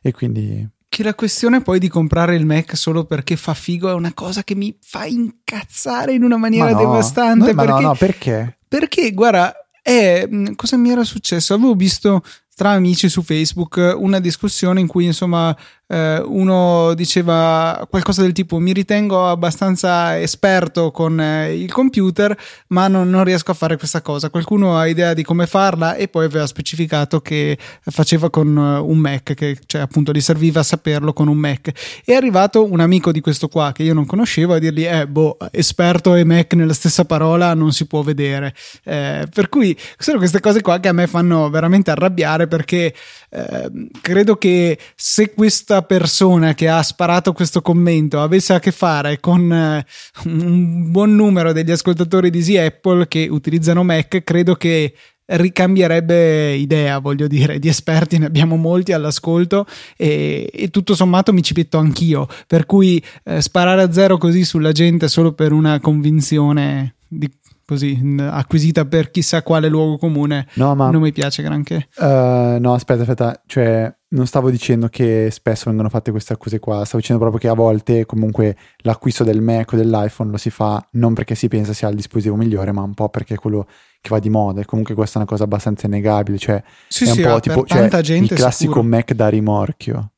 e 0.00 0.12
quindi 0.12 0.68
che 0.92 1.02
la 1.02 1.14
questione 1.14 1.62
poi 1.62 1.78
di 1.78 1.88
comprare 1.88 2.36
il 2.36 2.44
Mac 2.44 2.76
solo 2.76 3.06
perché 3.06 3.36
fa 3.36 3.54
figo 3.54 3.88
è 3.88 3.94
una 3.94 4.12
cosa 4.12 4.44
che 4.44 4.54
mi 4.54 4.76
fa 4.78 5.06
incazzare 5.06 6.12
in 6.12 6.22
una 6.22 6.36
maniera 6.36 6.72
no, 6.72 6.78
devastante. 6.80 7.54
No, 7.54 7.62
perché, 7.64 7.72
no, 7.72 7.80
no, 7.80 7.94
perché? 7.94 8.58
Perché, 8.68 9.12
guarda, 9.12 9.54
è, 9.80 10.28
cosa 10.54 10.76
mi 10.76 10.90
era 10.90 11.02
successo? 11.02 11.54
Avevo 11.54 11.72
visto 11.72 12.22
tra 12.54 12.70
amici 12.70 13.08
su 13.08 13.22
Facebook 13.22 13.94
una 13.96 14.20
discussione 14.20 14.80
in 14.80 14.86
cui 14.86 15.06
insomma 15.06 15.56
eh, 15.92 16.22
uno 16.24 16.94
diceva 16.94 17.86
qualcosa 17.88 18.22
del 18.22 18.32
tipo 18.32 18.58
mi 18.58 18.72
ritengo 18.72 19.28
abbastanza 19.28 20.18
esperto 20.18 20.90
con 20.90 21.20
eh, 21.20 21.54
il 21.54 21.70
computer 21.70 22.36
ma 22.68 22.88
non, 22.88 23.10
non, 23.10 23.24
riesco 23.24 23.50
a 23.50 23.54
fare 23.54 23.76
questa 23.76 24.00
cosa 24.00 24.30
qualcuno 24.30 24.78
ha 24.78 24.86
idea 24.86 25.12
di 25.12 25.22
come 25.22 25.46
farla 25.46 25.94
e 25.94 26.08
poi 26.08 26.24
aveva 26.24 26.46
specificato 26.46 27.20
che 27.20 27.58
faceva 27.82 28.30
con 28.30 28.56
uh, 28.56 28.88
un 28.88 28.98
Mac 28.98 29.34
che 29.34 29.58
cioè 29.66 29.82
appunto 29.82 30.12
gli 30.12 30.20
serviva 30.20 30.62
saperlo 30.62 31.12
con 31.12 31.28
un 31.28 31.36
Mac. 31.36 31.72
È 32.04 32.14
arrivato 32.14 32.64
un 32.64 32.80
amico 32.80 33.12
di 33.12 33.20
questo 33.20 33.48
qua 33.48 33.72
che 33.72 33.82
io 33.82 33.92
non 33.92 34.06
conoscevo 34.06 34.54
a 34.54 34.58
dirgli 34.58 34.86
eh 34.86 35.06
boh 35.06 35.36
esperto 35.50 36.14
e 36.14 36.24
Mac 36.24 36.54
nella 36.54 36.72
stessa 36.72 37.04
parola 37.04 37.52
non 37.54 37.72
si 37.72 37.86
può 37.86 38.02
vedere 38.02 38.54
eh, 38.84 39.26
per 39.32 39.48
cui 39.48 39.76
sono 39.98 40.18
queste 40.18 40.40
cose 40.40 40.62
qua 40.62 40.80
che 40.80 40.88
a 40.88 40.92
me 40.92 41.06
fanno 41.06 41.50
veramente 41.50 41.90
arrabbiare 41.90 42.41
perché 42.46 42.94
eh, 43.30 43.70
credo 44.00 44.36
che 44.36 44.78
se 44.94 45.32
questa 45.32 45.82
persona 45.82 46.54
che 46.54 46.68
ha 46.68 46.82
sparato 46.82 47.32
questo 47.32 47.62
commento 47.62 48.20
avesse 48.20 48.54
a 48.54 48.58
che 48.58 48.72
fare 48.72 49.20
con 49.20 49.52
eh, 49.52 49.84
un 50.24 50.90
buon 50.90 51.14
numero 51.14 51.52
degli 51.52 51.70
ascoltatori 51.70 52.30
di 52.30 52.38
Easy 52.38 52.56
Apple 52.56 53.08
che 53.08 53.28
utilizzano 53.30 53.82
Mac, 53.82 54.22
credo 54.22 54.54
che 54.56 54.94
ricambierebbe 55.24 56.54
idea, 56.54 56.98
voglio 56.98 57.26
dire, 57.26 57.58
di 57.58 57.68
esperti 57.68 58.18
ne 58.18 58.26
abbiamo 58.26 58.56
molti 58.56 58.92
all'ascolto 58.92 59.66
e, 59.96 60.50
e 60.52 60.68
tutto 60.68 60.94
sommato 60.94 61.32
mi 61.32 61.42
ci 61.42 61.54
petto 61.54 61.78
anch'io, 61.78 62.26
per 62.46 62.66
cui 62.66 63.02
eh, 63.24 63.40
sparare 63.40 63.82
a 63.82 63.92
zero 63.92 64.18
così 64.18 64.44
sulla 64.44 64.72
gente 64.72 65.08
solo 65.08 65.32
per 65.32 65.52
una 65.52 65.80
convinzione 65.80 66.96
di, 67.06 67.30
così 67.72 68.16
acquisita 68.18 68.84
per 68.84 69.10
chissà 69.10 69.42
quale 69.42 69.68
luogo 69.68 69.96
comune 69.96 70.46
no, 70.54 70.74
ma, 70.74 70.90
non 70.90 71.00
mi 71.00 71.12
piace 71.12 71.42
granché. 71.42 71.88
Uh, 71.96 72.58
no, 72.60 72.74
aspetta, 72.74 73.02
aspetta, 73.02 73.42
cioè 73.46 73.92
non 74.08 74.26
stavo 74.26 74.50
dicendo 74.50 74.88
che 74.88 75.28
spesso 75.30 75.64
vengono 75.66 75.88
fatte 75.88 76.10
queste 76.10 76.34
accuse 76.34 76.58
qua, 76.58 76.84
stavo 76.84 76.98
dicendo 76.98 77.20
proprio 77.20 77.40
che 77.40 77.48
a 77.48 77.54
volte 77.54 78.04
comunque 78.04 78.56
l'acquisto 78.78 79.24
del 79.24 79.40
Mac 79.40 79.72
o 79.72 79.76
dell'iPhone 79.76 80.30
lo 80.30 80.36
si 80.36 80.50
fa 80.50 80.86
non 80.92 81.14
perché 81.14 81.34
si 81.34 81.48
pensa 81.48 81.72
sia 81.72 81.88
il 81.88 81.96
dispositivo 81.96 82.36
migliore, 82.36 82.72
ma 82.72 82.82
un 82.82 82.94
po' 82.94 83.08
perché 83.08 83.34
è 83.34 83.38
quello 83.38 83.66
che 84.00 84.08
va 84.10 84.18
di 84.18 84.28
moda 84.28 84.60
e 84.60 84.64
comunque 84.64 84.94
questa 84.94 85.14
è 85.14 85.22
una 85.22 85.30
cosa 85.30 85.44
abbastanza 85.44 85.86
innegabile, 85.86 86.36
cioè 86.36 86.62
sì, 86.88 87.04
è 87.04 87.08
un 87.08 87.14
sì, 87.14 87.22
po' 87.22 87.40
tipo 87.40 87.64
cioè, 87.64 87.82
il 87.82 88.28
classico 88.28 88.50
sicuro. 88.50 88.82
Mac 88.82 89.12
da 89.12 89.28
rimorchio. 89.28 90.12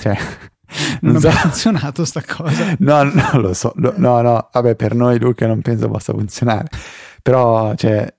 Cioè, 0.00 0.16
non, 1.02 1.12
non 1.12 1.20
so. 1.20 1.28
ha 1.28 1.32
funzionato 1.32 2.04
sta 2.04 2.22
cosa. 2.22 2.76
No, 2.80 3.02
non 3.02 3.40
lo 3.40 3.54
so. 3.54 3.72
No, 3.76 3.92
no, 3.96 4.20
no, 4.20 4.48
vabbè, 4.52 4.74
per 4.74 4.94
noi 4.94 5.18
Luca 5.18 5.46
non 5.46 5.60
penso 5.62 5.88
possa 5.88 6.12
funzionare. 6.12 6.68
Però, 7.22 7.74
cioè, 7.74 8.12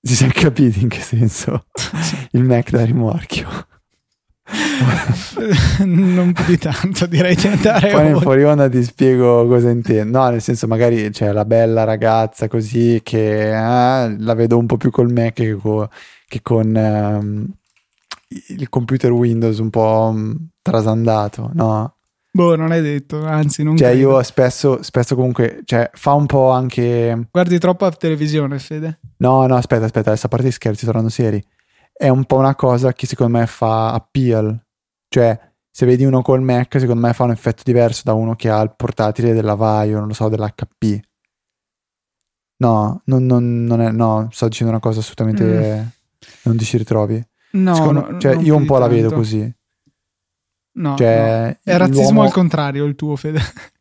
si 0.00 0.14
siamo 0.14 0.32
capiti 0.34 0.82
in 0.82 0.88
che 0.88 1.00
senso 1.00 1.66
il 2.32 2.44
Mac 2.44 2.70
da 2.70 2.84
rimorchio. 2.84 3.66
non 5.84 6.32
più 6.32 6.44
di 6.44 6.58
tanto, 6.58 7.06
direi 7.06 7.34
di 7.34 7.48
andare 7.48 7.90
Poi 7.90 8.10
in 8.10 8.20
fuori 8.20 8.44
onda 8.44 8.68
ti 8.68 8.82
spiego 8.84 9.46
cosa 9.48 9.70
intendo. 9.70 10.20
No, 10.20 10.30
nel 10.30 10.40
senso, 10.40 10.68
magari 10.68 11.10
c'è 11.10 11.32
la 11.32 11.44
bella 11.44 11.84
ragazza 11.84 12.46
così 12.46 13.00
che 13.02 13.48
eh, 13.48 14.16
la 14.18 14.34
vedo 14.34 14.56
un 14.56 14.66
po' 14.66 14.76
più 14.76 14.90
col 14.90 15.12
Mac 15.12 15.32
che, 15.34 15.54
co- 15.54 15.88
che 16.28 16.40
con 16.42 16.74
um, 16.74 17.46
il 18.48 18.68
computer 18.68 19.10
Windows 19.10 19.58
un 19.58 19.70
po' 19.70 20.10
um, 20.12 20.48
trasandato, 20.70 21.50
no? 21.54 21.94
Boh, 22.32 22.54
non 22.54 22.72
è 22.72 22.82
detto, 22.82 23.24
anzi, 23.24 23.62
non 23.62 23.76
Cioè, 23.76 23.92
credo. 23.92 24.10
io 24.10 24.22
spesso, 24.22 24.82
spesso 24.82 25.14
comunque, 25.14 25.62
cioè, 25.64 25.90
fa 25.94 26.12
un 26.12 26.26
po' 26.26 26.50
anche. 26.50 27.28
Guardi 27.30 27.58
troppa 27.58 27.90
televisione, 27.90 28.58
Fede? 28.58 28.98
No, 29.18 29.46
no, 29.46 29.56
aspetta, 29.56 29.86
aspetta, 29.86 30.10
adesso 30.10 30.26
a 30.26 30.28
parte 30.28 30.46
gli 30.48 30.52
scherzi, 30.52 30.84
tornando 30.84 31.08
seri 31.08 31.42
è 31.96 32.08
un 32.08 32.24
po' 32.24 32.36
una 32.36 32.54
cosa 32.54 32.92
che 32.92 33.06
secondo 33.06 33.38
me 33.38 33.46
fa 33.46 33.92
appeal. 33.92 34.58
Cioè, 35.08 35.38
se 35.70 35.86
vedi 35.86 36.04
uno 36.04 36.20
col 36.20 36.42
Mac, 36.42 36.78
secondo 36.78 37.06
me 37.06 37.12
fa 37.14 37.24
un 37.24 37.30
effetto 37.30 37.62
diverso 37.64 38.02
da 38.04 38.12
uno 38.12 38.36
che 38.36 38.50
ha 38.50 38.60
il 38.60 38.74
portatile 38.76 39.32
della 39.32 39.54
Vaio, 39.54 39.98
non 39.98 40.08
lo 40.08 40.14
so, 40.14 40.28
dell'HP. 40.28 41.00
No, 42.58 43.00
non, 43.04 43.24
non, 43.24 43.64
non 43.64 43.80
è, 43.80 43.90
no, 43.90 44.28
sto 44.30 44.48
dicendo 44.48 44.72
una 44.72 44.80
cosa 44.80 45.00
assolutamente... 45.00 45.44
Mm. 45.44 45.86
Non 46.42 46.56
ti 46.56 46.64
ci 46.64 46.76
ritrovi? 46.76 47.22
No, 47.52 47.74
secondo, 47.74 48.10
no 48.10 48.18
cioè, 48.18 48.36
io 48.36 48.56
un 48.56 48.66
po' 48.66 48.78
la 48.78 48.88
vedo 48.88 49.12
così. 49.12 49.54
No, 50.76 50.96
cioè, 50.96 51.58
no. 51.64 51.72
è 51.72 51.76
razzismo 51.76 52.22
al 52.22 52.32
contrario 52.32 52.84
il 52.84 52.94
tuo, 52.94 53.16
Fede. 53.16 53.40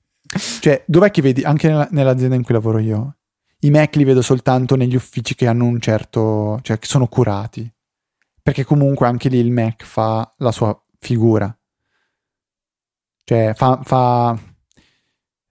Cioè, 0.59 0.83
dov'è 0.85 1.11
che 1.11 1.21
vedi, 1.21 1.43
anche 1.43 1.69
nella, 1.69 1.87
nell'azienda 1.91 2.35
in 2.35 2.43
cui 2.43 2.53
lavoro 2.53 2.79
io, 2.79 3.17
i 3.59 3.69
Mac 3.69 3.95
li 3.95 4.03
vedo 4.03 4.21
soltanto 4.21 4.75
negli 4.75 4.95
uffici 4.95 5.33
che 5.33 5.47
hanno 5.47 5.63
un 5.63 5.79
certo, 5.79 6.59
cioè 6.61 6.77
che 6.77 6.87
sono 6.87 7.07
curati 7.07 7.71
perché 8.45 8.63
comunque 8.63 9.07
anche 9.07 9.27
lì 9.27 9.39
il 9.39 9.49
Mac 9.49 9.83
fa 9.85 10.31
la 10.37 10.51
sua 10.51 10.79
figura. 10.99 11.51
Cioè, 13.23 13.53
fa, 13.55 13.79
fa 13.81 14.39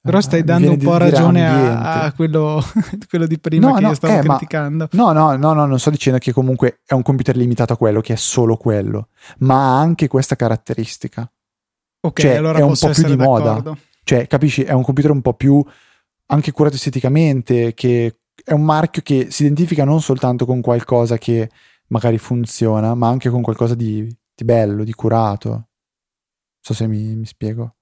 Però 0.04 0.20
stai 0.20 0.44
dando 0.44 0.70
un 0.70 0.76
po' 0.76 0.98
ragione 0.98 1.48
a, 1.48 2.02
a 2.02 2.12
quello, 2.12 2.62
quello, 3.08 3.26
di 3.26 3.38
prima 3.38 3.68
no, 3.68 3.74
che 3.76 3.80
no, 3.80 3.88
io 3.88 3.94
stavo 3.94 4.18
eh, 4.18 4.20
criticando. 4.20 4.88
Ma, 4.92 5.02
no, 5.02 5.12
no, 5.12 5.36
no, 5.36 5.52
no, 5.54 5.64
non 5.64 5.78
sto 5.78 5.88
dicendo 5.88 6.18
che 6.18 6.30
comunque 6.30 6.80
è 6.84 6.92
un 6.92 7.00
computer 7.00 7.34
limitato 7.34 7.72
a 7.72 7.78
quello, 7.78 8.02
che 8.02 8.12
è 8.12 8.16
solo 8.16 8.58
quello, 8.58 9.08
ma 9.38 9.54
ha 9.54 9.80
anche 9.80 10.06
questa 10.06 10.36
caratteristica. 10.36 11.26
Ok, 12.00 12.20
cioè, 12.20 12.36
allora 12.36 12.58
è 12.58 12.62
un 12.62 12.76
po' 12.78 12.90
più 12.90 13.02
di 13.02 13.16
d'accordo. 13.16 13.52
moda. 13.52 13.78
Cioè, 14.02 14.26
capisci? 14.26 14.62
È 14.62 14.72
un 14.72 14.82
computer 14.82 15.10
un 15.10 15.22
po' 15.22 15.32
più 15.32 15.64
anche 16.26 16.52
curato 16.52 16.74
esteticamente, 16.74 17.72
che 17.72 18.18
è 18.44 18.52
un 18.52 18.62
marchio 18.62 19.00
che 19.00 19.28
si 19.30 19.44
identifica 19.44 19.84
non 19.84 20.02
soltanto 20.02 20.44
con 20.44 20.60
qualcosa 20.60 21.16
che 21.16 21.48
magari 21.86 22.18
funziona, 22.18 22.94
ma 22.94 23.08
anche 23.08 23.30
con 23.30 23.40
qualcosa 23.40 23.74
di, 23.74 24.06
di 24.34 24.44
bello, 24.44 24.84
di 24.84 24.92
curato. 24.92 25.48
Non 25.48 25.64
so 26.60 26.74
se 26.74 26.86
mi, 26.86 27.14
mi 27.14 27.24
spiego. 27.24 27.76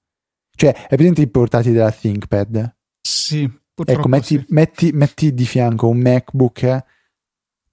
Cioè, 0.55 0.87
è 0.87 0.95
presente 0.95 1.21
i 1.21 1.27
portati 1.27 1.71
della 1.71 1.91
ThinkPad? 1.91 2.75
Sì, 3.01 3.49
Ecco, 3.85 4.07
metti, 4.07 4.37
sì. 4.37 4.45
metti, 4.49 4.91
metti, 4.93 5.33
di 5.33 5.45
fianco 5.45 5.87
un 5.87 5.97
MacBook 5.97 6.83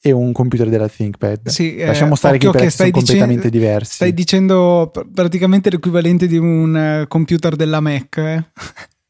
e 0.00 0.12
un 0.12 0.32
computer 0.32 0.68
della 0.70 0.88
ThinkPad. 0.88 1.48
Sì, 1.48 1.76
eh, 1.76 1.86
Lasciamo 1.86 2.14
stare 2.14 2.38
che 2.38 2.46
i 2.46 2.50
prezzi 2.50 2.76
sono 2.76 2.90
completamente 2.90 3.50
diversi. 3.50 3.94
Stai 3.94 4.14
dicendo 4.14 4.90
praticamente 5.12 5.68
l'equivalente 5.68 6.26
di 6.26 6.38
un 6.38 7.02
uh, 7.02 7.06
computer 7.06 7.54
della 7.54 7.80
Mac, 7.80 8.16
eh? 8.16 8.44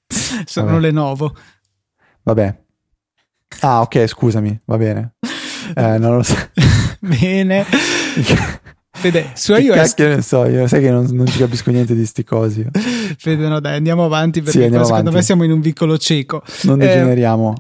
sono 0.47 0.67
Vabbè. 0.67 0.81
Lenovo. 0.81 1.37
Vabbè. 2.25 2.59
Ah, 3.61 3.83
ok, 3.83 4.07
scusami, 4.07 4.61
va 4.65 4.77
bene. 4.77 5.13
Eh, 5.73 5.99
non 5.99 6.17
lo 6.17 6.23
so. 6.25 6.35
bene. 6.99 7.65
Fede, 8.93 9.31
su 9.35 9.55
che 9.55 9.61
iOS 9.61 9.77
cacchio 9.77 10.09
ne 10.09 10.21
so 10.21 10.45
io, 10.47 10.67
sai 10.67 10.81
che 10.83 10.91
non, 10.91 11.07
non 11.13 11.27
ci 11.27 11.39
capisco 11.39 11.71
niente 11.71 11.95
di 11.95 12.05
sti 12.05 12.25
cosi. 12.25 12.67
Fede, 13.19 13.47
no 13.49 13.61
dai, 13.61 13.77
andiamo 13.77 14.05
avanti 14.05 14.41
perché 14.43 14.59
Sì, 14.59 14.65
andiamo 14.65 14.85
secondo 14.85 15.09
avanti. 15.11 15.17
me 15.19 15.25
siamo 15.25 15.45
in 15.45 15.53
un 15.53 15.61
vicolo 15.61 15.97
cieco. 15.97 16.43
Non 16.63 16.83
Eh, 16.83 16.87
degeneriamo. 16.87 17.55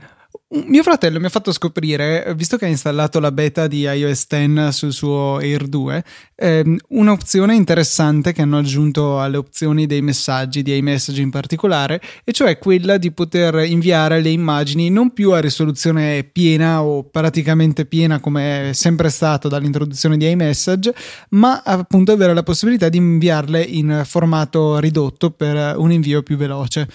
Mio 0.52 0.82
fratello 0.82 1.20
mi 1.20 1.26
ha 1.26 1.28
fatto 1.28 1.52
scoprire, 1.52 2.34
visto 2.34 2.56
che 2.56 2.64
ha 2.64 2.68
installato 2.68 3.20
la 3.20 3.30
beta 3.30 3.68
di 3.68 3.82
iOS 3.82 4.26
10 4.26 4.72
sul 4.72 4.92
suo 4.92 5.36
Air 5.36 5.68
2, 5.68 6.04
ehm, 6.34 6.76
un'opzione 6.88 7.54
interessante 7.54 8.32
che 8.32 8.42
hanno 8.42 8.58
aggiunto 8.58 9.20
alle 9.20 9.36
opzioni 9.36 9.86
dei 9.86 10.02
messaggi, 10.02 10.62
di 10.62 10.76
iMessage 10.76 11.22
in 11.22 11.30
particolare, 11.30 12.00
e 12.24 12.32
cioè 12.32 12.58
quella 12.58 12.96
di 12.96 13.12
poter 13.12 13.64
inviare 13.64 14.20
le 14.20 14.30
immagini 14.30 14.90
non 14.90 15.12
più 15.12 15.30
a 15.30 15.38
risoluzione 15.38 16.24
piena 16.24 16.82
o 16.82 17.04
praticamente 17.04 17.86
piena 17.86 18.18
come 18.18 18.70
è 18.70 18.72
sempre 18.72 19.08
stato 19.08 19.46
dall'introduzione 19.46 20.16
di 20.16 20.28
iMessage, 20.28 20.92
ma 21.28 21.62
appunto 21.64 22.10
avere 22.10 22.34
la 22.34 22.42
possibilità 22.42 22.88
di 22.88 22.96
inviarle 22.96 23.62
in 23.62 24.02
formato 24.04 24.80
ridotto 24.80 25.30
per 25.30 25.76
un 25.76 25.92
invio 25.92 26.24
più 26.24 26.36
veloce. 26.36 26.88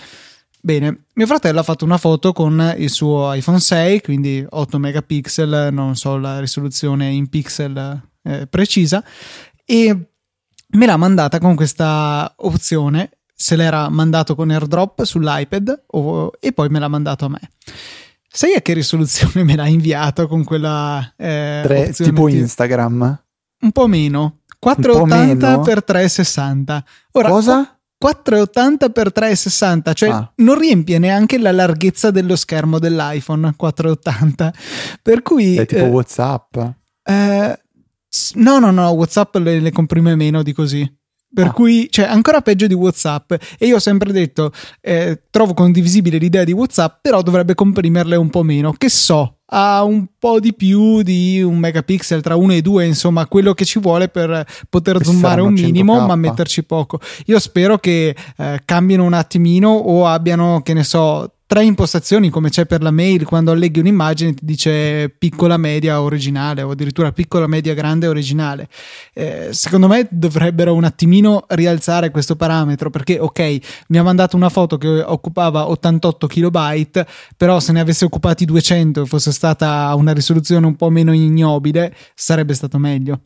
Bene, 0.65 1.03
mio 1.13 1.27
fratello 1.27 1.59
ha 1.59 1.63
fatto 1.63 1.85
una 1.85 1.99
foto 1.99 2.33
con 2.33 2.73
il 2.79 2.89
suo 2.89 3.31
iPhone 3.33 3.59
6, 3.59 4.01
quindi 4.01 4.43
8 4.49 4.79
megapixel, 4.79 5.69
non 5.71 5.95
so 5.95 6.17
la 6.17 6.39
risoluzione 6.39 7.07
in 7.11 7.29
pixel 7.29 8.01
eh, 8.23 8.47
precisa, 8.47 9.03
e 9.63 10.07
me 10.69 10.85
l'ha 10.87 10.97
mandata 10.97 11.37
con 11.37 11.55
questa 11.55 12.33
opzione. 12.37 13.11
Se 13.31 13.55
l'era 13.55 13.89
mandato 13.89 14.33
con 14.33 14.49
AirDrop 14.49 15.03
sull'iPad 15.03 15.83
o- 15.87 16.31
e 16.39 16.51
poi 16.51 16.69
me 16.69 16.79
l'ha 16.79 16.87
mandato 16.87 17.25
a 17.25 17.29
me. 17.29 17.41
Sai 18.27 18.55
a 18.55 18.61
che 18.61 18.73
risoluzione 18.73 19.43
me 19.43 19.55
l'ha 19.55 19.67
inviato 19.67 20.27
con 20.27 20.43
quella 20.43 21.13
eh, 21.15 21.61
Tre- 21.63 21.87
opzione 21.89 22.11
tipo 22.11 22.27
di- 22.27 22.37
Instagram. 22.39 23.23
Un 23.61 23.71
po' 23.71 23.85
meno. 23.85 24.39
po' 24.47 24.57
480 24.57 25.47
meno? 25.49 25.61
per 25.61 25.83
360. 25.83 26.83
Ora, 27.11 27.29
Cosa? 27.29 27.74
480 28.05 28.87
x 28.91 29.11
360, 29.11 29.93
cioè 29.93 30.09
Ah. 30.09 30.31
non 30.37 30.57
riempie 30.59 30.99
neanche 30.99 31.37
la 31.39 31.51
larghezza 31.51 32.11
dello 32.11 32.35
schermo 32.35 32.77
dell'iPhone 32.79 33.53
480. 33.55 34.53
Per 35.01 35.21
cui 35.21 35.55
È 35.55 35.65
tipo 35.65 35.85
eh, 35.85 35.89
WhatsApp. 35.89 36.57
eh, 37.03 37.59
no, 38.35 38.59
no, 38.59 38.71
no, 38.71 38.89
WhatsApp 38.89 39.35
le, 39.37 39.59
le 39.59 39.71
comprime 39.71 40.15
meno 40.15 40.43
di 40.43 40.53
così. 40.53 40.87
Per 41.35 41.47
Ah. 41.47 41.51
cui, 41.51 41.87
cioè, 41.89 42.05
ancora 42.05 42.39
peggio 42.41 42.65
di 42.65 42.73
WhatsApp. 42.73 43.33
E 43.57 43.65
io 43.65 43.75
ho 43.75 43.79
sempre 43.79 44.13
detto: 44.13 44.53
eh, 44.79 45.23
trovo 45.29 45.53
condivisibile 45.53 46.17
l'idea 46.17 46.45
di 46.45 46.53
WhatsApp, 46.53 46.99
però 47.01 47.21
dovrebbe 47.21 47.55
comprimerle 47.55 48.15
un 48.15 48.29
po' 48.29 48.41
meno. 48.43 48.71
Che 48.71 48.87
so, 48.89 49.39
ha 49.47 49.83
un 49.83 50.07
po' 50.17 50.39
di 50.39 50.53
più 50.53 51.01
di 51.01 51.41
un 51.41 51.57
megapixel 51.57 52.21
tra 52.21 52.35
1 52.35 52.53
e 52.53 52.61
2, 52.61 52.85
insomma, 52.85 53.27
quello 53.27 53.53
che 53.53 53.65
ci 53.65 53.79
vuole 53.79 54.07
per 54.07 54.45
poter 54.69 55.03
zoomare 55.03 55.41
un 55.41 55.53
minimo, 55.53 55.95
100K. 55.95 56.07
ma 56.07 56.15
metterci 56.15 56.63
poco. 56.63 56.99
Io 57.25 57.39
spero 57.39 57.77
che 57.77 58.15
eh, 58.37 58.61
cambino 58.65 59.03
un 59.03 59.13
attimino 59.13 59.69
o 59.69 60.07
abbiano, 60.07 60.61
che 60.63 60.73
ne 60.73 60.83
so, 60.83 61.35
tre 61.47 61.63
impostazioni 61.63 62.29
come 62.31 62.49
c'è 62.49 62.65
per 62.65 62.81
la 62.81 62.89
mail 62.89 63.23
quando 63.23 63.51
alleghi 63.51 63.79
un'immagine 63.79 64.33
ti 64.33 64.43
dice 64.43 65.13
piccola 65.15 65.57
media 65.57 66.01
originale 66.01 66.63
o 66.63 66.71
addirittura 66.71 67.11
piccola 67.11 67.45
media 67.45 67.75
grande 67.75 68.07
originale 68.07 68.67
Eh, 69.13 69.49
secondo 69.51 69.87
me 69.87 70.07
dovrebbero 70.09 70.73
un 70.73 70.83
attimino 70.83 71.45
rialzare 71.49 72.09
questo 72.09 72.35
parametro 72.35 72.89
perché 72.89 73.19
ok 73.19 73.57
mi 73.89 73.97
ha 73.99 74.03
mandato 74.03 74.35
una 74.35 74.49
foto 74.49 74.77
che 74.77 74.87
occupava 74.87 75.69
88 75.69 76.25
kilobyte 76.25 77.05
però 77.37 77.59
se 77.59 77.71
ne 77.71 77.79
avesse 77.79 78.05
occupati 78.05 78.45
200 78.45 79.03
e 79.03 79.05
fosse 79.05 79.31
stata 79.35 79.93
una 79.95 80.13
risoluzione 80.13 80.65
un 80.65 80.75
po' 80.75 80.89
meno 80.89 81.13
ignobile 81.13 81.95
sarebbe 82.15 82.53
stato 82.53 82.79
meglio 82.79 83.21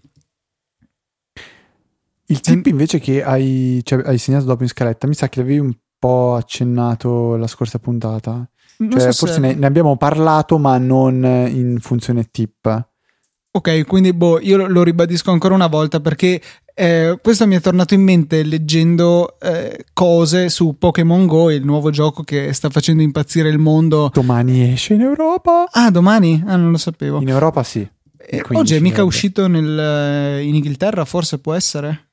Il 2.26 2.42
tip 2.42 2.66
invece 2.68 3.00
che 3.00 3.24
hai, 3.24 3.82
cioè, 3.84 4.04
hai 4.06 4.18
segnato 4.20 4.46
dopo 4.46 4.62
in 4.64 4.70
scaletta, 4.70 5.08
mi 5.08 5.16
sa 5.16 5.30
che 5.30 5.40
l'avevi 5.40 5.60
un 5.60 5.74
po' 5.98 6.36
accennato 6.36 7.36
la 7.38 7.48
scorsa 7.48 7.80
puntata. 7.80 8.48
Cioè, 8.78 9.00
so 9.00 9.12
forse 9.12 9.34
se- 9.36 9.40
ne, 9.40 9.54
ne 9.56 9.66
abbiamo 9.66 9.98
parlato, 9.98 10.60
ma 10.60 10.78
non 10.78 11.24
in 11.24 11.80
funzione 11.80 12.30
tip. 12.30 12.89
Ok, 13.52 13.86
quindi 13.88 14.14
boh, 14.14 14.40
io 14.40 14.68
lo- 14.68 14.84
ribadisco 14.84 15.32
ancora 15.32 15.56
una 15.56 15.66
volta 15.68 16.00
perché 16.00 16.40
eh, 16.76 17.18
questo 17.22 17.48
mi 17.48 17.56
è 17.56 17.60
tornato 17.62 17.96
in 17.96 18.02
mente 18.02 18.44
leggendo 18.44 19.40
eh, 19.40 19.86
cose 19.92 20.50
su 20.50 20.78
Pokémon 20.78 21.26
Go, 21.26 21.50
il 21.50 21.66
nuovo 21.66 21.90
gioco 21.90 22.24
che 22.24 22.54
sta 22.54 22.70
facendo 22.70 23.02
impazzire 23.02 23.50
il 23.50 23.58
mondo. 23.58 24.12
Domani 24.14 24.72
esce 24.72 24.94
in 24.94 25.02
Europa. 25.02 25.68
Ah, 25.72 25.90
domani? 25.90 26.44
Ah, 26.46 26.56
non 26.58 26.70
lo 26.72 26.78
sapevo. 26.78 27.20
In 27.22 27.28
Europa 27.30 27.64
sì. 27.64 27.80
Eh, 27.80 28.38
il 28.38 28.44
15 28.44 28.54
oggi 28.56 28.76
è 28.76 28.80
mica 28.80 29.04
uscito 29.04 29.48
nel, 29.48 29.80
eh, 29.80 30.44
in 30.44 30.54
Inghilterra, 30.54 31.04
forse 31.06 31.40
può 31.40 31.54
essere? 31.54 32.09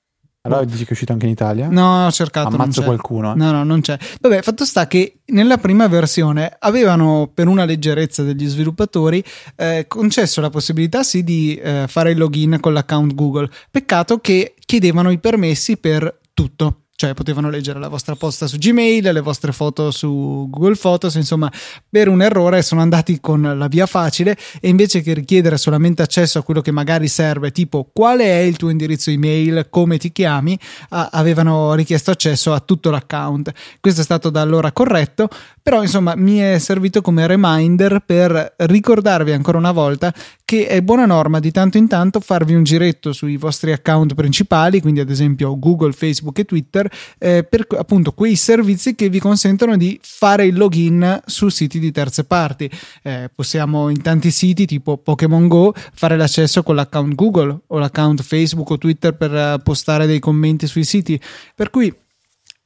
Allora 0.47 0.65
dici 0.65 0.83
che 0.85 0.91
è 0.91 0.93
uscito 0.93 1.13
anche 1.13 1.27
in 1.27 1.33
Italia? 1.33 1.69
No, 1.71 2.07
ho 2.07 2.11
cercato. 2.11 2.49
Ammazzo 2.49 2.83
qualcuno. 2.83 3.33
eh. 3.33 3.37
No, 3.37 3.53
no, 3.53 3.65
non 3.65 3.81
c'è. 3.81 3.99
Vabbè, 4.21 4.43
fatto 4.43 4.65
sta 4.65 4.87
che 4.87 5.19
nella 5.27 5.59
prima 5.59 5.89
versione 5.89 6.57
avevano, 6.59 7.31
per 7.33 7.49
una 7.49 7.65
leggerezza 7.65 8.23
degli 8.23 8.47
sviluppatori, 8.47 9.23
eh, 9.57 9.87
concesso 9.89 10.41
la 10.41 10.51
possibilità 10.51 11.03
sì 11.03 11.23
di 11.25 11.55
eh, 11.57 11.85
fare 11.89 12.13
il 12.13 12.19
login 12.19 12.59
con 12.61 12.73
l'account 12.73 13.15
Google. 13.15 13.49
Peccato 13.71 14.19
che 14.19 14.55
chiedevano 14.65 15.11
i 15.11 15.19
permessi 15.19 15.77
per 15.77 16.21
tutto. 16.35 16.83
Cioè, 16.99 17.13
potevano 17.13 17.51
leggere 17.51 17.79
la 17.79 17.89
vostra 17.89 18.17
posta 18.17 18.47
su 18.47 18.57
Gmail, 18.57 19.13
le 19.13 19.21
vostre 19.21 19.53
foto 19.53 19.91
su 19.91 20.47
Google 20.49 20.77
Photos, 20.77 21.17
insomma, 21.17 21.53
per 21.91 22.09
un 22.09 22.23
errore 22.23 22.63
sono 22.63 22.81
andati 22.81 23.21
con 23.21 23.43
la 23.43 23.69
via 23.69 23.85
facile 23.85 24.35
e 24.63 24.71
invece 24.71 25.03
che 25.03 25.13
richiedere 25.13 25.59
solamente 25.59 26.01
accesso 26.01 26.39
a 26.39 26.43
quello 26.43 26.63
che 26.63 26.71
magari 26.71 27.07
serve, 27.09 27.53
tipo 27.53 27.91
qual 27.93 28.21
è 28.21 28.39
il 28.39 28.57
tuo 28.57 28.71
indirizzo 28.71 29.11
email, 29.11 29.67
come 29.69 29.99
ti 29.99 30.11
chiami, 30.11 30.59
a- 30.89 31.11
avevano 31.13 31.75
richiesto 31.75 32.11
accesso 32.11 32.55
a 32.55 32.61
tutto 32.61 32.89
l'account. 32.89 33.53
Questo 33.79 34.01
è 34.01 34.05
stato 34.05 34.31
da 34.31 34.41
allora 34.41 34.73
corretto, 34.73 35.29
però 35.67 35.83
insomma 35.83 36.15
mi 36.15 36.37
è 36.37 36.61
servito 36.61 37.03
come 37.03 37.27
reminder 37.27 37.99
per 38.07 38.55
ricordarvi 38.57 39.33
ancora 39.33 39.59
una 39.59 39.73
volta 39.73 40.15
che 40.45 40.69
è 40.69 40.81
buona 40.81 41.07
norma 41.07 41.41
di 41.41 41.51
tanto 41.51 41.77
in 41.77 41.89
tanto 41.89 42.21
farvi 42.21 42.55
un 42.55 42.63
giretto 42.63 43.13
sui 43.13 43.37
vostri 43.37 43.73
account 43.73 44.15
principali, 44.15 44.81
quindi 44.81 45.01
ad 45.01 45.11
esempio 45.11 45.59
Google, 45.59 45.91
Facebook 45.91 46.39
e 46.39 46.45
Twitter, 46.45 46.89
eh, 47.19 47.43
per 47.43 47.67
appunto 47.79 48.13
quei 48.13 48.37
servizi 48.37 48.95
che 48.95 49.09
vi 49.09 49.19
consentono 49.19 49.77
di 49.77 49.99
fare 50.01 50.47
il 50.47 50.57
login 50.57 51.21
su 51.27 51.49
siti 51.49 51.81
di 51.81 51.91
terze 51.91 52.23
parti. 52.23 52.71
Eh, 53.03 53.29
possiamo 53.35 53.89
in 53.89 54.01
tanti 54.03 54.31
siti 54.31 54.67
tipo 54.67 54.99
Pokémon 54.99 55.49
Go 55.49 55.75
fare 55.75 56.17
l'accesso 56.17 56.63
con 56.63 56.77
l'account 56.77 57.17
Google 57.17 57.63
o 57.67 57.79
l'account 57.79 58.23
Facebook 58.23 58.71
o 58.71 58.79
Twitter 58.79 59.17
per 59.17 59.35
eh, 59.35 59.59
postare 59.65 60.07
dei 60.07 60.21
commenti 60.21 60.69
sui 60.69 60.85
siti. 60.85 61.21
Per 61.57 61.71
cui 61.71 61.93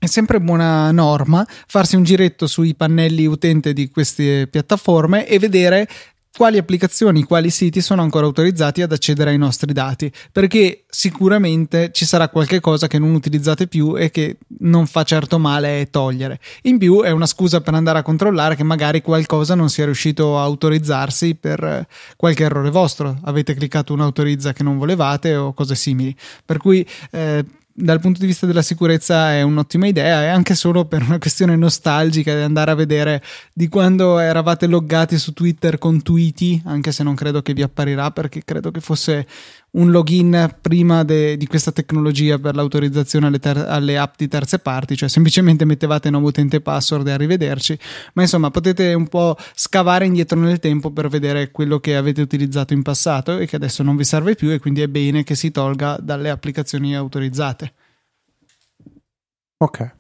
è 0.01 0.07
sempre 0.07 0.41
buona 0.41 0.91
norma 0.93 1.47
farsi 1.67 1.95
un 1.95 2.05
giretto 2.05 2.47
sui 2.47 2.75
pannelli 2.75 3.27
utente 3.27 3.75
di 3.75 3.91
queste 3.91 4.49
piattaforme 4.51 5.29
e 5.29 5.39
vedere 5.39 5.87
quali 6.35 6.57
applicazioni, 6.57 7.25
quali 7.25 7.51
siti 7.51 7.83
sono 7.83 8.01
ancora 8.01 8.25
autorizzati 8.25 8.81
ad 8.81 8.93
accedere 8.93 9.29
ai 9.29 9.37
nostri 9.37 9.75
dati, 9.75 10.11
perché 10.33 10.85
sicuramente 10.89 11.91
ci 11.93 12.07
sarà 12.07 12.31
qualche 12.31 12.61
cosa 12.61 12.87
che 12.87 12.99
non 12.99 13.13
utilizzate 13.13 13.67
più 13.67 13.95
e 13.99 14.11
che 14.11 14.39
non 14.61 14.87
fa 14.87 15.03
certo 15.03 15.39
male 15.39 15.89
togliere. 15.91 16.41
In 16.63 16.79
più 16.79 17.03
è 17.03 17.11
una 17.11 17.27
scusa 17.27 17.61
per 17.61 17.75
andare 17.75 17.99
a 17.99 18.03
controllare 18.03 18.57
che 18.57 18.63
magari 18.63 19.03
qualcosa 19.03 19.55
non 19.55 19.69
sia 19.69 19.85
riuscito 19.85 20.39
a 20.39 20.43
autorizzarsi 20.45 21.35
per 21.35 21.63
eh, 21.63 21.87
qualche 22.17 22.45
errore 22.45 22.71
vostro, 22.71 23.19
avete 23.25 23.55
cliccato 23.55 23.93
un 23.93 24.01
autorizza 24.01 24.55
che 24.55 24.63
non 24.63 24.79
volevate 24.79 25.37
o 25.37 25.53
cose 25.53 25.75
simili. 25.75 26.17
Per 26.47 26.57
cui 26.57 26.87
eh, 27.11 27.45
dal 27.73 28.01
punto 28.01 28.21
di 28.21 28.27
vista 28.27 28.47
della 28.47 28.63
sicurezza 28.63 29.33
è 29.33 29.43
un'ottima 29.43 29.87
idea 29.87 30.23
e 30.23 30.27
anche 30.27 30.55
solo 30.55 30.85
per 30.85 31.03
una 31.03 31.19
questione 31.19 31.57
nostalgica 31.57 32.35
di 32.35 32.43
andare 32.43 32.71
a 32.71 32.75
vedere 32.75 33.23
di 33.53 33.69
quando 33.69 34.19
eravate 34.19 34.67
loggati 34.67 35.19
su 35.19 35.33
Twitter 35.33 35.79
con 35.79 36.03
Tweety, 36.03 36.63
anche 36.67 36.93
se 36.93 37.03
non 37.03 37.15
credo 37.15 37.43
che 37.43 37.55
vi 37.55 37.63
apparirà 37.63 38.11
perché 38.11 38.43
credo 38.45 38.71
che 38.71 38.81
fosse 38.81 39.27
un 39.73 39.91
login 39.91 40.57
prima 40.61 41.05
de, 41.05 41.37
di 41.37 41.47
questa 41.47 41.71
tecnologia 41.71 42.39
per 42.39 42.55
l'autorizzazione 42.55 43.27
alle, 43.27 43.39
ter- 43.39 43.67
alle, 43.69 43.99
app 43.99 44.15
di 44.17 44.27
terze 44.27 44.59
parti, 44.59 44.97
cioè 44.97 45.09
semplicemente 45.09 45.65
mettevate 45.65 46.11
nuovo 46.11 46.29
utente 46.29 46.61
password 46.61 47.07
e 47.07 47.13
arrivederci, 47.13 47.79
ma 48.15 48.23
insomma 48.23 48.51
potete 48.51 48.95
un 48.95 49.07
po' 49.09 49.37
scavare 49.55 50.07
indietro 50.07 50.39
nel 50.39 50.59
tempo 50.59 50.91
per 50.91 51.09
vedere 51.09 51.51
quello 51.51 51.79
che 51.79 51.97
avete 51.97 52.21
utilizzato 52.21 52.73
in 52.73 52.83
passato 52.83 53.39
e 53.39 53.47
che 53.47 53.57
adesso 53.57 53.83
non 53.83 53.97
vi 53.97 54.05
serve 54.05 54.35
più 54.35 54.51
e 54.51 54.59
quindi 54.59 54.81
è 54.81 54.89
bene 54.89 55.23
che 55.23 55.35
si 55.35 55.51
tolga 55.51 55.99
dalle 56.01 56.31
applicazioni 56.31 56.97
autorizzate. 56.97 57.73
Ok. 59.59 59.99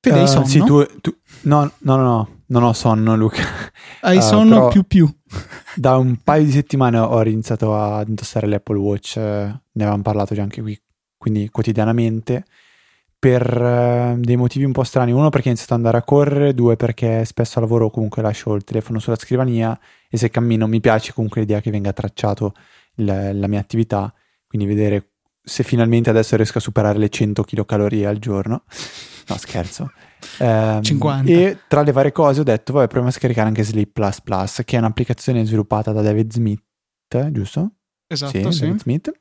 Fede, 0.00 0.22
uh, 0.22 0.26
sonno? 0.26 0.46
Sì, 0.46 0.60
tu, 0.60 0.84
tu, 1.00 1.14
no, 1.42 1.70
no, 1.78 1.96
no, 1.96 2.02
no, 2.02 2.42
non 2.46 2.62
ho 2.62 2.72
sonno 2.72 3.16
Luca. 3.16 3.42
Hai 4.00 4.16
uh, 4.16 4.20
sonno 4.20 4.68
più 4.68 4.84
più. 4.84 5.08
Da 5.76 5.96
un 5.96 6.16
paio 6.24 6.44
di 6.44 6.50
settimane 6.50 6.98
ho 6.98 7.22
iniziato 7.22 7.76
ad 7.76 8.08
indossare 8.08 8.48
l'Apple 8.48 8.76
Watch, 8.76 9.16
ne 9.16 9.60
avevamo 9.72 10.02
parlato 10.02 10.34
già 10.34 10.42
anche 10.42 10.60
qui, 10.60 10.78
quindi 11.16 11.48
quotidianamente, 11.48 12.44
per 13.16 14.16
dei 14.18 14.36
motivi 14.36 14.64
un 14.64 14.72
po' 14.72 14.82
strani. 14.82 15.12
Uno 15.12 15.28
perché 15.28 15.46
ho 15.46 15.50
iniziato 15.50 15.74
ad 15.74 15.78
andare 15.78 15.98
a 15.98 16.02
correre, 16.02 16.54
due 16.54 16.74
perché 16.74 17.24
spesso 17.24 17.60
al 17.60 17.66
lavoro 17.66 17.88
comunque 17.88 18.20
lascio 18.20 18.54
il 18.54 18.64
telefono 18.64 18.98
sulla 18.98 19.16
scrivania 19.16 19.78
e 20.08 20.16
se 20.16 20.28
cammino 20.28 20.66
mi 20.66 20.80
piace 20.80 21.12
comunque 21.12 21.42
l'idea 21.42 21.60
che 21.60 21.70
venga 21.70 21.92
tracciato 21.92 22.52
il, 22.96 23.30
la 23.34 23.46
mia 23.46 23.60
attività, 23.60 24.12
quindi 24.48 24.66
vedere 24.66 25.09
se 25.50 25.64
finalmente 25.64 26.10
adesso 26.10 26.36
riesco 26.36 26.58
a 26.58 26.60
superare 26.60 26.96
le 26.96 27.08
100 27.08 27.42
kcal 27.42 28.04
al 28.04 28.18
giorno. 28.18 28.62
No, 29.26 29.36
scherzo. 29.36 29.90
Um, 30.38 30.80
50. 30.80 31.32
E 31.32 31.58
tra 31.66 31.82
le 31.82 31.90
varie 31.90 32.12
cose 32.12 32.40
ho 32.40 32.44
detto, 32.44 32.72
vabbè, 32.72 32.86
proviamo 32.86 33.08
a 33.08 33.12
scaricare 33.12 33.48
anche 33.48 33.64
Sleep 33.64 33.90
Plus 33.90 34.20
Plus, 34.20 34.62
che 34.64 34.76
è 34.76 34.78
un'applicazione 34.78 35.44
sviluppata 35.44 35.90
da 35.90 36.02
David 36.02 36.30
Smith, 36.30 36.62
giusto? 37.32 37.72
Esatto, 38.06 38.52
sì. 38.52 38.52
sì. 38.52 38.60
David 38.60 38.80
Smith, 38.80 39.12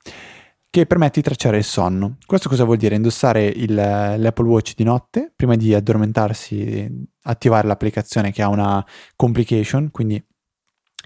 che 0.70 0.86
permette 0.86 1.20
di 1.20 1.26
tracciare 1.26 1.58
il 1.58 1.64
sonno. 1.64 2.18
Questo 2.24 2.48
cosa 2.48 2.64
vuol 2.64 2.78
dire? 2.78 2.94
Indossare 2.94 3.46
il, 3.46 3.74
l'Apple 3.74 4.48
Watch 4.48 4.76
di 4.76 4.84
notte, 4.84 5.34
prima 5.36 5.56
di 5.56 5.74
addormentarsi, 5.74 7.08
attivare 7.24 7.68
l'applicazione 7.68 8.32
che 8.32 8.44
ha 8.44 8.50
una 8.50 8.86
complication, 9.16 9.90
quindi 9.90 10.24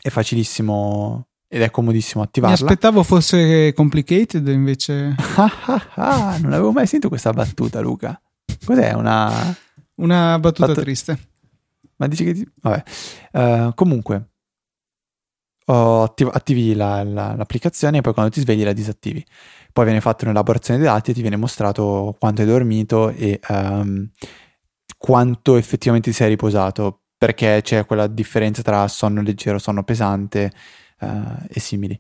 è 0.02 0.10
facilissimo 0.10 1.30
ed 1.54 1.62
è 1.62 1.70
comodissimo 1.70 2.24
attivarla. 2.24 2.58
Mi 2.58 2.64
aspettavo 2.64 3.04
fosse 3.04 3.74
complicated 3.74 4.48
invece. 4.48 5.16
non 5.36 6.52
avevo 6.52 6.72
mai 6.72 6.88
sentito 6.88 7.10
questa 7.10 7.32
battuta, 7.32 7.80
Luca. 7.80 8.20
Cos'è 8.66 8.94
una... 8.94 9.56
Una 9.96 10.40
battuta 10.40 10.70
Battu... 10.70 10.82
triste. 10.82 11.20
Ma 11.98 12.08
dici 12.08 12.24
che... 12.24 12.34
Ti... 12.34 12.52
Vabbè. 12.60 12.84
Uh, 13.34 13.74
comunque, 13.76 14.30
attiv- 15.66 16.34
attivi 16.34 16.74
la, 16.74 17.04
la, 17.04 17.36
l'applicazione 17.36 18.00
e 18.00 18.02
poi 18.02 18.14
quando 18.14 18.32
ti 18.32 18.42
svegli 18.42 18.64
la 18.64 18.74
disattivi. 18.74 19.24
Poi 19.72 19.86
viene 19.86 20.02
fatta 20.02 20.26
un'elaborazione 20.26 20.80
dei 20.80 20.90
dati 20.90 21.12
e 21.12 21.14
ti 21.14 21.22
viene 21.22 21.36
mostrato 21.36 22.16
quanto 22.18 22.42
hai 22.42 22.48
dormito 22.48 23.10
e 23.10 23.40
um, 23.50 24.10
quanto 24.98 25.56
effettivamente 25.58 26.10
ti 26.10 26.16
sei 26.16 26.30
riposato, 26.30 27.02
perché 27.16 27.60
c'è 27.62 27.86
quella 27.86 28.08
differenza 28.08 28.64
tra 28.64 28.88
sonno 28.88 29.22
leggero, 29.22 29.60
sonno 29.60 29.84
pesante 29.84 30.52
uh, 31.04 31.46
e 31.50 31.60
simili. 31.60 32.00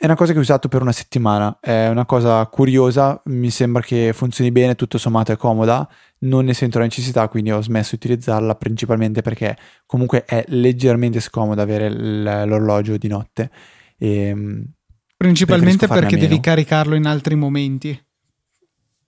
È 0.00 0.04
una 0.04 0.14
cosa 0.14 0.32
che 0.32 0.38
ho 0.38 0.42
usato 0.42 0.68
per 0.68 0.80
una 0.80 0.92
settimana, 0.92 1.58
è 1.60 1.88
una 1.88 2.06
cosa 2.06 2.46
curiosa, 2.46 3.20
mi 3.26 3.50
sembra 3.50 3.82
che 3.82 4.12
funzioni 4.14 4.52
bene, 4.52 4.76
tutto 4.76 4.96
sommato 4.96 5.32
è 5.32 5.36
comoda, 5.36 5.88
non 6.20 6.44
ne 6.44 6.54
sento 6.54 6.78
la 6.78 6.84
necessità, 6.84 7.26
quindi 7.26 7.50
ho 7.50 7.60
smesso 7.60 7.96
di 7.96 8.06
utilizzarla 8.06 8.54
principalmente 8.54 9.22
perché 9.22 9.56
comunque 9.86 10.24
è 10.24 10.44
leggermente 10.48 11.18
scomodo 11.18 11.60
avere 11.60 11.90
l'orologio 11.90 12.96
di 12.96 13.08
notte. 13.08 13.50
E, 13.96 14.32
mm, 14.32 14.60
principalmente 15.16 15.88
perché 15.88 16.16
devi 16.16 16.38
caricarlo 16.38 16.94
in 16.94 17.06
altri 17.06 17.34
momenti. 17.34 18.00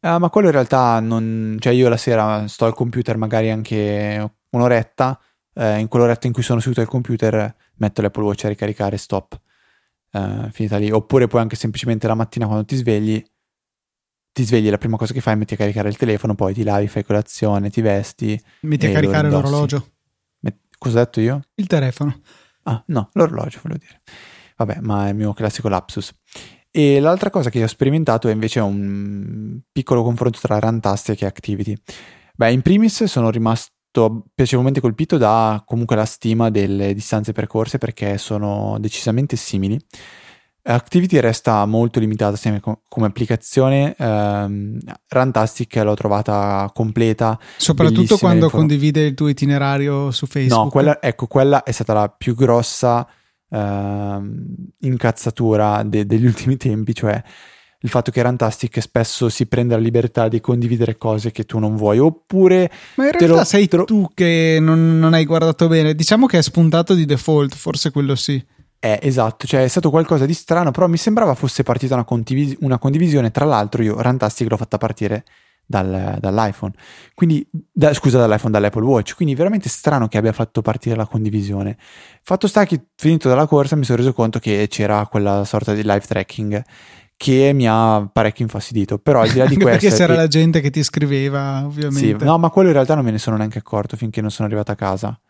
Ah, 0.00 0.18
ma 0.18 0.30
quello 0.30 0.48
in 0.48 0.54
realtà 0.54 0.98
non... 0.98 1.56
cioè 1.60 1.72
io 1.72 1.88
la 1.88 1.98
sera 1.98 2.48
sto 2.48 2.64
al 2.64 2.74
computer 2.74 3.16
magari 3.16 3.50
anche 3.50 4.34
un'oretta, 4.50 5.20
eh, 5.54 5.78
in 5.78 5.88
quell'oretta 5.88 6.26
in 6.26 6.32
cui 6.32 6.42
sono 6.42 6.60
seduto 6.60 6.80
al 6.80 6.88
computer 6.88 7.54
metto 7.80 8.00
l'Apple 8.00 8.22
Watch 8.22 8.44
a 8.44 8.48
ricaricare 8.48 8.96
stop. 8.96 9.38
Uh, 10.12 10.48
finita 10.50 10.76
lì. 10.78 10.90
Oppure 10.90 11.26
puoi 11.26 11.42
anche 11.42 11.56
semplicemente 11.56 12.06
la 12.06 12.14
mattina 12.14 12.46
quando 12.46 12.64
ti 12.64 12.76
svegli, 12.76 13.22
ti 14.32 14.44
svegli, 14.44 14.70
la 14.70 14.78
prima 14.78 14.96
cosa 14.96 15.12
che 15.12 15.20
fai 15.20 15.34
è 15.34 15.36
metti 15.36 15.54
a 15.54 15.56
caricare 15.56 15.88
il 15.88 15.96
telefono, 15.96 16.34
poi 16.34 16.54
ti 16.54 16.62
lavi, 16.62 16.88
fai 16.88 17.04
colazione, 17.04 17.70
ti 17.70 17.80
vesti. 17.80 18.40
Metti 18.60 18.86
a 18.86 18.92
caricare 18.92 19.28
lo 19.28 19.40
l'orologio. 19.40 19.92
Met- 20.40 20.58
cosa 20.78 21.00
ho 21.00 21.04
detto 21.04 21.20
io? 21.20 21.40
Il 21.54 21.66
telefono. 21.66 22.20
Ah, 22.64 22.82
no, 22.86 23.10
l'orologio 23.12 23.60
volevo 23.62 23.80
dire. 23.80 24.00
Vabbè, 24.56 24.80
ma 24.80 25.06
è 25.06 25.10
il 25.10 25.16
mio 25.16 25.32
classico 25.32 25.68
lapsus. 25.68 26.12
E 26.70 27.00
l'altra 27.00 27.30
cosa 27.30 27.50
che 27.50 27.62
ho 27.62 27.66
sperimentato 27.66 28.28
è 28.28 28.32
invece 28.32 28.60
un 28.60 29.60
piccolo 29.72 30.02
confronto 30.02 30.38
tra 30.40 30.58
Rantastic 30.58 31.22
e 31.22 31.26
Activity. 31.26 31.76
Beh, 32.36 32.52
in 32.52 32.62
primis 32.62 33.04
sono 33.04 33.30
rimasto 33.30 33.72
piacevolmente 34.34 34.80
colpito 34.80 35.16
da 35.16 35.62
comunque 35.66 35.96
la 35.96 36.04
stima 36.04 36.50
delle 36.50 36.94
distanze 36.94 37.32
percorse 37.32 37.78
perché 37.78 38.18
sono 38.18 38.76
decisamente 38.78 39.36
simili. 39.36 39.78
Activity 40.62 41.18
resta 41.20 41.64
molto 41.64 41.98
limitata 42.00 42.38
come 42.88 43.06
applicazione, 43.06 43.94
ehm, 43.96 44.78
Rantastic 45.08 45.74
l'ho 45.76 45.94
trovata 45.94 46.70
completa. 46.74 47.38
Soprattutto 47.56 48.18
quando 48.18 48.44
inform- 48.44 48.66
condivide 48.66 49.06
il 49.06 49.14
tuo 49.14 49.28
itinerario 49.28 50.10
su 50.10 50.26
Facebook. 50.26 50.64
No, 50.64 50.70
quella, 50.70 51.00
ecco, 51.00 51.26
quella 51.26 51.62
è 51.62 51.72
stata 51.72 51.94
la 51.94 52.08
più 52.08 52.34
grossa 52.34 53.08
ehm, 53.48 54.54
incazzatura 54.80 55.82
de- 55.82 56.06
degli 56.06 56.26
ultimi 56.26 56.56
tempi, 56.56 56.94
cioè 56.94 57.22
il 57.82 57.88
fatto 57.88 58.10
che 58.10 58.20
Rantastic 58.20 58.80
spesso 58.80 59.28
si 59.28 59.46
prende 59.46 59.74
la 59.74 59.80
libertà 59.80 60.28
di 60.28 60.40
condividere 60.40 60.98
cose 60.98 61.30
che 61.30 61.44
tu 61.44 61.58
non 61.58 61.76
vuoi, 61.76 61.98
oppure... 61.98 62.70
Ma 62.96 63.06
in 63.06 63.12
realtà 63.12 63.44
sei 63.44 63.68
lo... 63.70 63.84
tu 63.84 64.08
che 64.12 64.58
non, 64.60 64.98
non, 64.98 65.14
hai 65.14 65.24
guardato 65.24 65.66
bene, 65.66 65.94
diciamo 65.94 66.26
che 66.26 66.38
è 66.38 66.42
spuntato 66.42 66.94
di 66.94 67.06
default, 67.06 67.54
forse 67.54 67.90
quello 67.90 68.14
sì. 68.14 68.42
Eh, 68.78 68.98
esatto, 69.02 69.46
cioè 69.46 69.64
è 69.64 69.68
stato 69.68 69.90
qualcosa 69.90 70.26
di 70.26 70.34
strano, 70.34 70.70
però 70.70 70.88
mi 70.88 70.96
sembrava 70.98 71.34
fosse 71.34 71.62
partita 71.62 71.94
una, 71.94 72.04
condivis- 72.04 72.56
una 72.60 72.78
condivisione, 72.78 73.30
tra 73.30 73.44
l'altro 73.46 73.82
io 73.82 74.00
Rantastic 74.00 74.50
l'ho 74.50 74.56
fatta 74.56 74.76
partire 74.76 75.24
dal, 75.64 76.16
dall'iPhone, 76.18 76.72
quindi, 77.14 77.46
da, 77.50 77.94
scusa 77.94 78.18
dall'iPhone, 78.18 78.52
dall'Apple 78.52 78.84
Watch, 78.84 79.14
quindi 79.14 79.34
veramente 79.34 79.70
strano 79.70 80.08
che 80.08 80.18
abbia 80.18 80.32
fatto 80.32 80.60
partire 80.60 80.96
la 80.96 81.06
condivisione. 81.06 81.78
Fatto 82.22 82.46
sta 82.46 82.66
che 82.66 82.88
finito 82.96 83.28
dalla 83.28 83.46
corsa 83.46 83.76
mi 83.76 83.84
sono 83.84 83.98
reso 83.98 84.12
conto 84.12 84.38
che 84.38 84.66
c'era 84.68 85.06
quella 85.06 85.44
sorta 85.44 85.72
di 85.72 85.82
live 85.82 86.00
tracking 86.00 86.62
che 87.20 87.52
mi 87.52 87.68
ha 87.68 88.08
parecchio 88.10 88.46
infastidito. 88.46 88.96
Però 88.96 89.20
al 89.20 89.28
di 89.28 89.36
là 89.36 89.44
di 89.44 89.56
questo. 89.60 89.78
Perché 89.78 89.94
c'era 89.94 90.14
e... 90.14 90.16
la 90.16 90.26
gente 90.26 90.62
che 90.62 90.70
ti 90.70 90.82
scriveva, 90.82 91.66
ovviamente. 91.66 92.18
Sì, 92.18 92.24
no, 92.24 92.38
ma 92.38 92.48
quello 92.48 92.68
in 92.68 92.74
realtà 92.74 92.94
non 92.94 93.04
me 93.04 93.10
ne 93.10 93.18
sono 93.18 93.36
neanche 93.36 93.58
accorto 93.58 93.94
finché 93.98 94.22
non 94.22 94.30
sono 94.30 94.48
arrivato 94.48 94.72
a 94.72 94.74
casa. 94.74 95.20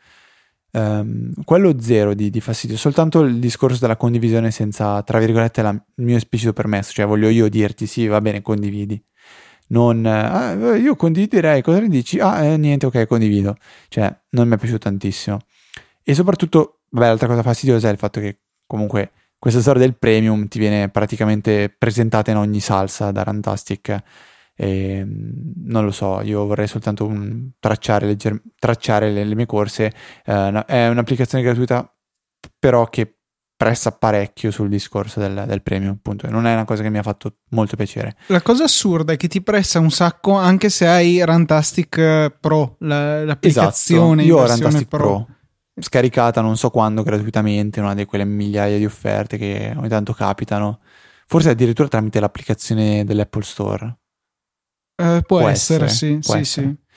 Um, 0.70 1.32
quello 1.42 1.80
zero 1.80 2.14
di, 2.14 2.30
di, 2.30 2.40
fastidio, 2.40 2.76
soltanto 2.76 3.22
il 3.22 3.40
discorso 3.40 3.80
della 3.80 3.96
condivisione 3.96 4.52
senza, 4.52 5.02
tra 5.02 5.18
virgolette, 5.18 5.62
la, 5.62 5.70
il 5.70 6.04
mio 6.04 6.16
esplicito 6.16 6.52
permesso, 6.52 6.92
cioè 6.92 7.06
voglio 7.06 7.28
io 7.28 7.48
dirti 7.48 7.88
sì, 7.88 8.06
va 8.06 8.20
bene, 8.20 8.40
condividi. 8.40 9.02
Non, 9.70 10.06
ah, 10.06 10.76
io 10.76 10.94
condividerei, 10.94 11.60
cosa 11.60 11.80
ne 11.80 11.88
dici? 11.88 12.20
Ah, 12.20 12.44
eh, 12.44 12.56
niente, 12.56 12.86
ok, 12.86 13.04
condivido. 13.06 13.56
Cioè, 13.88 14.16
non 14.30 14.46
mi 14.46 14.54
è 14.54 14.58
piaciuto 14.58 14.78
tantissimo. 14.78 15.40
E 16.04 16.14
soprattutto, 16.14 16.82
vabbè, 16.90 17.06
l'altra 17.06 17.26
cosa 17.26 17.42
fastidiosa 17.42 17.88
è 17.88 17.92
il 17.92 17.98
fatto 17.98 18.20
che 18.20 18.38
comunque 18.64 19.10
questa 19.40 19.62
storia 19.62 19.80
del 19.80 19.96
premium 19.96 20.48
ti 20.48 20.58
viene 20.58 20.90
praticamente 20.90 21.74
presentata 21.76 22.30
in 22.30 22.36
ogni 22.36 22.60
salsa 22.60 23.10
da 23.10 23.22
Rantastic. 23.22 24.02
E, 24.54 25.02
non 25.06 25.86
lo 25.86 25.90
so, 25.90 26.20
io 26.20 26.44
vorrei 26.44 26.66
soltanto 26.66 27.06
un, 27.06 27.52
tracciare, 27.58 28.04
legger, 28.04 28.38
tracciare 28.58 29.10
le, 29.10 29.24
le, 29.24 29.34
mie 29.34 29.46
corse. 29.46 29.94
Eh, 30.26 30.64
è 30.66 30.88
un'applicazione 30.88 31.42
gratuita, 31.42 31.90
però 32.58 32.86
che 32.90 33.14
pressa 33.56 33.92
parecchio 33.92 34.50
sul 34.50 34.68
discorso 34.68 35.20
del, 35.20 35.44
del 35.46 35.62
premium, 35.62 35.92
appunto. 35.92 36.28
Non 36.28 36.46
è 36.46 36.52
una 36.52 36.66
cosa 36.66 36.82
che 36.82 36.90
mi 36.90 36.98
ha 36.98 37.02
fatto 37.02 37.36
molto 37.52 37.76
piacere. 37.76 38.16
La 38.26 38.42
cosa 38.42 38.64
assurda 38.64 39.14
è 39.14 39.16
che 39.16 39.28
ti 39.28 39.40
pressa 39.40 39.78
un 39.78 39.90
sacco 39.90 40.34
anche 40.34 40.68
se 40.68 40.86
hai 40.86 41.24
Rantastic 41.24 42.36
Pro, 42.38 42.76
la, 42.80 43.24
l'applicazione. 43.24 44.22
Esatto. 44.22 44.38
Io 44.38 44.42
ho 44.42 44.46
Rantastic 44.46 44.88
Pro. 44.88 44.98
Pro 44.98 45.26
scaricata 45.80 46.40
non 46.40 46.56
so 46.56 46.70
quando 46.70 47.02
gratuitamente, 47.02 47.80
una 47.80 47.94
di 47.94 48.04
quelle 48.04 48.24
migliaia 48.24 48.78
di 48.78 48.84
offerte 48.84 49.36
che 49.36 49.72
ogni 49.76 49.88
tanto 49.88 50.12
capitano, 50.12 50.80
forse 51.26 51.50
addirittura 51.50 51.88
tramite 51.88 52.20
l'applicazione 52.20 53.04
dell'Apple 53.04 53.42
Store. 53.42 53.98
Eh, 54.96 55.22
può, 55.26 55.38
può, 55.38 55.48
essere, 55.48 55.86
essere 55.86 56.12
sì, 56.12 56.18
può 56.26 56.34
sì, 56.34 56.40
essere. 56.40 56.66
sì. 56.66 56.88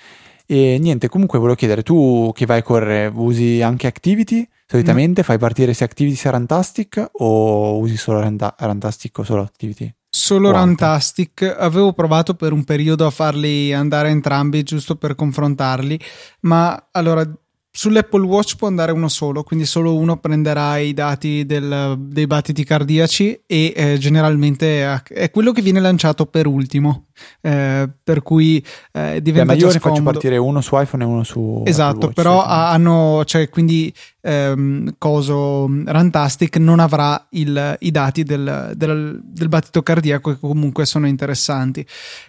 E 0.45 0.77
niente, 0.79 1.07
comunque 1.07 1.39
volevo 1.39 1.57
chiedere, 1.57 1.83
tu 1.83 2.31
che 2.33 2.45
vai 2.45 2.59
a 2.59 2.63
correre, 2.63 3.11
usi 3.13 3.61
anche 3.61 3.87
Activity? 3.87 4.47
Solitamente 4.67 5.21
mm. 5.21 5.23
fai 5.23 5.37
partire 5.37 5.73
sia 5.73 5.85
Activity 5.85 6.15
sia 6.15 6.31
Rantastic 6.31 7.11
o 7.13 7.77
usi 7.77 7.95
solo 7.95 8.19
Rantastic 8.21 9.17
o 9.19 9.23
solo 9.23 9.41
Activity? 9.41 9.93
Solo 10.09 10.51
Rantastic, 10.51 11.55
avevo 11.57 11.93
provato 11.93 12.35
per 12.35 12.51
un 12.51 12.63
periodo 12.63 13.07
a 13.07 13.09
farli 13.09 13.73
andare 13.73 14.09
entrambi 14.09 14.61
giusto 14.61 14.95
per 14.95 15.15
confrontarli, 15.15 15.99
ma 16.41 16.89
allora 16.91 17.27
Sull'Apple 17.75 18.23
Watch 18.23 18.55
può 18.55 18.67
andare 18.67 18.91
uno 18.91 19.07
solo, 19.07 19.41
quindi 19.41 19.65
solo 19.65 19.95
uno 19.95 20.17
prenderà 20.17 20.77
i 20.77 20.93
dati 20.93 21.43
del, 21.43 21.95
dei 21.97 22.27
battiti 22.27 22.63
cardiaci 22.63 23.41
e 23.47 23.73
eh, 23.75 23.97
generalmente 23.97 25.01
è, 25.07 25.31
quello 25.31 25.51
che 25.51 25.63
viene 25.63 25.79
lanciato 25.79 26.27
per 26.27 26.45
ultimo, 26.45 27.07
eh, 27.41 27.89
per 28.03 28.21
cui 28.21 28.63
eh, 28.91 29.19
diventa 29.23 29.53
Beh, 29.53 29.59
ma 29.59 29.65
io 29.67 29.73
ne 29.73 29.79
faccio 29.79 30.03
partire 30.03 30.37
uno 30.37 30.61
su 30.61 30.79
iPhone 30.79 31.03
e 31.03 31.07
uno 31.07 31.23
su 31.23 31.63
Esatto, 31.65 32.05
Watch, 32.05 32.13
però 32.13 32.43
hanno, 32.43 33.23
cioè, 33.25 33.49
quindi 33.49 33.91
ehm, 34.21 34.93
coso 34.99 35.67
Rantastic 35.83 36.57
non 36.57 36.79
avrà 36.79 37.25
il, 37.31 37.75
i 37.79 37.89
dati 37.89 38.21
del, 38.21 38.73
del, 38.75 39.19
del, 39.23 39.49
battito 39.49 39.81
cardiaco 39.81 40.29
che 40.29 40.37
comunque 40.39 40.85
sono 40.85 41.07
interessanti. 41.07 41.83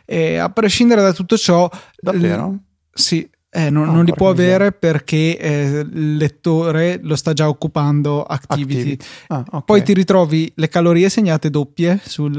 E 0.06 0.38
a 0.38 0.48
prescindere 0.48 1.02
da 1.02 1.12
tutto 1.12 1.36
ciò... 1.36 1.68
Davvero? 2.00 2.46
L- 2.46 2.58
sì, 2.96 3.28
eh, 3.54 3.70
non, 3.70 3.88
oh, 3.88 3.92
non 3.92 4.04
li 4.04 4.12
può 4.12 4.30
avere 4.30 4.72
perché 4.72 5.38
eh, 5.38 5.86
il 5.88 6.16
lettore 6.16 6.98
lo 7.02 7.14
sta 7.14 7.32
già 7.32 7.48
occupando 7.48 8.24
Activity. 8.24 8.78
Activity. 8.78 9.04
Ah, 9.28 9.44
okay. 9.46 9.62
Poi 9.64 9.82
ti 9.84 9.94
ritrovi 9.94 10.52
le 10.56 10.68
calorie 10.68 11.08
segnate 11.08 11.50
doppie 11.50 12.00
sul, 12.02 12.36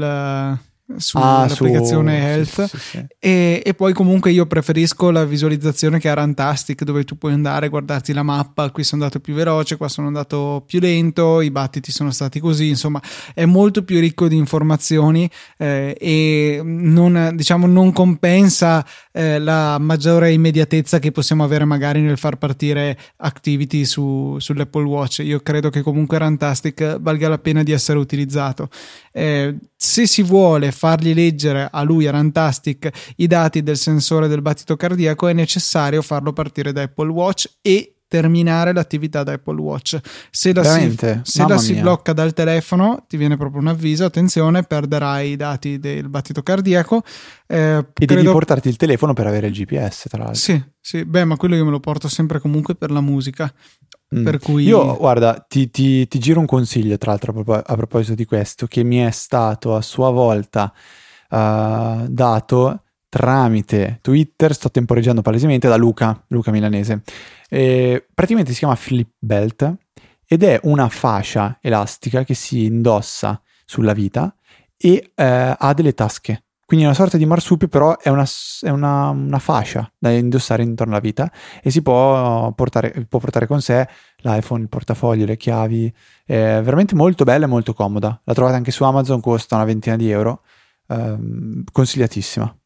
sull'applicazione 0.96 2.16
ah, 2.16 2.28
Health 2.28 2.64
sì, 2.66 2.78
sì, 2.78 2.78
sì, 2.78 3.06
e, 3.18 3.62
e, 3.64 3.74
poi 3.74 3.92
comunque 3.92 4.30
io 4.30 4.46
preferisco 4.46 5.10
la 5.10 5.24
visualizzazione 5.24 5.98
che 5.98 6.08
ha 6.08 6.14
Rantastic 6.14 6.84
dove 6.84 7.02
tu 7.02 7.18
puoi 7.18 7.32
andare 7.32 7.66
a 7.66 7.68
guardarti 7.68 8.12
la 8.12 8.22
mappa. 8.22 8.70
Qui 8.70 8.84
sono 8.84 9.02
andato 9.02 9.20
più 9.20 9.34
veloce 9.34 9.76
qua 9.76 9.88
sono 9.88 10.06
andato 10.06 10.62
più 10.66 10.78
lento 10.78 11.40
i 11.40 11.50
battiti 11.50 11.90
sono 11.90 12.12
stati 12.12 12.38
così. 12.38 12.68
Insomma 12.68 13.02
è 13.34 13.44
molto 13.44 13.82
più 13.82 13.98
ricco 13.98 14.28
di 14.28 14.36
informazioni 14.36 15.28
eh, 15.58 15.96
e 15.98 16.60
non, 16.62 17.32
diciamo, 17.34 17.66
non 17.66 17.92
compensa 17.92 18.86
eh, 19.12 19.38
la 19.38 19.78
maggiore 19.78 20.32
immediatezza 20.32 20.98
che 20.98 21.10
possiamo 21.10 21.42
avere 21.42 21.64
magari 21.64 22.00
nel 22.00 22.18
far 22.18 22.36
partire 22.36 22.96
Activity 23.16 23.84
su, 23.84 24.36
sull'Apple 24.38 24.84
Watch. 24.84 25.18
Io 25.18 25.40
credo 25.40 25.68
che 25.68 25.82
comunque 25.82 26.18
Rantastic 26.18 26.98
valga 27.00 27.28
la 27.28 27.38
pena 27.38 27.62
di 27.64 27.72
essere 27.72 27.98
utilizzato. 27.98 28.68
Eh, 29.12 29.56
se 29.76 30.06
si 30.06 30.22
vuole 30.22 30.72
fargli 30.72 31.12
leggere 31.12 31.68
a 31.70 31.82
lui, 31.82 32.06
a 32.06 32.10
Rantastic, 32.10 33.14
i 33.16 33.26
dati 33.26 33.62
del 33.62 33.76
sensore 33.76 34.26
del 34.26 34.42
battito 34.42 34.76
cardiaco, 34.76 35.28
è 35.28 35.32
necessario 35.32 36.00
farlo 36.02 36.32
partire 36.32 36.72
da 36.72 36.82
Apple 36.82 37.10
Watch 37.10 37.50
e 37.60 37.96
terminare 38.08 38.72
l'attività 38.72 39.22
da 39.22 39.32
Apple 39.32 39.60
Watch. 39.60 39.98
Se 40.30 40.54
la, 40.54 40.62
si, 40.64 40.96
se 41.22 41.46
la 41.46 41.58
si, 41.58 41.74
blocca 41.74 42.12
dal 42.12 42.32
telefono, 42.32 43.04
ti 43.08 43.16
viene 43.16 43.36
proprio 43.36 43.60
un 43.60 43.68
avviso: 43.68 44.04
attenzione, 44.04 44.62
perderai 44.62 45.30
i 45.30 45.36
dati 45.36 45.78
del 45.78 46.08
battito 46.08 46.42
cardiaco. 46.42 47.02
Eh, 47.46 47.76
e 47.76 48.06
credo... 48.06 48.14
devi 48.14 48.26
portarti 48.26 48.68
il 48.68 48.76
telefono 48.76 49.12
per 49.12 49.26
avere 49.26 49.48
il 49.48 49.52
GPS, 49.52 50.06
tra 50.08 50.18
l'altro. 50.18 50.40
Sì, 50.40 50.62
sì, 50.80 51.04
beh, 51.04 51.24
ma 51.24 51.36
quello 51.36 51.56
io 51.56 51.64
me 51.64 51.70
lo 51.70 51.80
porto 51.80 52.08
sempre 52.08 52.40
comunque 52.40 52.74
per 52.74 52.90
la 52.90 53.00
musica. 53.00 53.52
Mm. 54.14 54.24
Per 54.24 54.38
cui... 54.38 54.64
Io, 54.64 54.96
guarda, 54.96 55.44
ti, 55.48 55.70
ti, 55.70 56.06
ti, 56.06 56.18
giro 56.18 56.40
un 56.40 56.46
consiglio, 56.46 56.96
tra 56.98 57.10
l'altro, 57.10 57.42
a 57.44 57.74
proposito 57.74 58.14
di 58.14 58.24
questo, 58.24 58.66
che 58.66 58.84
mi 58.84 58.98
è 58.98 59.10
stato 59.10 59.74
a 59.74 59.80
sua 59.80 60.10
volta 60.10 60.72
uh, 61.30 62.06
dato 62.08 62.82
tramite 63.08 63.98
Twitter, 64.02 64.54
sto 64.54 64.70
temporeggiando 64.70 65.22
palesemente, 65.22 65.68
da 65.68 65.76
Luca, 65.76 66.22
Luca 66.28 66.50
Milanese. 66.50 67.02
E 67.48 68.06
praticamente 68.12 68.52
si 68.52 68.58
chiama 68.58 68.74
Flip 68.76 69.08
Belt 69.18 69.74
ed 70.26 70.42
è 70.42 70.60
una 70.64 70.88
fascia 70.88 71.58
elastica 71.60 72.24
che 72.24 72.34
si 72.34 72.64
indossa 72.64 73.40
sulla 73.64 73.92
vita 73.92 74.34
e 74.76 75.12
eh, 75.14 75.56
ha 75.58 75.74
delle 75.74 75.94
tasche. 75.94 76.45
Quindi 76.66 76.84
è 76.84 76.88
una 76.88 76.96
sorta 76.96 77.16
di 77.16 77.24
marsupio, 77.26 77.68
però 77.68 77.96
è 77.96 78.08
una, 78.08 78.26
è 78.60 78.70
una, 78.70 79.10
una 79.10 79.38
fascia 79.38 79.88
da 79.96 80.10
indossare 80.10 80.64
intorno 80.64 80.94
alla 80.94 81.00
vita 81.00 81.30
e 81.62 81.70
si 81.70 81.80
può 81.80 82.50
portare, 82.54 83.06
può 83.08 83.20
portare, 83.20 83.46
con 83.46 83.60
sé 83.60 83.88
l'iPhone, 84.18 84.62
il 84.62 84.68
portafoglio, 84.68 85.26
le 85.26 85.36
chiavi. 85.36 85.94
È 86.24 86.60
veramente 86.64 86.96
molto 86.96 87.22
bella 87.22 87.44
e 87.44 87.48
molto 87.48 87.72
comoda. 87.72 88.20
La 88.24 88.34
trovate 88.34 88.56
anche 88.56 88.72
su 88.72 88.82
Amazon, 88.82 89.20
costa 89.20 89.54
una 89.54 89.64
ventina 89.64 89.94
di 89.94 90.10
euro. 90.10 90.42
Ehm, 90.88 91.62
consigliatissima. 91.70 92.58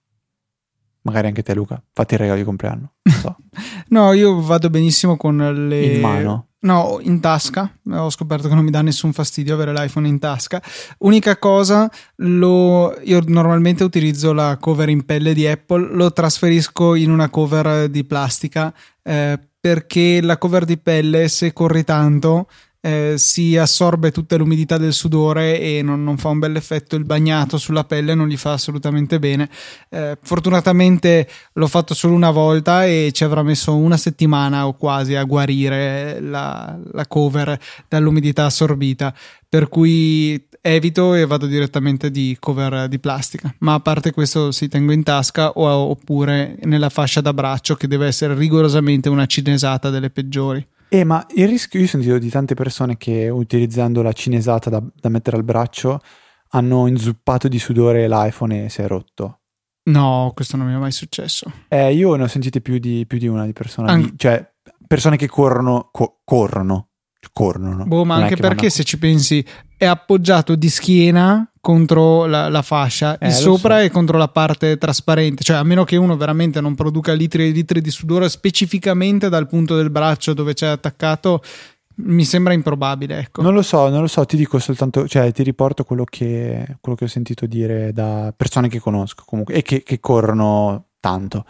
Magari 1.03 1.27
anche 1.27 1.43
te, 1.43 1.53
Luca. 1.55 1.83
Fatti 1.93 2.15
il 2.15 2.21
regalo 2.21 2.39
di 2.39 2.45
compleanno. 2.45 2.95
So. 3.05 3.37
no, 3.89 4.13
io 4.15 4.41
vado 4.41 4.71
benissimo 4.71 5.19
con 5.19 5.37
le. 5.69 5.83
In 5.83 6.01
mano. 6.01 6.50
No, 6.63 6.99
in 7.01 7.21
tasca. 7.21 7.73
Ho 7.91 8.11
scoperto 8.11 8.49
che 8.49 8.55
non 8.55 8.65
mi 8.65 8.71
dà 8.71 8.83
nessun 8.83 9.15
fastidio 9.15 9.55
avere 9.55 9.73
l'iPhone 9.73 10.07
in 10.07 10.19
tasca. 10.19 10.63
Unica 10.99 11.39
cosa, 11.39 11.91
lo, 12.17 12.99
io 13.03 13.23
normalmente 13.27 13.83
utilizzo 13.83 14.35
la 14.35 14.59
cover 14.59 14.91
in 14.91 15.07
pelle 15.07 15.33
di 15.33 15.47
Apple, 15.47 15.95
lo 15.95 16.13
trasferisco 16.13 16.95
in 16.95 17.11
una 17.11 17.31
cover 17.31 17.89
di 17.89 18.05
plastica 18.05 18.75
eh, 19.03 19.39
perché 19.59 20.21
la 20.21 20.37
cover 20.37 20.67
di 20.67 20.77
pelle, 20.77 21.29
se 21.29 21.55
corri 21.55 21.83
tanto, 21.83 22.49
eh, 22.81 23.15
si 23.19 23.57
assorbe 23.57 24.11
tutta 24.11 24.37
l'umidità 24.37 24.79
del 24.79 24.95
sudore 24.95 25.61
e 25.61 25.83
non, 25.83 26.03
non, 26.03 26.17
fa 26.17 26.29
un 26.29 26.39
bel 26.39 26.57
effetto. 26.57 26.97
Il 26.97 27.05
bagnato 27.05 27.59
sulla 27.59 27.85
pelle 27.85 28.15
non 28.15 28.29
gli 28.29 28.37
fa 28.37 28.53
assolutamente 28.53 29.19
bene. 29.19 29.49
Eh, 29.91 30.17
fortunatamente 30.21 31.29
l'ho 31.53 31.67
fatto 31.67 31.95
solo 31.95 32.15
una 32.15 32.31
volta 32.31 32.87
e 32.87 33.11
ci 33.13 33.25
avrà 33.25 33.43
messo 33.43 33.77
una 33.77 33.97
settimana 33.97 34.67
o 34.67 34.75
quasi 34.75 35.15
a 35.15 35.25
guarire 35.25 36.21
la, 36.21 36.79
la 36.93 37.07
cover 37.07 37.59
dall'umidità 37.89 38.47
assorbita. 38.47 39.15
Per 39.49 39.69
cui 39.69 40.43
evito 40.63 41.15
e 41.15 41.27
vado 41.27 41.47
direttamente 41.47 42.11
di 42.11 42.37
cover 42.39 42.89
di 42.89 42.99
plastica. 42.99 43.53
Ma 43.59 43.75
a 43.75 43.81
parte 43.81 44.13
questo 44.13 44.53
si 44.53 44.69
tengo 44.69 44.93
in 44.93 45.03
tasca 45.03 45.51
o, 45.51 45.67
oppure 45.67 46.57
nella 46.63 46.89
fascia 46.89 47.21
da 47.21 47.35
braccio 47.35 47.75
che 47.75 47.89
deve 47.89 48.07
essere 48.07 48.35
rigorosamente 48.35 49.09
una 49.09 49.27
cinesata 49.27 49.91
delle 49.91 50.11
peggiori 50.11 50.65
eh, 50.91 51.05
ma 51.05 51.25
il 51.37 51.47
rischio, 51.47 51.79
io 51.79 51.87
ho 51.87 51.89
sentito 51.89 52.19
di 52.19 52.29
tante 52.29 52.55
persone 52.55 52.97
che 52.97 53.29
utilizzando 53.29 54.03
la 54.03 54.13
cinesata 54.13 54.69
da, 54.71 54.83
da 54.93 55.09
mettere 55.09 55.37
al 55.37 55.45
braccio 55.45 56.01
hanno 56.49 56.89
inzuppato 56.89 57.47
di 57.47 57.61
sudore 57.61 58.09
l'iPhone 58.09 58.65
e 58.65 58.69
si 58.69 58.83
è 58.83 58.89
rotto. 58.89 59.41
No, 59.85 60.33
questo 60.35 60.57
non 60.57 60.67
mi 60.67 60.75
è 60.75 60.79
mai 60.79 60.93
successo. 60.93 61.51
Eh, 61.69 61.95
io 61.95 62.15
ne 62.17 62.25
ho 62.25 62.27
sentite 62.27 62.61
più 62.61 62.79
di, 62.79 63.05
più 63.07 63.19
di 63.19 63.29
una 63.29 63.47
di 63.47 63.53
persone, 63.53 63.91
An- 63.91 64.03
di, 64.03 64.15
cioè 64.17 64.45
persone 64.87 65.17
che 65.17 65.29
corrono, 65.29 65.89
co- 65.93 66.21
corrono, 66.25 66.89
corrono. 67.33 67.85
Boh, 67.85 68.05
ma 68.05 68.15
non 68.15 68.25
anche 68.25 68.37
perché 68.37 68.57
vanno... 68.57 68.71
se 68.71 68.85
ci 68.85 68.99
pensi 68.99 69.45
è 69.81 69.87
appoggiato 69.87 70.57
di 70.57 70.69
schiena 70.69 71.51
contro 71.59 72.27
la, 72.27 72.51
la 72.51 72.61
fascia, 72.61 73.17
eh, 73.17 73.29
il 73.29 73.33
sopra 73.33 73.79
so. 73.79 73.85
e 73.85 73.91
contro 73.91 74.19
la 74.19 74.29
parte 74.29 74.77
trasparente, 74.77 75.43
cioè 75.43 75.57
a 75.57 75.63
meno 75.63 75.85
che 75.85 75.97
uno 75.97 76.19
veramente 76.19 76.61
non 76.61 76.75
produca 76.75 77.15
litri 77.15 77.49
e 77.49 77.51
litri 77.51 77.81
di 77.81 77.91
sudore 77.91 78.29
specificamente 78.29 79.31
dal 79.31 79.47
punto 79.47 79.77
del 79.77 79.89
braccio 79.89 80.35
dove 80.35 80.53
c'è 80.53 80.67
attaccato, 80.67 81.43
mi 81.95 82.27
sembra 82.27 82.53
improbabile. 82.53 83.21
Ecco. 83.21 83.41
Non 83.41 83.55
lo 83.55 83.63
so, 83.63 83.89
non 83.89 84.03
lo 84.03 84.07
so, 84.07 84.27
ti 84.27 84.37
dico 84.37 84.59
soltanto, 84.59 85.09
cioè 85.09 85.33
ti 85.33 85.43
riporto 85.43 85.83
quello 85.85 86.05
che, 86.05 86.77
quello 86.79 86.95
che 86.95 87.05
ho 87.05 87.09
sentito 87.09 87.47
dire 87.47 87.95
da 87.95 88.35
persone 88.37 88.69
che 88.69 88.81
conosco 88.81 89.23
comunque 89.25 89.55
e 89.55 89.63
che, 89.63 89.83
che 89.83 89.99
corrono 89.99 90.89
tanto. 91.01 91.47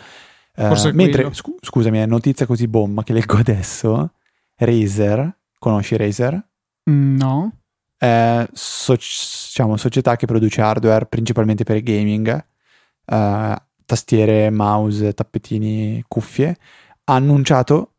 Uh, 0.55 0.91
mentre, 0.93 1.35
scu- 1.35 1.59
scusami, 1.61 1.99
è 1.99 2.07
notizia 2.07 2.47
così 2.47 2.68
bomba 2.68 3.03
che 3.03 3.12
leggo 3.12 3.39
adesso, 3.39 4.12
Razer, 4.55 5.37
conosci 5.59 5.97
Razer? 5.97 6.41
Mm, 6.89 7.16
no 7.16 7.53
eh, 8.03 8.48
so- 8.53 8.94
diciamo, 8.94 9.76
società 9.76 10.16
che 10.16 10.26
produce 10.26 10.62
hardware 10.62 11.05
principalmente 11.05 11.64
per 11.64 11.76
il 11.76 11.82
gaming, 11.82 12.44
eh, 13.05 13.62
tastiere, 13.84 14.51
mouse, 14.51 15.12
tappetini, 15.12 16.03
cuffie, 16.09 16.57
ha 17.05 17.14
annunciato 17.14 17.96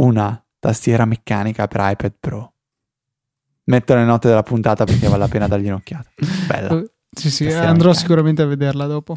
una 0.00 0.44
tastiera 0.58 1.04
meccanica 1.04 1.68
per 1.68 1.80
iPad 1.84 2.12
Pro. 2.18 2.52
Metto 3.66 3.94
le 3.94 4.04
note 4.04 4.28
della 4.28 4.42
puntata 4.42 4.84
perché 4.84 5.06
vale 5.06 5.18
la 5.20 5.28
pena 5.28 5.46
dargli 5.46 5.68
un'occhiata. 5.68 6.10
Bella. 6.48 6.82
Sì, 7.10 7.30
sì, 7.30 7.44
tastiera 7.44 7.68
andrò 7.68 7.90
meccanica. 7.90 8.00
sicuramente 8.00 8.42
a 8.42 8.46
vederla 8.46 8.86
dopo. 8.86 9.16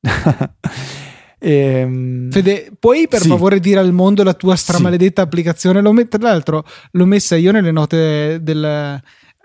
Ehm, 1.46 2.30
Fede, 2.30 2.72
puoi 2.78 3.06
per 3.06 3.20
sì. 3.20 3.28
favore 3.28 3.60
dire 3.60 3.78
al 3.78 3.92
mondo 3.92 4.22
la 4.22 4.32
tua 4.32 4.56
stramaledetta 4.56 5.20
sì. 5.20 5.28
applicazione? 5.28 5.82
L'ho 5.82 5.92
met- 5.92 6.08
tra 6.08 6.26
l'altro 6.26 6.64
l'ho 6.92 7.04
messa 7.04 7.36
io 7.36 7.52
nelle 7.52 7.70
note 7.70 8.38
del, 8.40 8.98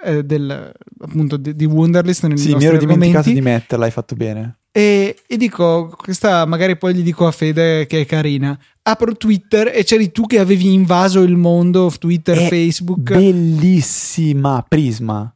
eh, 0.03 0.23
del, 0.23 0.71
appunto 0.99 1.37
di, 1.37 1.55
di 1.55 1.65
Wunderlist. 1.65 2.33
Sì, 2.33 2.55
mi 2.55 2.65
ero 2.65 2.77
dimenticato 2.77 3.29
di 3.29 3.41
metterla, 3.41 3.85
hai 3.85 3.91
fatto 3.91 4.15
bene. 4.15 4.59
E, 4.71 5.17
e, 5.27 5.37
dico, 5.37 5.93
questa 5.95 6.45
magari 6.45 6.77
poi 6.77 6.93
gli 6.93 7.01
dico 7.01 7.25
a 7.27 7.31
Fede 7.31 7.85
che 7.87 8.01
è 8.01 8.05
carina. 8.05 8.57
Apro 8.83 9.15
Twitter 9.15 9.71
e 9.73 9.83
c'eri 9.83 10.11
tu 10.11 10.25
che 10.25 10.39
avevi 10.39 10.73
invaso 10.73 11.21
il 11.21 11.35
mondo 11.35 11.91
Twitter, 11.97 12.37
è 12.37 12.47
Facebook. 12.47 13.11
Bellissima, 13.11 14.63
Prisma. 14.67 15.33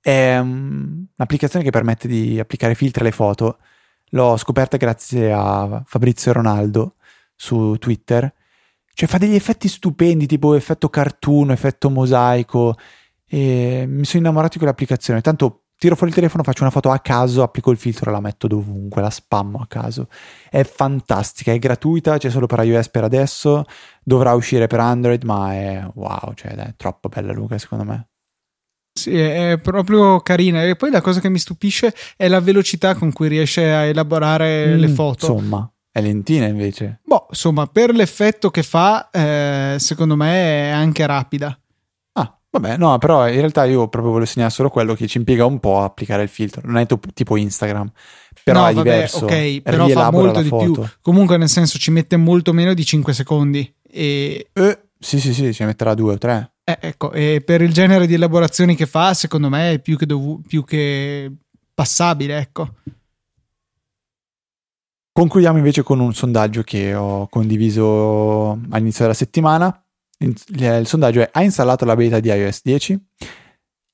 È 0.00 0.38
um, 0.38 1.06
un'applicazione 1.14 1.64
che 1.64 1.70
permette 1.70 2.08
di 2.08 2.40
applicare 2.40 2.74
filtri 2.74 3.02
alle 3.02 3.12
foto. 3.12 3.58
L'ho 4.10 4.36
scoperta 4.36 4.76
grazie 4.76 5.30
a 5.32 5.82
Fabrizio 5.86 6.32
Ronaldo 6.32 6.96
su 7.36 7.76
Twitter. 7.78 8.32
Cioè 8.92 9.08
fa 9.08 9.18
degli 9.18 9.34
effetti 9.34 9.68
stupendi, 9.68 10.26
tipo 10.26 10.54
effetto 10.54 10.88
cartoon, 10.88 11.52
effetto 11.52 11.90
mosaico 11.90 12.76
e 13.32 13.84
mi 13.86 14.04
sono 14.04 14.22
innamorato 14.22 14.54
di 14.54 14.58
quell'applicazione. 14.58 15.20
Tanto 15.20 15.66
tiro 15.78 15.94
fuori 15.94 16.10
il 16.10 16.16
telefono, 16.16 16.42
faccio 16.42 16.62
una 16.62 16.72
foto 16.72 16.90
a 16.90 16.98
caso, 16.98 17.44
applico 17.44 17.70
il 17.70 17.78
filtro 17.78 18.10
e 18.10 18.12
la 18.12 18.20
metto 18.20 18.48
dovunque, 18.48 19.00
la 19.00 19.08
spammo 19.08 19.60
a 19.60 19.66
caso. 19.68 20.08
È 20.50 20.64
fantastica, 20.64 21.52
è 21.52 21.58
gratuita, 21.60 22.18
c'è 22.18 22.28
solo 22.28 22.46
per 22.46 22.64
iOS 22.64 22.88
per 22.88 23.04
adesso, 23.04 23.64
dovrà 24.02 24.34
uscire 24.34 24.66
per 24.66 24.80
Android, 24.80 25.22
ma 25.22 25.54
è 25.54 25.88
wow, 25.94 26.34
cioè 26.34 26.50
è 26.54 26.74
troppo 26.76 27.08
bella 27.08 27.32
Luca 27.32 27.56
secondo 27.56 27.84
me. 27.84 28.08
Sì, 28.92 29.16
è 29.16 29.58
proprio 29.62 30.20
carina. 30.20 30.64
E 30.64 30.74
poi 30.74 30.90
la 30.90 31.00
cosa 31.00 31.20
che 31.20 31.28
mi 31.28 31.38
stupisce 31.38 31.94
è 32.16 32.26
la 32.26 32.40
velocità 32.40 32.96
con 32.96 33.12
cui 33.12 33.28
riesce 33.28 33.72
a 33.72 33.84
elaborare 33.84 34.74
mm, 34.74 34.78
le 34.78 34.88
foto. 34.88 35.32
Insomma, 35.32 35.72
è 35.90 36.00
lentina 36.00 36.46
invece. 36.46 37.00
Boh, 37.04 37.26
insomma, 37.30 37.66
per 37.68 37.94
l'effetto 37.94 38.50
che 38.50 38.64
fa, 38.64 39.08
eh, 39.10 39.76
secondo 39.78 40.16
me 40.16 40.68
è 40.68 40.70
anche 40.70 41.06
rapida. 41.06 41.56
Vabbè, 42.52 42.76
no, 42.78 42.98
però 42.98 43.28
in 43.28 43.36
realtà 43.36 43.64
io 43.64 43.86
proprio 43.86 44.10
volevo 44.12 44.28
segnare 44.28 44.52
solo 44.52 44.70
quello 44.70 44.94
che 44.94 45.06
ci 45.06 45.18
impiega 45.18 45.44
un 45.44 45.60
po' 45.60 45.80
a 45.80 45.84
applicare 45.84 46.24
il 46.24 46.28
filtro. 46.28 46.62
Non 46.64 46.78
è 46.78 46.86
tipo 47.14 47.36
Instagram, 47.36 47.90
però 48.42 48.62
no, 48.62 48.66
è 48.66 48.74
vabbè, 48.74 48.90
diverso. 48.90 49.24
Ok, 49.24 49.60
però 49.62 49.86
fa 49.88 50.10
molto 50.10 50.42
di 50.42 50.48
foto. 50.48 50.72
più. 50.72 50.84
Comunque, 51.00 51.36
nel 51.36 51.48
senso, 51.48 51.78
ci 51.78 51.92
mette 51.92 52.16
molto 52.16 52.52
meno 52.52 52.74
di 52.74 52.84
5 52.84 53.12
secondi. 53.12 53.72
E... 53.88 54.48
Eh, 54.52 54.80
sì, 54.98 55.20
sì, 55.20 55.32
sì, 55.32 55.54
ci 55.54 55.62
metterà 55.62 55.94
2 55.94 56.14
o 56.14 56.18
3. 56.18 56.52
Eh, 56.64 56.78
ecco, 56.80 57.12
e 57.12 57.40
per 57.44 57.62
il 57.62 57.72
genere 57.72 58.08
di 58.08 58.14
elaborazioni 58.14 58.74
che 58.74 58.86
fa, 58.86 59.14
secondo 59.14 59.48
me 59.48 59.74
è 59.74 59.78
più 59.78 59.96
che, 59.96 60.06
dovu- 60.06 60.44
più 60.44 60.64
che 60.64 61.30
passabile, 61.72 62.36
ecco. 62.38 62.74
Concludiamo 65.12 65.58
invece 65.58 65.82
con 65.82 66.00
un 66.00 66.14
sondaggio 66.14 66.62
che 66.62 66.94
ho 66.94 67.28
condiviso 67.28 68.58
all'inizio 68.70 69.02
della 69.02 69.14
settimana. 69.14 69.84
Il 70.22 70.86
sondaggio 70.86 71.20
è: 71.20 71.30
hai 71.32 71.44
installato 71.46 71.84
la 71.84 71.96
beta 71.96 72.20
di 72.20 72.28
iOS 72.28 72.60
10? 72.62 73.06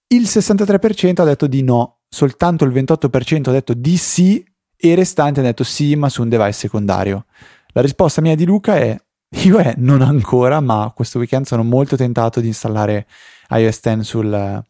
Il 0.08 0.22
63% 0.22 1.20
ha 1.20 1.24
detto 1.24 1.46
di 1.46 1.62
no, 1.62 2.00
soltanto 2.08 2.64
il 2.64 2.72
28% 2.72 3.48
ha 3.48 3.52
detto 3.52 3.74
di 3.74 3.96
sì 3.96 4.44
e 4.76 4.88
il 4.88 4.96
restante 4.96 5.40
ha 5.40 5.42
detto 5.42 5.64
sì, 5.64 5.94
ma 5.94 6.08
su 6.08 6.22
un 6.22 6.28
device 6.28 6.52
secondario. 6.52 7.26
La 7.68 7.80
risposta 7.80 8.20
mia 8.20 8.34
di 8.34 8.44
Luca 8.44 8.76
è 8.76 8.96
io 9.44 9.58
è 9.58 9.74
non 9.76 10.02
ancora, 10.02 10.60
ma 10.60 10.92
questo 10.94 11.18
weekend 11.18 11.46
sono 11.46 11.62
molto 11.62 11.96
tentato 11.96 12.40
di 12.40 12.46
installare 12.48 13.06
iOS 13.50 13.80
10 13.80 14.04
sul, 14.04 14.64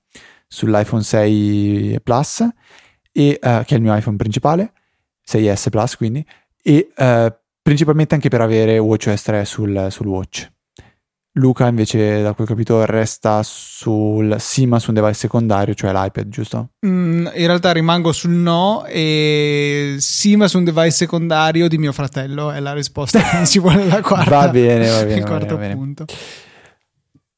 sull'iPhone 0.49 1.03
6 1.03 2.01
Plus, 2.03 2.49
e, 3.13 3.39
uh, 3.41 3.65
che 3.65 3.75
è 3.75 3.75
il 3.75 3.83
mio 3.83 3.95
iPhone 3.95 4.17
principale, 4.17 4.73
6S 5.31 5.69
Plus 5.71 5.97
quindi, 5.97 6.25
e 6.63 6.91
uh, 6.97 7.33
principalmente 7.63 8.15
anche 8.15 8.29
per 8.29 8.41
avere 8.41 8.79
WatchOS 8.79 9.23
3 9.23 9.45
sul, 9.45 9.87
sul 9.91 10.07
Watch. 10.07 10.51
Luca 11.39 11.67
invece, 11.67 12.23
da 12.23 12.33
quel 12.33 12.47
capito, 12.47 12.85
resta 12.87 13.43
sul 13.43 14.37
sì, 14.39 14.67
ma 14.67 14.79
su 14.79 14.91
un 14.91 14.95
device 14.95 15.19
secondario, 15.19 15.75
cioè 15.75 15.93
l'iPad, 15.93 16.29
giusto? 16.29 16.71
Mm, 16.87 17.27
in 17.35 17.47
realtà 17.47 17.73
rimango 17.73 18.13
sul 18.13 18.31
no 18.31 18.87
e 18.87 19.97
sì, 19.99 20.37
ma 20.37 20.49
su 20.49 20.57
un 20.59 20.65
device 20.65 20.93
secondario 20.93 21.69
di 21.69 21.77
mio 21.77 21.93
fratello 21.93 22.51
è 22.51 22.61
la 22.61 22.73
risposta 22.73 23.45
ci 23.45 23.59
vuole 23.59 23.87
la 23.87 24.01
quarta. 24.03 24.31
Va 24.31 24.49
bene, 24.49 24.89
va 24.89 25.03
bene. 25.05 25.15
Il 25.15 25.25
quarto 25.25 25.57
bene, 25.59 25.75
punto. 25.75 26.05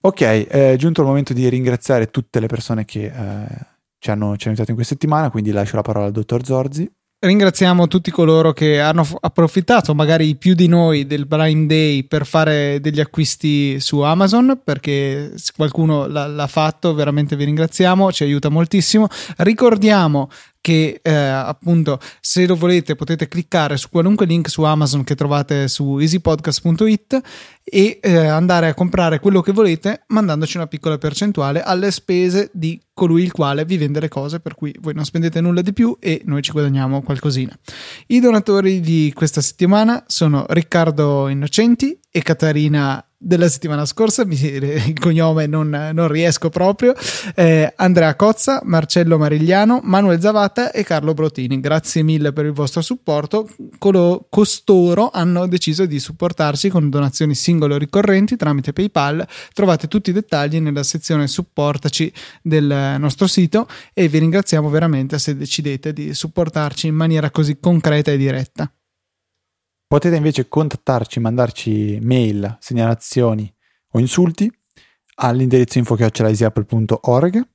Ok, 0.00 0.22
è 0.22 0.76
giunto 0.76 1.00
il 1.00 1.06
momento 1.08 1.32
di 1.32 1.48
ringraziare 1.48 2.06
tutte 2.06 2.38
le 2.38 2.46
persone 2.46 2.84
che 2.84 3.06
eh, 3.06 3.46
ci, 3.98 4.10
hanno, 4.10 4.36
ci 4.36 4.46
hanno 4.46 4.54
aiutato 4.54 4.70
in 4.70 4.76
questa 4.76 4.94
settimana, 4.94 5.28
quindi 5.28 5.50
lascio 5.50 5.74
la 5.74 5.82
parola 5.82 6.06
al 6.06 6.12
dottor 6.12 6.44
Zorzi. 6.44 6.88
Ringraziamo 7.20 7.88
tutti 7.88 8.12
coloro 8.12 8.52
che 8.52 8.78
hanno 8.78 9.04
approfittato, 9.18 9.92
magari 9.92 10.36
più 10.36 10.54
di 10.54 10.68
noi, 10.68 11.04
del 11.04 11.26
Prime 11.26 11.66
Day 11.66 12.04
per 12.04 12.24
fare 12.24 12.78
degli 12.80 13.00
acquisti 13.00 13.80
su 13.80 13.98
Amazon, 14.02 14.60
perché 14.62 15.32
se 15.34 15.50
qualcuno 15.56 16.06
l'ha, 16.06 16.28
l'ha 16.28 16.46
fatto, 16.46 16.94
veramente 16.94 17.34
vi 17.34 17.42
ringraziamo, 17.46 18.12
ci 18.12 18.22
aiuta 18.22 18.50
moltissimo. 18.50 19.08
Ricordiamo 19.38 20.30
che 20.60 21.00
eh, 21.02 21.12
appunto 21.12 22.00
se 22.20 22.46
lo 22.46 22.56
volete 22.56 22.94
potete 22.94 23.28
cliccare 23.28 23.76
su 23.76 23.88
qualunque 23.88 24.26
link 24.26 24.48
su 24.48 24.62
Amazon 24.62 25.04
che 25.04 25.14
trovate 25.14 25.68
su 25.68 25.98
easypodcast.it 25.98 27.20
e 27.64 27.98
eh, 28.02 28.16
andare 28.26 28.68
a 28.68 28.74
comprare 28.74 29.20
quello 29.20 29.40
che 29.40 29.52
volete 29.52 30.04
mandandoci 30.08 30.56
una 30.56 30.66
piccola 30.66 30.98
percentuale 30.98 31.62
alle 31.62 31.90
spese 31.90 32.50
di 32.52 32.80
colui 32.92 33.22
il 33.22 33.32
quale 33.32 33.64
vi 33.64 33.76
vende 33.76 34.00
le 34.00 34.08
cose 34.08 34.40
per 34.40 34.54
cui 34.54 34.74
voi 34.80 34.94
non 34.94 35.04
spendete 35.04 35.40
nulla 35.40 35.62
di 35.62 35.72
più 35.72 35.96
e 36.00 36.22
noi 36.24 36.42
ci 36.42 36.52
guadagniamo 36.52 37.02
qualcosina. 37.02 37.56
I 38.08 38.20
donatori 38.20 38.80
di 38.80 39.12
questa 39.14 39.40
settimana 39.40 40.02
sono 40.06 40.46
Riccardo 40.48 41.28
Innocenti 41.28 41.98
e 42.10 42.22
Caterina 42.22 43.07
della 43.20 43.48
settimana 43.48 43.84
scorsa, 43.84 44.22
il 44.22 44.98
cognome 44.98 45.46
non, 45.46 45.90
non 45.92 46.06
riesco 46.06 46.50
proprio, 46.50 46.94
eh, 47.34 47.72
Andrea 47.76 48.14
Cozza, 48.14 48.60
Marcello 48.62 49.18
Marigliano, 49.18 49.80
Manuel 49.82 50.20
Zavata 50.20 50.70
e 50.70 50.84
Carlo 50.84 51.14
Brotini. 51.14 51.58
Grazie 51.58 52.04
mille 52.04 52.32
per 52.32 52.44
il 52.44 52.52
vostro 52.52 52.80
supporto. 52.80 53.48
Colo, 53.78 54.26
costoro 54.30 55.10
hanno 55.10 55.48
deciso 55.48 55.84
di 55.84 55.98
supportarci 55.98 56.68
con 56.68 56.88
donazioni 56.88 57.34
singole 57.34 57.74
o 57.74 57.78
ricorrenti 57.78 58.36
tramite 58.36 58.72
PayPal. 58.72 59.26
Trovate 59.52 59.88
tutti 59.88 60.10
i 60.10 60.12
dettagli 60.12 60.60
nella 60.60 60.84
sezione 60.84 61.26
supportaci 61.26 62.12
del 62.40 62.96
nostro 62.98 63.26
sito 63.26 63.66
e 63.92 64.06
vi 64.06 64.18
ringraziamo 64.18 64.70
veramente 64.70 65.18
se 65.18 65.36
decidete 65.36 65.92
di 65.92 66.14
supportarci 66.14 66.86
in 66.86 66.94
maniera 66.94 67.30
così 67.30 67.58
concreta 67.58 68.12
e 68.12 68.16
diretta. 68.16 68.70
Potete 69.88 70.16
invece 70.16 70.48
contattarci, 70.48 71.18
mandarci 71.18 71.98
mail, 72.02 72.58
segnalazioni 72.60 73.50
o 73.92 73.98
insulti 73.98 74.52
all'indirizzo 75.14 75.78
info.easyapple.org 75.78 77.48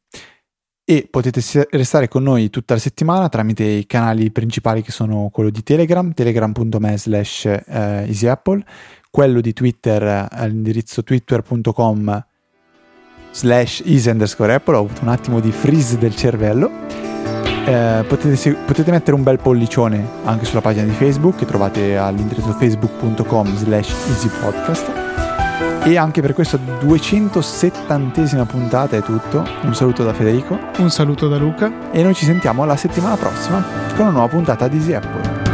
e 0.83 1.07
potete 1.11 1.67
restare 1.69 2.07
con 2.07 2.23
noi 2.23 2.49
tutta 2.49 2.73
la 2.73 2.79
settimana 2.79 3.29
tramite 3.29 3.63
i 3.63 3.85
canali 3.85 4.31
principali 4.31 4.81
che 4.81 4.91
sono 4.91 5.29
quello 5.31 5.51
di 5.51 5.61
Telegram, 5.61 6.11
telegram.me 6.11 6.97
slash 6.97 7.45
eh, 7.45 7.61
easyapple, 8.07 8.65
quello 9.11 9.39
di 9.39 9.53
Twitter 9.53 10.27
all'indirizzo 10.31 11.03
twitter.com 11.03 12.25
slash 13.29 13.83
easy 13.85 14.09
underscore 14.09 14.55
apple, 14.55 14.75
ho 14.75 14.79
avuto 14.79 15.03
un 15.03 15.09
attimo 15.09 15.39
di 15.39 15.51
freeze 15.51 15.99
del 15.99 16.15
cervello 16.15 17.12
eh, 17.65 18.03
potete, 18.07 18.53
potete, 18.65 18.91
mettere 18.91 19.15
un 19.15 19.23
bel 19.23 19.39
pollicione 19.39 20.05
anche 20.23 20.45
sulla 20.45 20.61
pagina 20.61 20.85
di 20.85 20.91
Facebook 20.91 21.37
che 21.37 21.45
trovate 21.45 21.97
all'indirizzo 21.97 22.51
facebook.com 22.51 23.55
slash 23.55 23.89
easypodcast. 24.09 24.91
E 25.85 25.97
anche 25.97 26.21
per 26.21 26.33
questa 26.33 26.57
270esima 26.57 28.45
puntata 28.45 28.95
è 28.95 29.01
tutto. 29.01 29.45
Un 29.63 29.75
saluto 29.75 30.03
da 30.03 30.13
Federico. 30.13 30.57
Un 30.77 30.89
saluto 30.89 31.27
da 31.27 31.37
Luca. 31.37 31.91
E 31.91 32.03
noi 32.03 32.13
ci 32.13 32.25
sentiamo 32.25 32.63
la 32.65 32.77
settimana 32.77 33.15
prossima 33.15 33.63
con 33.95 34.05
una 34.05 34.11
nuova 34.11 34.27
puntata 34.27 34.67
di 34.67 34.77
Easy 34.77 34.93
Apple 34.93 35.52